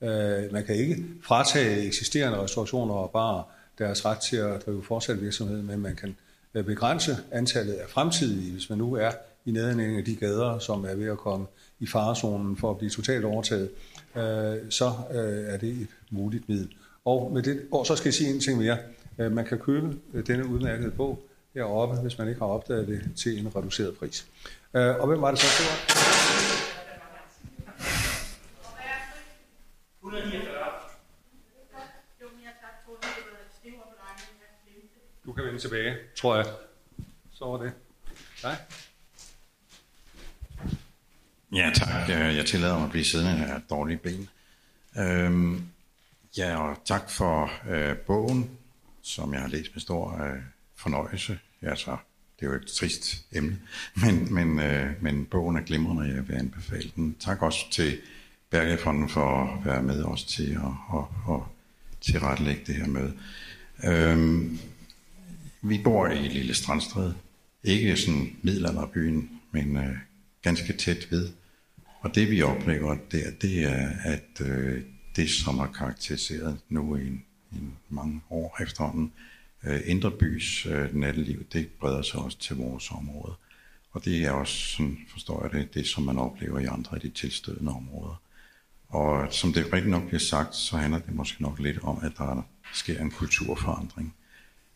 [0.03, 3.45] Øh, man kan ikke fratage eksisterende restaurationer og bare
[3.79, 6.17] deres ret til at drive fortsat virksomhed, men man kan
[6.55, 9.11] øh, begrænse antallet af fremtidige, hvis man nu er
[9.45, 11.47] i nærheden af de gader, som er ved at komme
[11.81, 13.71] i farezonen for at blive totalt overtaget,
[14.17, 16.75] øh, så øh, er det et muligt middel.
[17.05, 18.79] Og, med det, og så skal jeg sige en ting mere.
[19.19, 21.23] Øh, man kan købe øh, denne udmærkede bog
[21.55, 24.27] heroppe, hvis man ikke har opdaget det, til en reduceret pris.
[24.75, 25.47] Øh, og hvem var det så?
[25.63, 26.07] Det var?
[30.03, 30.77] 149.
[35.27, 36.47] Du kan vende tilbage, tror jeg.
[37.33, 37.73] Så var det.
[38.43, 38.55] Nej.
[41.57, 42.09] Ja, tak.
[42.09, 44.29] Jeg tillader mig at blive siddende af dårlige ben.
[44.99, 45.63] Øhm,
[46.39, 48.51] ja, og tak for øh, bogen,
[49.03, 50.39] som jeg har læst med stor øh,
[50.77, 51.39] fornøjelse.
[51.63, 51.97] Ja, så
[52.41, 53.59] det er jo et trist emne,
[54.03, 57.17] men, men, øh, men bogen er glimrende, og jeg vil anbefale den.
[57.21, 57.99] Tak også til
[58.51, 61.41] Bergefonden for at være med os til at, at, at
[62.01, 63.17] tilrettelægge det her møde.
[63.85, 64.59] Øhm,
[65.63, 67.15] vi bor i Lille Strandstræde.
[67.65, 69.97] Ikke sådan middelalderbyen, men øh,
[70.43, 71.29] ganske tæt ved.
[72.07, 74.83] Og det vi oplever der, det er, at øh,
[75.17, 77.09] det, som har karakteriseret nu i,
[77.53, 79.13] i mange år efterhånden,
[79.65, 83.35] øh, Indre bys øh, natteliv, det breder sig også til vores område.
[83.93, 87.01] Og det er også, sådan forstår jeg det, det som man oplever i andre af
[87.01, 88.23] de tilstødende områder.
[88.89, 92.13] Og som det rigtig nok bliver sagt, så handler det måske nok lidt om, at
[92.19, 92.43] der
[92.75, 94.15] sker en kulturforandring.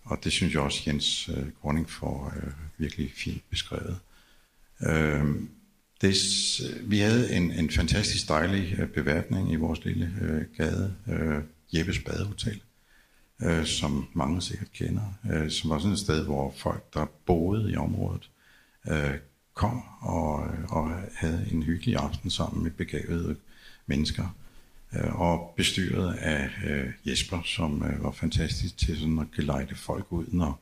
[0.05, 3.99] Og det synes jeg også Jens øh, Grønning får øh, virkelig fint beskrevet.
[4.81, 5.25] Øh,
[6.01, 6.17] det,
[6.61, 11.43] øh, vi havde en, en fantastisk dejlig øh, beværtning i vores lille øh, gade, øh,
[11.75, 12.63] Jeppes Badehotel,
[13.43, 17.73] øh, som mange sikkert kender, øh, som var sådan et sted, hvor folk, der boede
[17.73, 18.31] i området,
[18.91, 19.15] øh,
[19.55, 23.37] kom og, øh, og havde en hyggelig aften sammen med begavede
[23.87, 24.37] mennesker,
[24.95, 30.07] øh, og bestyret af øh, Jesper, som øh, var fantastisk til sådan at gelejte folk
[30.11, 30.61] ud, når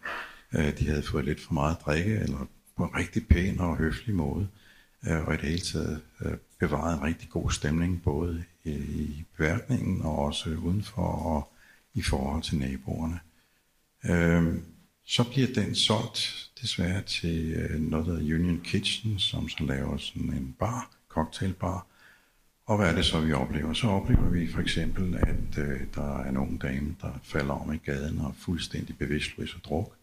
[0.54, 3.76] øh, de havde fået lidt for meget at drikke, eller på en rigtig pæn og
[3.76, 4.67] høflig måde, øh,
[5.06, 10.02] Øh, og i det hele taget øh, bevaret en rigtig god stemning, både i, beværkningen
[10.02, 11.52] og også udenfor og
[11.94, 13.20] i forhold til naboerne.
[14.04, 14.54] Øh,
[15.04, 19.96] så bliver den solgt desværre til øh, noget, der hedder Union Kitchen, som så laver
[19.96, 21.86] sådan en bar, cocktailbar.
[22.66, 23.72] Og hvad er det så, vi oplever?
[23.72, 27.76] Så oplever vi for eksempel, at øh, der er nogle dame, der falder om i
[27.76, 29.94] gaden og er fuldstændig bevidstløs og druk.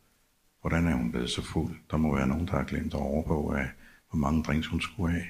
[0.62, 1.76] Hvordan er hun blevet så fuld?
[1.92, 3.68] Der må være nogen, der har glemt at overvåge,
[4.16, 5.26] hvor mange drinks hun skulle have.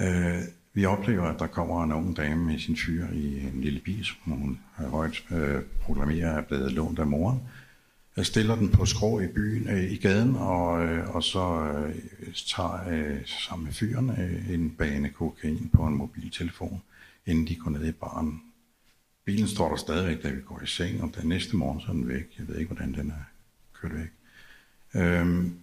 [0.00, 0.42] Øh,
[0.72, 4.04] vi oplever, at der kommer en ung dame med sin fyr i en lille bil,
[4.04, 7.40] som hun har højt øh, proklamerer er blevet lånt af moren.
[8.16, 11.94] Jeg stiller den på skrå i byen, øh, i gaden, og, øh, og så øh,
[12.34, 16.82] tager øh, sammen med fyren øh, en bane kokain på en mobiltelefon,
[17.26, 18.42] inden de går ned i baren.
[19.24, 21.92] Bilen står der stadigvæk, da vi går i seng, og den næste morgen så er
[21.92, 22.26] den væk.
[22.38, 23.24] Jeg ved ikke, hvordan den er
[23.72, 24.12] kørt væk.
[24.94, 25.58] Øhm,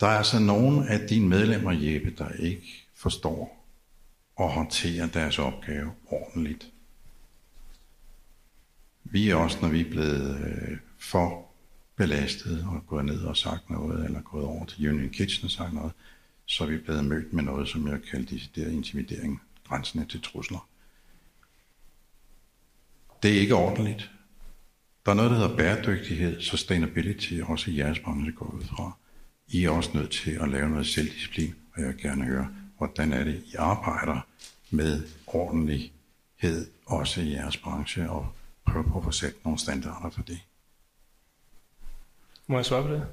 [0.00, 3.66] der er altså nogen af dine medlemmer, Jeppe, der ikke forstår
[4.40, 6.70] at håndtere deres opgave ordentligt.
[9.04, 11.46] Vi er også, når vi er blevet øh, for
[11.96, 15.72] belastet og gået ned og sagt noget, eller gået over til Union Kitchen og sagt
[15.72, 15.92] noget,
[16.46, 20.68] så er vi blevet mødt med noget, som jeg kalder decideret intimidering, grænsende til trusler.
[23.22, 24.10] Det er ikke ordentligt.
[25.06, 28.96] Der er noget, der hedder bæredygtighed, sustainability, også i jeres branche går ud fra.
[29.54, 32.48] I er også nødt til at lave noget selvdisciplin, og jeg vil gerne høre,
[32.78, 34.20] hvordan er det, I arbejder
[34.70, 38.26] med ordentlighed, også i jeres branche, og
[38.66, 40.38] prøve på at få sat nogle standarder for det.
[42.46, 43.06] Må jeg svare på det?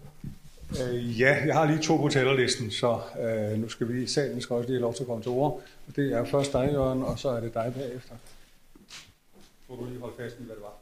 [0.81, 4.41] Øh, ja, jeg har lige to på talerlisten, så øh, nu skal vi i salen
[4.41, 5.61] skal også lige have lov til at komme til ord.
[5.87, 8.15] Og det er først dig, Jørgen, og så er det dig bagefter.
[9.69, 10.73] Må du lige holde fast i, hvad det var?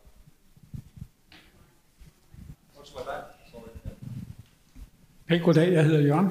[5.30, 6.30] Hej, goddag, jeg hedder Jørgen.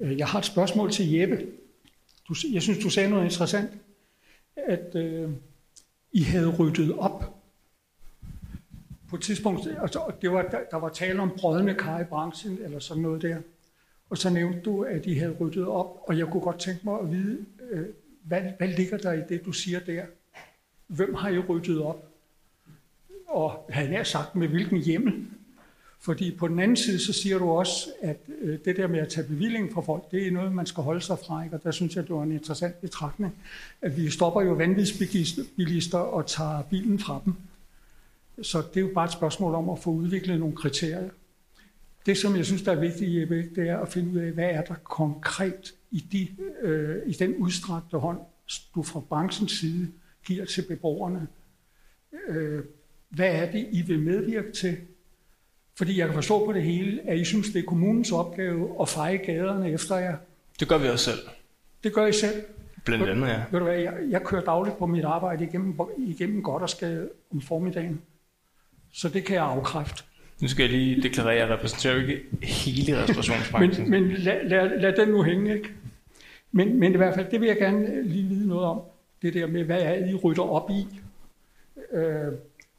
[0.00, 1.46] Øh, jeg har et spørgsmål til Jeppe.
[2.28, 3.70] Du, jeg synes, du sagde noget interessant,
[4.56, 5.30] at øh,
[6.12, 7.34] I havde ryddet op
[9.08, 12.58] på et tidspunkt, altså, det var, der, der var tale om brødende kar i branchen,
[12.64, 13.36] eller sådan noget der.
[14.10, 17.00] Og så nævnte du, at I havde ryddet op, og jeg kunne godt tænke mig
[17.00, 17.86] at vide, øh,
[18.22, 20.04] hvad, hvad ligger der i det, du siger der?
[20.86, 22.08] Hvem har I ryddet op?
[23.26, 25.26] Og havde jeg sagt, med hvilken hjemmel?
[26.02, 29.08] Fordi på den anden side, så siger du også, at øh, det der med at
[29.08, 31.44] tage bevilling fra folk, det er noget, man skal holde sig fra.
[31.44, 31.56] Ikke?
[31.56, 33.34] Og der synes jeg, det var en interessant betragtning,
[33.82, 37.34] at vi stopper jo vanvidsbilister og tager bilen fra dem.
[38.42, 41.10] Så det er jo bare et spørgsmål om at få udviklet nogle kriterier.
[42.06, 44.50] Det, som jeg synes, der er vigtigt, Jeppe, det er at finde ud af, hvad
[44.50, 46.28] er der konkret i, de,
[46.62, 48.18] øh, i den udstrakte hånd,
[48.74, 49.88] du fra branchens side
[50.26, 51.28] giver til beboerne.
[52.28, 52.64] Øh,
[53.08, 54.76] hvad er det, I vil medvirke til?
[55.80, 58.88] Fordi jeg kan forstå på det hele, at I synes, det er kommunens opgave at
[58.88, 60.16] feje gaderne efter jer.
[60.60, 61.18] Det gør vi også selv.
[61.84, 62.42] Det gør I selv?
[62.84, 63.42] Blandt andet, ja.
[63.50, 67.08] Ved du hvad, jeg, jeg kører dagligt på mit arbejde igennem, igennem godt og skal
[67.32, 68.00] om formiddagen.
[68.92, 70.02] Så det kan jeg afkræfte.
[70.40, 73.90] Nu skal jeg lige deklarere, at jeg repræsenterer ikke hele restaurationsbranchen.
[73.90, 75.70] men men lad, lad, lad den nu hænge, ikke?
[76.52, 78.80] Men, men i hvert fald, det vil jeg gerne lige vide noget om.
[79.22, 80.86] Det der med, hvad er I rydder op i?
[81.92, 82.32] Øh,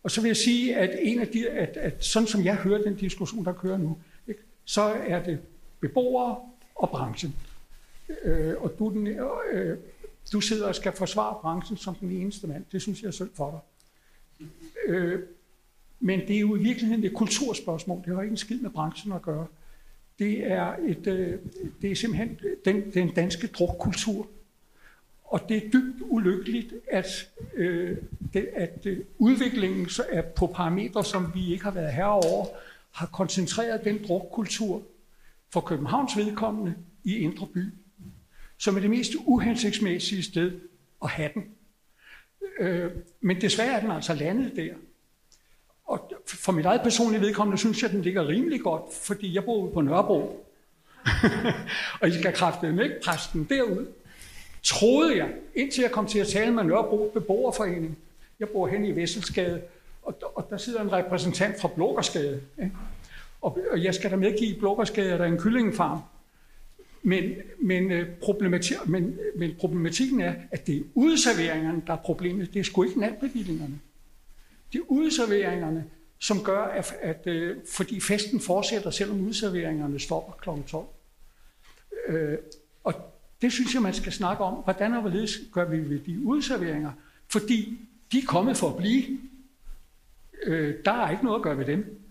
[0.03, 2.81] og så vil jeg sige, at en af de, at, at sådan som jeg hører
[2.81, 3.97] den diskussion, der kører nu,
[4.27, 5.39] ikke, så er det
[5.79, 6.35] beboere
[6.75, 7.35] og branchen.
[8.23, 9.77] Øh, og du, den, øh,
[10.33, 12.65] du sidder og skal forsvare branchen som den eneste mand.
[12.71, 13.63] Det synes jeg er synd for
[14.39, 14.47] dig.
[14.87, 15.19] Øh,
[15.99, 18.03] men det er jo i virkeligheden et kulturspørgsmål.
[18.05, 19.47] Det har ikke en skid med branchen at gøre.
[20.19, 21.39] Det er, et, øh,
[21.81, 24.27] det er simpelthen den, den danske drukkultur.
[25.31, 27.97] Og det er dybt ulykkeligt, at, øh,
[28.33, 32.45] det, at øh, udviklingen så er på parametre, som vi ikke har været herover,
[32.91, 34.83] har koncentreret den drukkultur
[35.49, 37.65] for Københavns vedkommende i Indre By,
[38.57, 40.59] som er det mest uhensigtsmæssige sted
[41.03, 41.43] at have den.
[42.59, 42.91] Øh,
[43.21, 44.73] men desværre er den altså landet der.
[45.83, 49.43] Og for mit eget personlige vedkommende synes jeg, at den ligger rimelig godt, fordi jeg
[49.43, 50.47] bor ude på Nørrebro.
[52.01, 53.87] og I skal kræfte ikke presse den derud.
[54.63, 57.97] Troede jeg, indtil jeg kom til at tale med Nørrebro Beboerforening.
[58.39, 59.61] Jeg bor hen i Vesselsgade,
[60.03, 62.41] og, og der sidder en repræsentant fra Blågårdsgade.
[62.61, 62.75] Ikke?
[63.41, 65.99] Og, og jeg skal da medgive, at Blågårdsgade er der en kyllingefarm.
[67.03, 72.53] Men, men, øh, problemati men, men problematikken er, at det er udserveringerne, der er problemet.
[72.53, 73.79] Det er sgu ikke natbevillingerne.
[74.73, 75.85] Det er udserveringerne,
[76.19, 80.61] som gør, at, at øh, fordi festen fortsætter, selvom udserveringerne stopper kl.
[80.67, 80.85] 12.
[82.07, 82.37] Øh,
[82.83, 83.10] og
[83.41, 84.53] det synes jeg, man skal snakke om.
[84.53, 86.91] Hvordan og hvorledes gør vi ved de udserveringer?
[87.27, 87.79] Fordi
[88.11, 89.19] de er kommet for at blive.
[90.43, 92.01] Øh, der er ikke noget at gøre ved dem.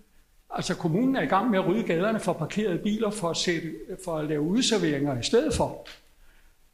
[0.50, 3.74] Altså kommunen er i gang med at rydde gaderne for parkerede biler for at, sætte,
[4.04, 5.86] for at lave udserveringer i stedet for.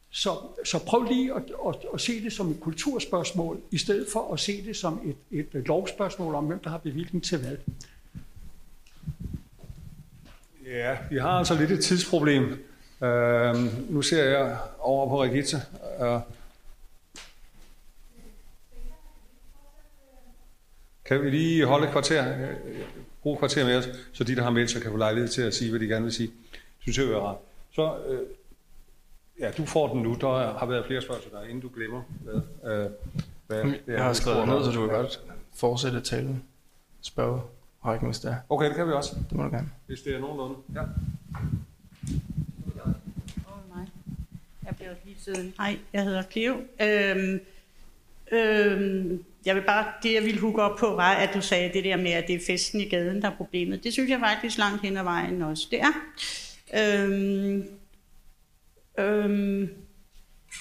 [0.09, 4.33] Så, så prøv lige at, at, at se det som et kulturspørgsmål, i stedet for
[4.33, 5.01] at se det som
[5.31, 7.57] et, et lovspørgsmål om, hvem der har bevilling til hvad.
[10.65, 12.67] Ja, vi har altså lidt et tidsproblem.
[13.01, 15.57] Uh, nu ser jeg over på Regitze.
[16.01, 16.21] Uh,
[21.05, 22.55] kan vi lige holde et kvarter?
[23.27, 25.53] bruge kvarter med os, så de, der har meldt sig, kan få lejlighed til at
[25.53, 26.31] sige, hvad de gerne vil sige.
[26.79, 27.37] Synes jeg er rart.
[27.71, 28.19] Så, øh,
[29.39, 30.13] ja, du får den nu.
[30.13, 32.33] Der har været flere spørgsmål der, inden du glemmer, hvad,
[32.71, 32.89] øh,
[33.47, 33.93] hvad det er.
[33.93, 35.19] Jeg har skrevet ned, så du kan godt
[35.55, 36.43] fortsætte talen.
[37.01, 37.41] Spørge
[37.85, 38.35] rækken, hvis det er.
[38.49, 39.15] Okay, det kan vi også.
[39.29, 39.69] Det må du gerne.
[39.85, 40.55] Hvis det er nogenlunde.
[40.75, 40.81] Ja.
[45.27, 45.53] Jeg Nej, siden.
[45.59, 46.55] Hej, jeg hedder Cleo.
[46.81, 47.39] Øhm,
[48.31, 51.83] øhm, jeg vil bare, det jeg ville hugge op på, var, at du sagde det
[51.83, 53.83] der med, at det er festen i gaden, der er problemet.
[53.83, 55.67] Det synes jeg faktisk langt hen ad vejen også.
[55.71, 55.93] Det er.
[56.73, 57.65] Øhm,
[58.99, 59.69] øhm,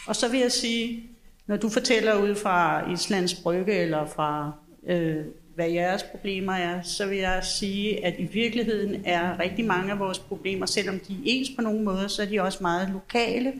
[0.06, 1.10] og så vil jeg sige,
[1.46, 4.52] når du fortæller ud fra Islands Brygge, eller fra
[4.86, 5.24] øh,
[5.54, 9.98] hvad jeres problemer er, så vil jeg sige, at i virkeligheden er rigtig mange af
[9.98, 13.52] vores problemer, selvom de er ens på nogle måder, så er de også meget lokale.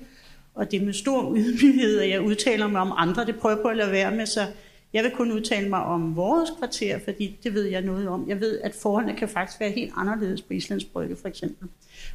[0.56, 3.26] Og det er med stor ydmyghed, at jeg udtaler mig om andre.
[3.26, 4.46] Det prøver på at lade være med, så
[4.92, 8.28] jeg vil kun udtale mig om vores kvarter, fordi det ved jeg noget om.
[8.28, 11.68] Jeg ved, at forholdene kan faktisk være helt anderledes på Islands Brygge, for eksempel.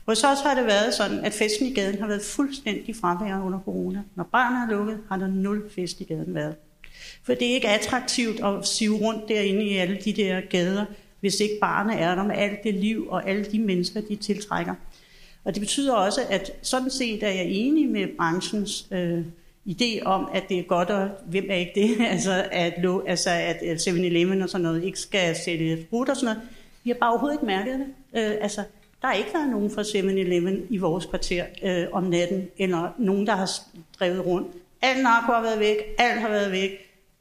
[0.05, 3.59] Hos os har det været sådan, at festen i gaden har været fuldstændig fraværende under
[3.59, 4.01] corona.
[4.15, 6.55] Når barnet er lukket, har der nul fest i gaden været.
[7.23, 10.85] For det er ikke attraktivt at sive rundt derinde i alle de der gader,
[11.19, 14.75] hvis ikke barnet er der med alt det liv og alle de mennesker, de tiltrækker.
[15.43, 19.25] Og det betyder også, at sådan set er jeg enig med branchens øh,
[19.69, 22.73] idé om, at det er godt, og hvem er ikke det, altså at,
[23.07, 26.49] altså at 7-Eleven og sådan noget ikke skal sælge sprut og sådan noget.
[26.83, 27.87] Vi har bare overhovedet ikke mærket det.
[28.21, 28.63] Øh, altså,
[29.01, 33.27] der har ikke været nogen fra 7-Eleven i vores kvarter øh, om natten, eller nogen,
[33.27, 33.49] der har
[33.99, 34.47] drevet rundt.
[34.81, 36.69] Alt narko har været væk, alt har været væk.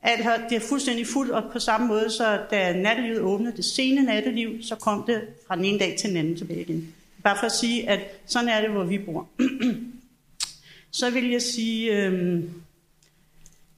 [0.03, 3.65] Alt har, det er fuldstændig fuldt, og på samme måde, så da nattelivet åbnede, det
[3.65, 6.95] sene natteliv, så kom det fra den ene dag til den anden tilbage igen.
[7.25, 9.29] Bare for at sige, at sådan er det, hvor vi bor.
[10.91, 12.43] Så vil jeg sige øh,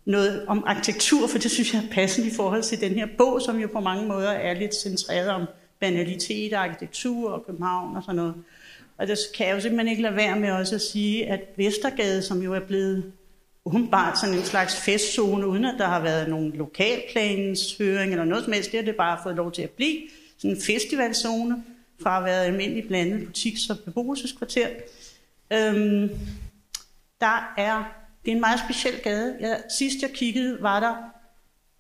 [0.05, 3.43] noget om arkitektur, for det synes jeg er passende i forhold til den her bog,
[3.43, 5.47] som jo på mange måder er lidt centreret om
[5.81, 8.35] banalitet, arkitektur og København og sådan noget.
[8.99, 12.23] Og der kan jeg jo simpelthen ikke lade være med også at sige, at Vestergade,
[12.23, 13.13] som jo er blevet
[13.65, 18.53] åbenbart sådan en slags festzone, uden at der har været nogen lokalplanshøring eller noget som
[18.53, 19.99] helst, det har det bare fået lov til at blive.
[20.39, 21.65] Sådan en festivalzone
[22.03, 24.69] fra at være almindelig blandet butiks- og beboelseskvarter.
[25.53, 26.11] Øhm,
[27.21, 27.85] der er,
[28.25, 29.37] det er en meget speciel gade.
[29.41, 30.95] Jeg, sidst jeg kiggede, var der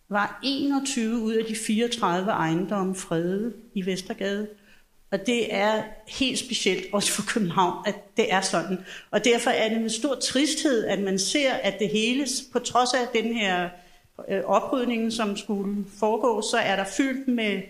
[0.09, 4.49] var 21 ud af de 34 ejendomme fredet i Vestergade.
[5.11, 8.78] Og det er helt specielt, også for København, at det er sådan.
[9.11, 12.94] Og derfor er det med stor tristhed, at man ser, at det hele, på trods
[12.94, 13.69] af den her
[14.28, 17.62] øh, oprydningen, oprydning, som skulle foregå, så er der fyldt med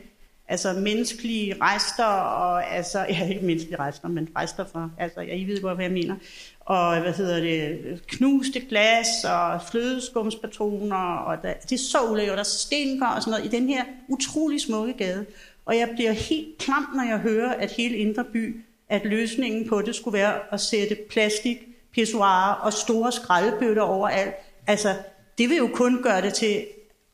[0.48, 5.44] altså menneskelige rester, og altså, ja, ikke menneskelige rester, men rester fra, altså, ja, I
[5.44, 6.14] ved godt, hvad jeg mener,
[6.60, 12.44] og hvad hedder det, knuste glas og flødeskumspatroner, og der, det er så ulækkert, der
[12.44, 15.26] stinker og sådan noget i den her utrolig smukke gade.
[15.64, 19.82] Og jeg bliver helt klam, når jeg hører, at hele Indre By, at løsningen på
[19.82, 21.58] det skulle være at sætte plastik,
[21.92, 24.34] pissoirer og store skraldebøtter overalt.
[24.66, 24.94] Altså,
[25.38, 26.64] det vil jo kun gøre det til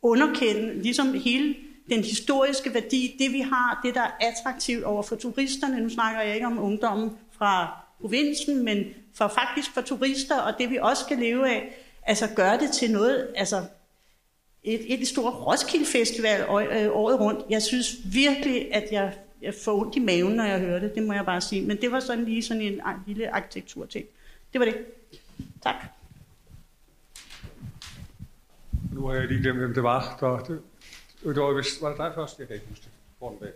[0.02, 1.54] underkende, ligesom hele
[1.90, 5.80] den historiske værdi, det vi har, det der er attraktivt over for turisterne.
[5.80, 8.84] Nu snakker jeg ikke om ungdommen fra provinsen, men
[9.14, 11.74] for faktisk for turister, og det vi også skal leve af,
[12.08, 13.64] Altså gøre det til noget, altså
[14.62, 17.40] et, et stort Roskilde Festival året rundt.
[17.50, 20.94] Jeg synes virkelig, at jeg, jeg får ondt i maven, når jeg hører det.
[20.94, 21.66] Det må jeg bare sige.
[21.66, 24.06] Men det var sådan lige sådan en, en lille arkitekturting.
[24.52, 24.76] Det var det.
[25.62, 25.74] Tak.
[28.92, 30.16] Nu har jeg lige glemt, hvem det var.
[30.20, 30.58] Der,
[31.24, 32.38] det, det var, var det dig først?
[32.38, 32.92] Jeg kan ikke huske det.
[33.18, 33.48] Hvor den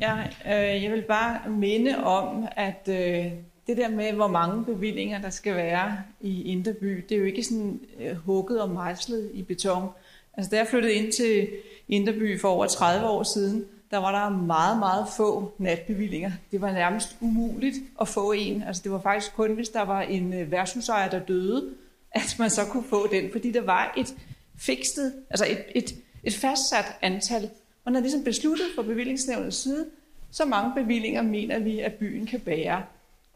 [0.00, 3.32] Ja, øh, jeg vil bare minde om, at øh,
[3.66, 7.44] det der med, hvor mange bevillinger der skal være i Inderby, det er jo ikke
[7.44, 9.88] sådan øh, hugget og mejslet i beton.
[10.34, 11.48] Altså da jeg flyttede ind til
[11.88, 16.32] Inderby for over 30 år siden, der var der meget, meget få natbevillinger.
[16.50, 18.62] Det var nærmest umuligt at få en.
[18.62, 21.70] Altså det var faktisk kun, hvis der var en øh, værtshusejer, der døde,
[22.10, 24.14] at man så kunne få den, fordi der var et
[24.58, 27.50] fikstet, altså et, et, et fastsat antal.
[27.84, 29.86] Man har ligesom besluttet fra bevillingsnævnets side,
[30.30, 32.82] så mange bevillinger mener vi, at byen kan bære.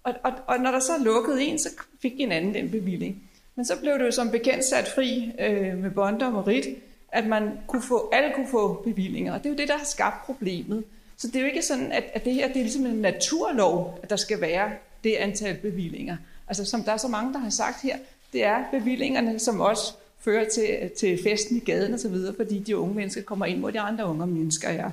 [0.05, 1.69] Og, og, og når der så lukkede en, så
[2.03, 3.23] fik en anden den bevilling.
[3.57, 6.67] Men så blev det jo som bekendt sat fri øh, med bonder og merit,
[7.13, 9.33] at man kunne få, alle kunne få bevillinger.
[9.35, 10.85] Og det er jo det, der har skabt problemet.
[11.17, 13.99] Så det er jo ikke sådan, at, at det her det er ligesom en naturlov,
[14.03, 14.71] at der skal være
[15.05, 16.17] det antal bevillinger.
[16.49, 17.97] Altså som der er så mange, der har sagt her,
[18.33, 19.93] det er bevillingerne, som også
[20.27, 23.59] fører til, til festen i gaden og så videre, fordi de unge mennesker kommer ind,
[23.59, 24.91] hvor de andre unge mennesker er.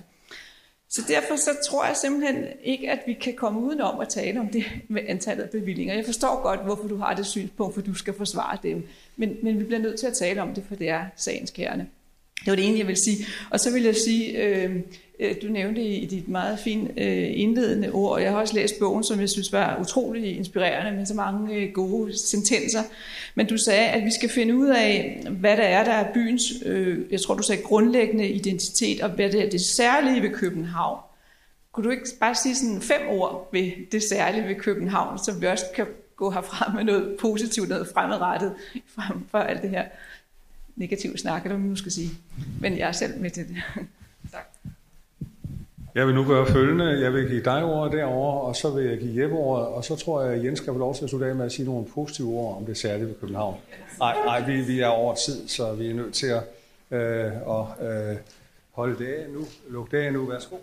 [0.89, 4.47] Så derfor så tror jeg simpelthen ikke, at vi kan komme udenom at tale om
[4.47, 5.93] det med antallet af bevillinger.
[5.93, 8.87] Jeg forstår godt, hvorfor du har det synspunkt, for du skal forsvare dem.
[9.15, 11.87] Men, men vi bliver nødt til at tale om det, for det er sagens kerne.
[12.45, 13.25] Det var det ene, jeg vil sige.
[13.49, 14.75] Og så vil jeg sige, øh,
[15.19, 18.79] øh du nævnte i dit meget fine øh, indledende ord, og jeg har også læst
[18.79, 22.83] bogen, som jeg synes var utrolig inspirerende, med så mange øh, gode sentenser.
[23.35, 26.43] Men du sagde, at vi skal finde ud af, hvad der er, der er byens,
[26.65, 30.99] øh, jeg tror du sagde, grundlæggende identitet, og hvad det er det særlige ved København.
[31.71, 35.45] Kunne du ikke bare sige sådan fem ord ved det særlige ved København, så vi
[35.45, 38.53] også kan gå herfra med noget positivt, noget fremadrettet,
[38.95, 39.83] frem for alt det her
[40.75, 42.09] negative snak, eller hvad man nu skal sige.
[42.59, 43.55] Men jeg er selv med til det.
[44.31, 44.53] tak.
[45.95, 47.01] Jeg vil nu gøre følgende.
[47.01, 49.95] Jeg vil give dig ordet derovre, og så vil jeg give Jeppe ordet, og så
[49.95, 51.85] tror jeg, at Jens skal få lov til at slutte af med at sige nogle
[51.85, 53.57] positive ord om det særlige ved København.
[53.99, 56.43] Nej, nej vi, vi er over tid, så vi er nødt til at,
[56.91, 58.17] øh, at øh,
[58.71, 59.45] holde det af nu.
[59.69, 60.25] Luk det af nu.
[60.25, 60.55] Værsgo.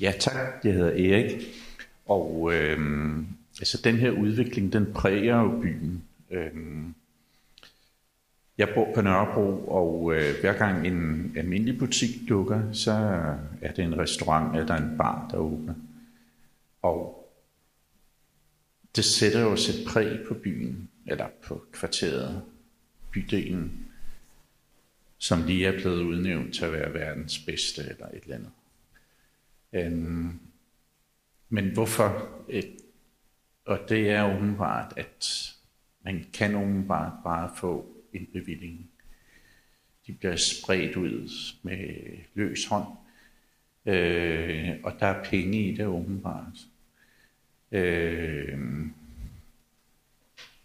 [0.00, 0.34] Ja, tak.
[0.64, 1.42] Jeg hedder Erik.
[2.06, 2.78] Og øh,
[3.60, 6.02] altså, den her udvikling, den præger jo byen.
[6.30, 6.50] Øh,
[8.58, 12.92] jeg bor på Nørrebro, og øh, hver gang en almindelig butik lukker, så
[13.62, 15.74] er det en restaurant eller en bar, der åbner.
[16.82, 17.28] Og
[18.96, 22.42] det sætter jo sit præg på byen, eller på kvarteret,
[23.10, 23.86] bydelen,
[25.18, 28.50] som lige er blevet udnævnt til at være verdens bedste eller et eller andet.
[29.72, 30.40] Øhm,
[31.48, 32.28] men hvorfor?
[32.48, 32.76] Et,
[33.64, 35.52] og det er åbenbart, at
[36.04, 38.90] man kan åbenbart bare få en bevilling.
[40.06, 41.30] De bliver spredt ud
[41.62, 41.78] med
[42.34, 42.86] løs hånd,
[43.86, 46.58] øh, og der er penge i det åbenbart.
[47.72, 48.58] Øh,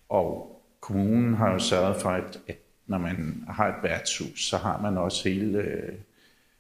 [0.10, 2.58] og kommunen har jo sørget for, at, at
[2.88, 5.94] når man har et værtshus, så har man også hele øh,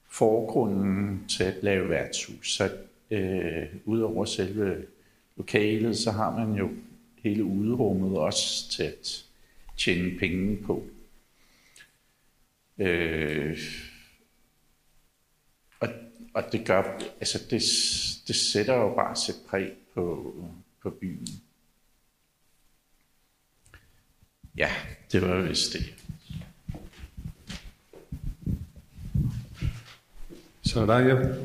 [0.10, 2.54] forgrunden til at lave værtshus.
[2.54, 2.72] Så
[3.12, 4.86] øh, udover selve
[5.38, 6.70] lokalet, så har man jo
[7.24, 9.26] hele uderummet også til at
[9.84, 10.88] tjene penge på.
[12.78, 13.58] Øh,
[15.80, 15.88] og,
[16.34, 17.62] og det gør, altså det,
[18.28, 20.36] det sætter jo bare sit præg på,
[20.82, 21.28] på byen.
[24.58, 24.72] Ja,
[25.12, 25.96] det var vist det.
[30.62, 31.36] Så er der, ja.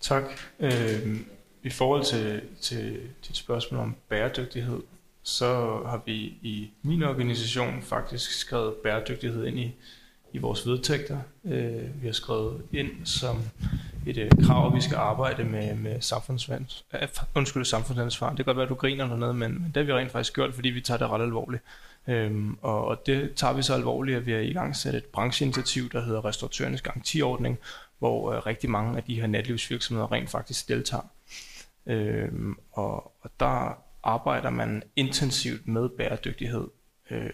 [0.00, 0.22] Tak.
[0.60, 1.20] Øh,
[1.62, 4.82] I forhold til, til dit spørgsmål om bæredygtighed,
[5.22, 6.12] så har vi
[6.42, 9.74] i min organisation faktisk skrevet bæredygtighed ind i,
[10.32, 11.18] i vores vedtægter.
[11.44, 13.42] Øh, vi har skrevet ind som
[14.06, 17.02] et øh, krav, at vi skal arbejde med, med samfundsansvar.
[17.02, 18.28] Øh, undskyld, samfundsansvar.
[18.28, 20.12] Det kan godt være, at du griner eller noget, men, men det har vi rent
[20.12, 21.62] faktisk gjort, fordi vi tager det ret alvorligt.
[22.08, 25.04] Øhm, og, og det tager vi så alvorligt, at vi har i gang sat et
[25.04, 27.58] brancheinitiativ, der hedder Restauratørernes Garantiordning,
[27.98, 31.02] hvor øh, rigtig mange af de her natlivsvirksomheder rent faktisk deltager.
[31.86, 36.68] Øhm, og, og der arbejder man intensivt med bæredygtighed,
[37.10, 37.30] øh,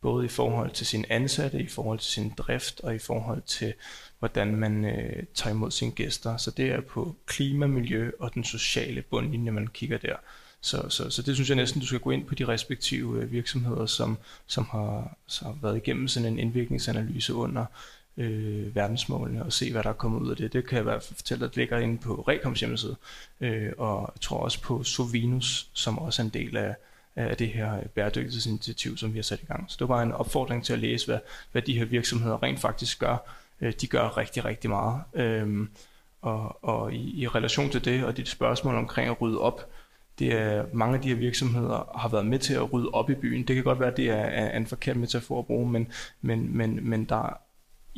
[0.00, 3.74] både i forhold til sine ansatte, i forhold til sin drift og i forhold til,
[4.18, 6.36] hvordan man øh, tager imod sine gæster.
[6.36, 10.16] Så det er på klima, miljø og den sociale bundlinje, man kigger der.
[10.60, 13.32] Så, så, så det synes jeg næsten, du skal gå ind på de respektive øh,
[13.32, 17.64] virksomheder, som, som har, som har været igennem sådan en indvirkningsanalyse under
[18.18, 20.52] øh, verdensmålene og se, hvad der er kommet ud af det.
[20.52, 22.96] Det kan jeg i hvert fald fortælle, at det ligger inde på Rekoms hjemmeside,
[23.40, 26.74] øh, og jeg tror også på Sovinus, som også er en del af,
[27.16, 29.64] af det her bæredygtighedsinitiativ, som vi har sat i gang.
[29.68, 31.18] Så det var bare en opfordring til at læse, hvad,
[31.52, 33.16] hvad de her virksomheder rent faktisk gør.
[33.60, 35.02] Øh, de gør rigtig, rigtig meget.
[35.14, 35.66] Øh,
[36.22, 39.70] og, og i, i relation til det, og dit spørgsmål omkring at rydde op,
[40.18, 43.14] det er, mange af de her virksomheder har været med til at rydde op i
[43.14, 43.48] byen.
[43.48, 46.56] Det kan godt være, at det er, er en forkert metafor at bruge, men, men,
[46.56, 47.40] men, men der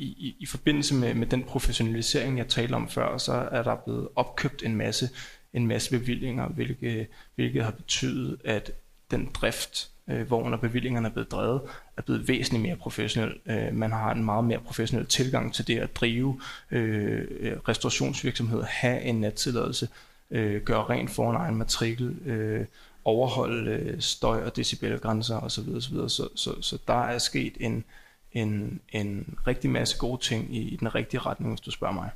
[0.01, 3.77] i, i, i forbindelse med, med den professionalisering, jeg talte om før, så er der
[3.77, 5.09] blevet opkøbt en masse,
[5.53, 8.73] en masse bevillinger, hvilket, hvilket har betydet, at
[9.11, 11.61] den drift, øh, hvor når bevillingerne er blevet drevet,
[11.97, 13.35] er blevet væsentligt mere professionel.
[13.47, 16.41] Øh, man har en meget mere professionel tilgang til det at drive
[16.71, 19.89] øh, øh, restaurationsvirksomhed, have en nattilladelse,
[20.31, 22.67] øh, gøre rent foran egen matrikel, øh,
[23.05, 25.69] overholde øh, støj- og decibelgrænser osv.
[25.69, 25.95] osv.
[26.09, 27.85] Så, så, så der er sket en,
[28.33, 32.11] en, en rigtig masse gode ting i, i den rigtige retning, hvis du spørger mig.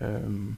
[0.00, 0.56] Øhm,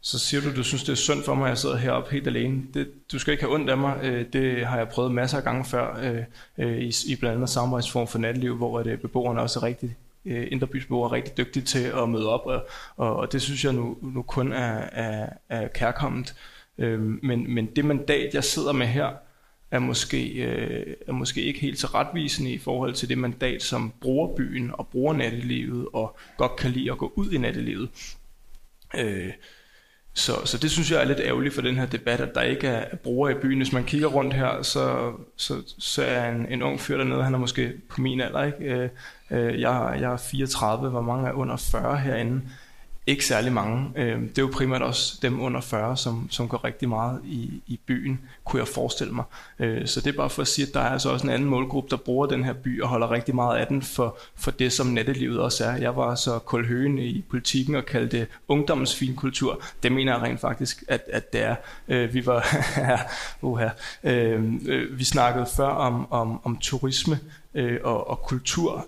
[0.00, 2.26] så siger du, du synes, det er synd for mig, at jeg sidder heroppe helt
[2.26, 2.62] alene.
[2.74, 3.98] Det, du skal ikke have ondt af mig.
[4.02, 6.22] Øh, det har jeg prøvet masser af gange før, øh,
[6.58, 9.96] øh i, i blandt andet samarbejdsform for natteliv, hvor det, øh, beboerne også er rigtig
[10.24, 12.66] øh, Indrebysbeboere er rigtig dygtige til at møde op, og,
[12.96, 16.34] og, og det synes jeg nu, nu kun er, er, er kærkommet.
[16.78, 19.08] Øh, men, men det mandat, jeg sidder med her,
[19.70, 23.92] er måske, øh, er måske ikke helt så retvisende i forhold til det mandat, som
[24.00, 27.90] bruger byen og bruger nattelivet og godt kan lide at gå ud i nattelivet.
[28.98, 29.32] Øh,
[30.14, 32.66] så, så det synes jeg er lidt ærgerligt for den her debat, at der ikke
[32.66, 33.58] er brugere i byen.
[33.58, 37.34] Hvis man kigger rundt her, så, så, så er en, en ung fyr dernede, han
[37.34, 38.64] er måske på min alder, ikke?
[38.64, 38.88] Øh,
[39.30, 42.42] øh jeg, jeg er 34, hvor mange er under 40 herinde
[43.06, 43.90] ikke særlig mange.
[43.96, 47.62] Øh, det er jo primært også dem under 40, som, som går rigtig meget i,
[47.66, 49.24] i byen, kunne jeg forestille mig.
[49.58, 51.48] Øh, så det er bare for at sige, at der er altså også en anden
[51.48, 54.72] målgruppe, der bruger den her by og holder rigtig meget af den for, for det,
[54.72, 55.76] som nattelivet også er.
[55.76, 59.62] Jeg var så kulhøen i politikken og kaldte det ungdommens finkultur.
[59.82, 61.56] Det mener jeg rent faktisk, at, at det er.
[61.88, 62.46] Øh, vi var
[63.42, 63.68] uha,
[64.04, 67.18] øh, øh, vi snakkede før om, om, om turisme
[67.54, 68.86] øh, og, og kultur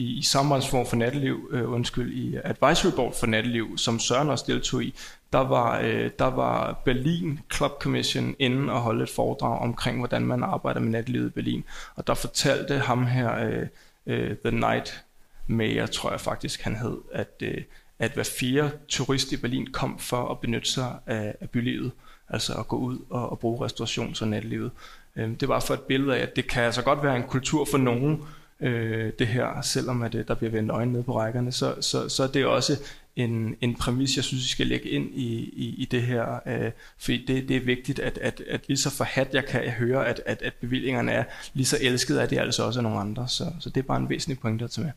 [0.00, 4.44] i, i samarbejdsform for natteliv, øh, undskyld, i Advisory Board for natteliv, som Søren også
[4.48, 4.94] deltog i,
[5.32, 10.22] der var, øh, der var Berlin Club Commission inden og holde et foredrag omkring, hvordan
[10.22, 11.64] man arbejder med nattelivet i Berlin.
[11.94, 13.66] Og der fortalte ham her, øh,
[14.06, 15.04] øh, The Night
[15.46, 17.62] Mayor, tror jeg faktisk han hed, at, øh,
[17.98, 21.92] at hver fire turist i Berlin kom for at benytte sig af, af bylivet,
[22.28, 24.70] altså at gå ud og, og bruge restaurations- og nattelivet.
[25.16, 27.66] Øh, det var for et billede af, at det kan altså godt være en kultur
[27.70, 28.24] for nogen,
[28.60, 32.08] øh, det her, selvom at, øh, der bliver vendt øjne ned på rækkerne, så, så,
[32.08, 32.72] så er det også
[33.16, 36.70] en, en præmis, jeg synes, vi skal lægge ind i, i, i det her, øh,
[36.98, 40.22] fordi det, det er vigtigt, at, at, at lige så forhat jeg kan høre, at,
[40.26, 41.24] at, at bevillingerne er
[41.54, 44.00] lige så elskede, at det altså også er nogle andre, så, så det er bare
[44.00, 44.92] en væsentlig pointe at tage med.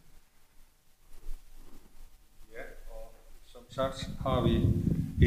[2.54, 3.14] Ja, og
[3.46, 4.56] som sagt har vi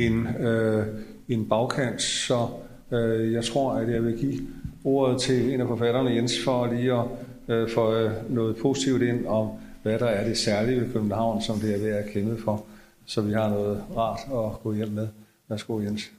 [0.05, 0.87] en, øh,
[1.29, 2.49] en bagkant, så
[2.93, 4.47] øh, jeg tror, at jeg vil give
[4.85, 7.05] ordet til en af forfatterne, Jens, for lige at
[7.49, 9.49] øh, få øh, noget positivt ind om,
[9.83, 12.65] hvad der er det særlige ved København, som det er ved at kæmpe for,
[13.07, 15.09] så vi har noget rart at gå hjem med.
[15.49, 16.11] Værsgo, Jens.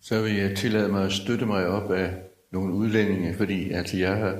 [0.00, 2.10] Så vil jeg tillade mig at støtte mig op af
[2.50, 4.36] nogle udlændinge, fordi altså jeg har,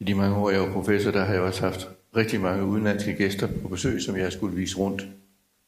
[0.00, 3.14] i de mange år, jeg var professor, der har jeg også haft rigtig mange udenlandske
[3.14, 5.08] gæster på besøg, som jeg skulle vise rundt.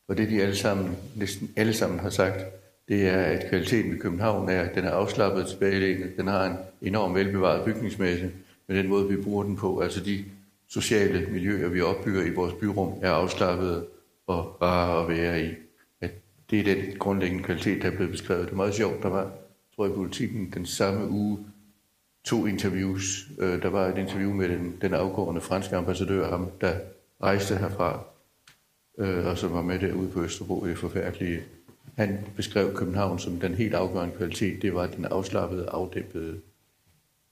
[0.09, 2.45] Og det de alle sammen, næsten alle sammen har sagt,
[2.89, 6.57] det er, at kvaliteten i København er, at den er afslappet tilbagelæggende, den har en
[6.83, 8.31] enorm velbevaret bygningsmasse,
[8.67, 9.81] med den måde, vi bruger den på.
[9.81, 10.25] Altså de
[10.69, 13.87] sociale miljøer, vi opbygger i vores byrum, er afslappede
[14.27, 15.49] og rare at være i.
[16.01, 16.11] At
[16.51, 18.45] det er den grundlæggende kvalitet, der er blevet beskrevet.
[18.45, 19.03] Det er meget sjovt.
[19.03, 19.31] Der var,
[19.77, 21.39] tror jeg, i politikken den samme uge
[22.25, 23.29] to interviews.
[23.39, 26.75] Øh, der var et interview med den, den afgående franske ambassadør, ham, der
[27.23, 28.05] rejste herfra,
[28.99, 31.43] øh, og som var med derude på Østerbro i forfærdelige.
[31.97, 34.63] Han beskrev København som den helt afgørende kvalitet.
[34.63, 36.41] Det var den afslappede, afdæmpede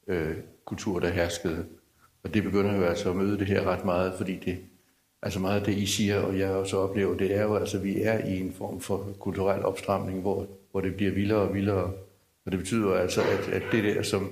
[0.06, 1.66] øh, kultur, der herskede.
[2.22, 4.58] Og det begynder jo altså at møde det her ret meget, fordi det,
[5.22, 8.02] altså meget af det, I siger, og jeg også oplever, det er jo altså, vi
[8.02, 11.92] er i en form for kulturel opstramning, hvor, hvor det bliver vildere og vildere.
[12.44, 14.30] Og det betyder altså, at, at det der, som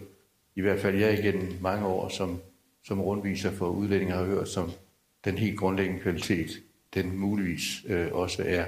[0.57, 2.41] i hvert fald jeg igen mange år som,
[2.85, 4.71] som rundviser for udlændinge har hørt som
[5.25, 6.51] den helt grundlæggende kvalitet,
[6.95, 8.65] den muligvis øh, også er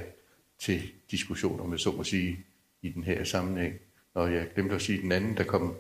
[0.58, 2.38] til diskussioner med så må sige
[2.82, 3.74] i den her sammenhæng.
[4.14, 5.74] Og jeg glemte at sige den anden, der kom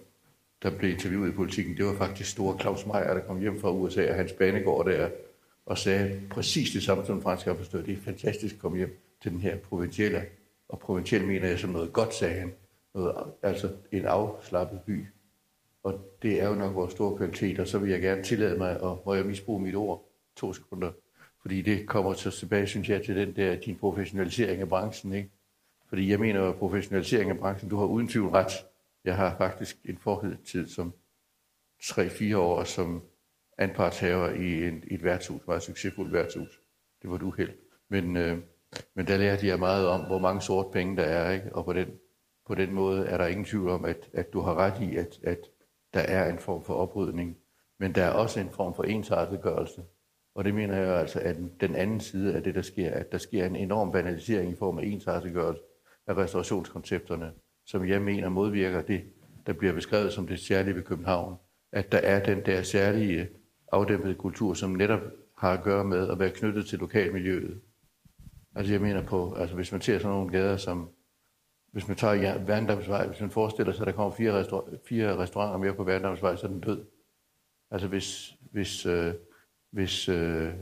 [0.62, 3.72] der blev interviewet i politikken, det var faktisk store Claus Meier, der kom hjem fra
[3.72, 5.08] USA, og hans banegård der,
[5.66, 7.84] og sagde præcis det samme som fransk ambassadør.
[7.84, 10.22] Det er fantastisk at komme hjem til den her provincielle,
[10.68, 12.52] og provinciel mener jeg som noget godt, sagde han.
[12.94, 15.06] Noget, altså en afslappet by.
[15.82, 18.80] Og det er jo nok vores store kvalitet, og så vil jeg gerne tillade mig,
[18.80, 20.90] og må jeg misbruge mit ord to sekunder,
[21.42, 25.30] fordi det kommer så tilbage, synes jeg, til den der, din professionalisering af branchen, ikke?
[25.88, 28.52] Fordi jeg mener, at professionalisering af branchen, du har uden tvivl ret,
[29.04, 30.94] jeg har faktisk en forhedtid som
[31.82, 33.02] 3-4 år som
[33.58, 36.60] anpartshaver i, en, i et værtshus, meget succesfuldt værtshus.
[37.02, 37.52] Det var et uheld.
[37.88, 38.38] Men, øh,
[38.94, 41.56] men der lærte jeg meget om, hvor mange sorte penge der er, ikke?
[41.56, 41.88] og på den,
[42.46, 45.20] på den måde er der ingen tvivl om, at, at du har ret i, at,
[45.22, 45.38] at
[45.94, 47.38] der er en form for oprydning,
[47.78, 49.82] men der er også en form for ensartetgørelse.
[50.34, 53.18] Og det mener jeg altså, at den anden side af det, der sker, at der
[53.18, 55.62] sker en enorm banalisering i form af ensartetgørelse
[56.06, 57.32] af restaurationskoncepterne,
[57.72, 59.04] som jeg mener modvirker det,
[59.46, 61.36] der bliver beskrevet som det særlige ved København.
[61.72, 63.28] At der er den der særlige
[63.72, 65.00] afdæmpede kultur, som netop
[65.38, 67.60] har at gøre med at være knyttet til lokalmiljøet.
[68.54, 70.90] Altså jeg mener på, altså hvis man ser sådan nogle gader som,
[71.72, 75.16] hvis man tager ja, Værendamsvej, hvis man forestiller sig, at der kommer fire, restaur- fire
[75.16, 76.86] restauranter mere på Værendamsvej, så er den død.
[77.70, 79.14] Altså hvis, hvis, øh,
[79.70, 80.52] hvis øh,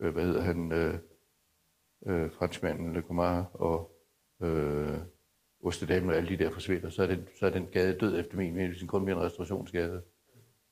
[0.00, 0.98] øh hvad hedder han, øh,
[2.06, 3.90] øh, franskmanden Le Comar og
[4.42, 4.98] øh,
[5.62, 8.36] Ostedamen og alle de der forsvinder, så er, den, så er den gade død efter
[8.36, 10.02] min mening, hvis den kun bliver en restaurationsgade.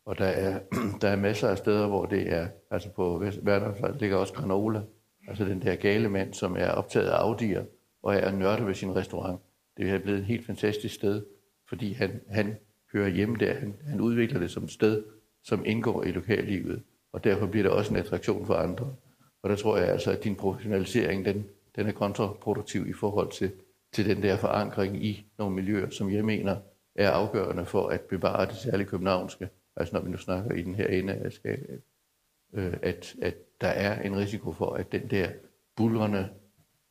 [0.04, 0.60] Og der er,
[1.00, 4.82] der er masser af steder, hvor det er, altså på Værendamsvej ligger også Granola,
[5.28, 7.64] altså den der gale mand, som er optaget af Audi'er
[8.02, 9.40] og er nørdet ved sin restaurant.
[9.76, 11.24] Det er blevet et helt fantastisk sted,
[11.68, 12.56] fordi han, han
[12.92, 13.54] hører hjemme der.
[13.54, 15.04] Han, han udvikler det som et sted,
[15.42, 18.94] som indgår i lokallivet, og derfor bliver det også en attraktion for andre.
[19.42, 21.44] Og der tror jeg altså, at din professionalisering, den,
[21.76, 23.50] den er kontraproduktiv i forhold til,
[23.92, 26.56] til den der forankring i nogle miljøer, som jeg mener
[26.94, 29.48] er afgørende for at bevare det særlige københavnske.
[29.76, 31.80] Altså når vi nu snakker i den her ende af skabet,
[32.54, 35.30] øh, at, at der er en risiko for, at den der
[35.76, 36.28] bulrende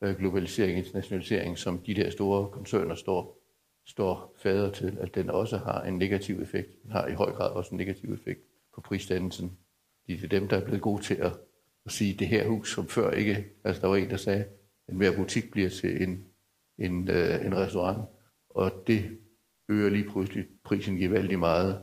[0.02, 3.42] øh, globalisering, internationalisering, som de der store koncerner står,
[3.86, 6.82] står fader til, at den også har en negativ effekt.
[6.82, 8.40] Den har i høj grad også en negativ effekt
[8.74, 9.58] på prisdannelsen.
[10.06, 11.32] De er dem, der er blevet gode til at,
[11.86, 14.44] at sige, det her hus, som før ikke, altså der var en, der sagde,
[14.88, 16.24] en hver butik bliver til en,
[16.80, 18.08] en, øh, en restaurant,
[18.50, 19.18] og det
[19.68, 21.80] øger lige pludselig prisen gevaldigt meget.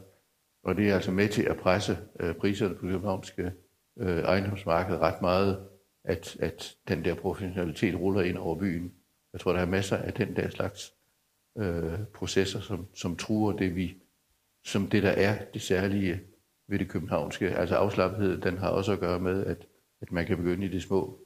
[0.63, 3.51] Og det er altså med til at presse øh, priserne på det københavnske
[3.99, 5.67] øh, ejendomsmarked ret meget,
[6.03, 8.93] at, at den der professionalitet ruller ind over byen.
[9.33, 10.93] Jeg tror, der er masser af den der slags
[11.57, 13.97] øh, processer, som, som truer det, vi,
[14.63, 16.21] som det, der er det særlige
[16.67, 17.49] ved det københavnske.
[17.49, 19.67] Altså afslappethed, den har også at gøre med, at,
[20.01, 21.19] at man kan begynde i det små.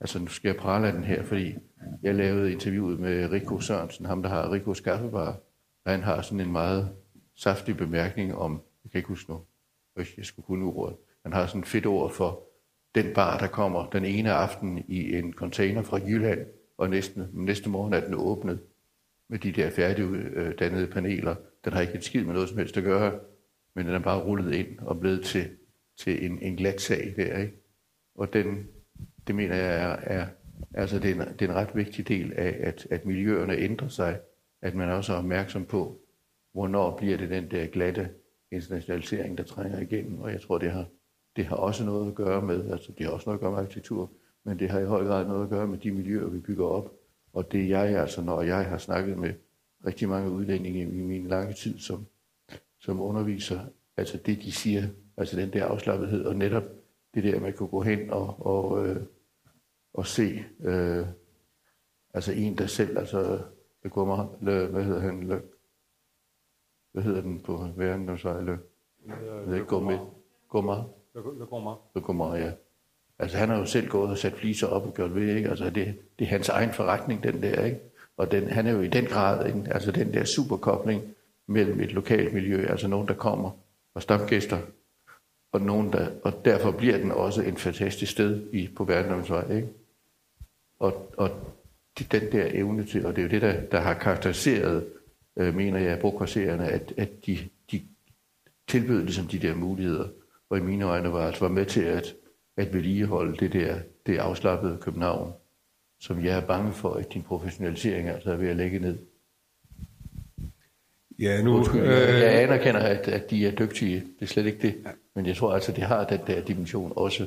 [0.00, 1.54] Altså nu skal jeg prale af den her, fordi
[2.02, 5.40] jeg lavede interviewet med Rico Sørensen, ham der har Rico Skaffebar,
[5.84, 6.90] og han har sådan en meget
[7.34, 9.40] saftig bemærkning om, jeg kan ikke huske nu,
[9.96, 12.42] jeg skulle kunne ordet, han har sådan et fedt ord for
[12.94, 16.46] den bar, der kommer den ene aften i en container fra Jylland,
[16.78, 18.60] og næste, næste morgen er den åbnet
[19.28, 21.34] med de der færdigdannede paneler.
[21.64, 23.20] Den har ikke et skid med noget som helst at gøre,
[23.74, 25.50] men den er bare rullet ind og blevet til,
[25.98, 27.38] til en, en glat sag der.
[27.38, 27.52] Ikke?
[28.14, 28.68] Og den,
[29.26, 30.26] det mener jeg er, er
[30.74, 33.88] altså det er, en, det er en ret vigtig del af, at, at miljøerne ændrer
[33.88, 34.18] sig,
[34.62, 36.00] at man også er opmærksom på,
[36.52, 38.10] hvornår bliver det den der glatte
[38.52, 40.84] internationalisering, der trænger igennem, og jeg tror, det har
[41.36, 43.58] det har også noget at gøre med, altså det har også noget at gøre med
[43.58, 44.10] arkitektur,
[44.44, 46.92] men det har i høj grad noget at gøre med de miljøer, vi bygger op.
[47.32, 49.32] Og det jeg altså, når jeg har snakket med
[49.86, 52.06] rigtig mange udlændinge i min lange tid som,
[52.80, 53.60] som underviser,
[53.96, 54.82] altså det de siger,
[55.16, 56.64] altså den der afslappethed, og netop
[57.14, 59.02] det der, man kan gå hen og, og, øh,
[59.94, 61.06] og se, øh,
[62.14, 63.40] altså en, der selv, altså,
[63.82, 64.26] det går mig,
[64.68, 65.38] hvad hedder han, lø,
[66.92, 68.58] hvad hedder den på verden, der så,
[69.46, 69.98] ved ikke, gå med,
[70.48, 70.84] gå meget.
[71.14, 71.78] Le Gourmand.
[71.94, 72.52] Le Gourmand, ja.
[73.18, 75.48] Altså han har jo selv gået og sat fliser op og gjort ved, ikke?
[75.48, 77.80] Altså det, det er hans egen forretning, den der, ikke?
[78.16, 81.02] Og den, han er jo i den grad, en, altså den der superkobling
[81.46, 83.50] mellem et lokalt miljø, altså nogen, der kommer
[83.94, 84.58] og stamgæster,
[85.52, 89.68] og, nogen, der, og derfor bliver den også en fantastisk sted i, på Verdensvej, ikke?
[90.78, 91.30] Og, og
[91.98, 94.86] det, den der evne til, og det er jo det, der, der har karakteriseret,
[95.36, 97.38] øh, mener jeg, brugkvarsererne, at, at de,
[97.72, 97.82] de
[98.68, 100.08] tilbød ligesom de der muligheder
[100.50, 102.14] og i mine øjne var, altså var med til at,
[102.56, 105.32] at vedligeholde det der det afslappede København,
[106.00, 108.98] som jeg er bange for, at din professionalisering altså er ved at lægge ned.
[111.20, 111.56] Ja, nu...
[111.56, 113.96] Undskyld, øh, jeg anerkender, at, at de er dygtige.
[113.96, 114.74] Det er slet ikke det.
[114.84, 114.90] Ja.
[115.14, 117.26] Men jeg tror altså, det har den der dimension også.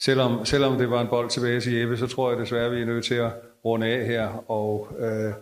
[0.00, 2.86] Selvom, selvom det var en bold tilbage til Jeppe, så tror jeg desværre, vi er
[2.86, 3.30] nødt til at
[3.64, 5.32] runde af her og øh,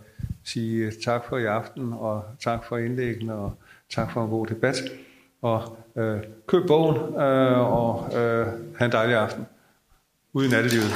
[0.45, 3.53] sige tak for i aften, og tak for indlæggene, og
[3.91, 4.77] tak for en god debat
[5.43, 8.47] og øh, køb bogen øh, og øh,
[8.77, 9.47] have en dejlig aften
[10.33, 10.93] ude i nattelivet.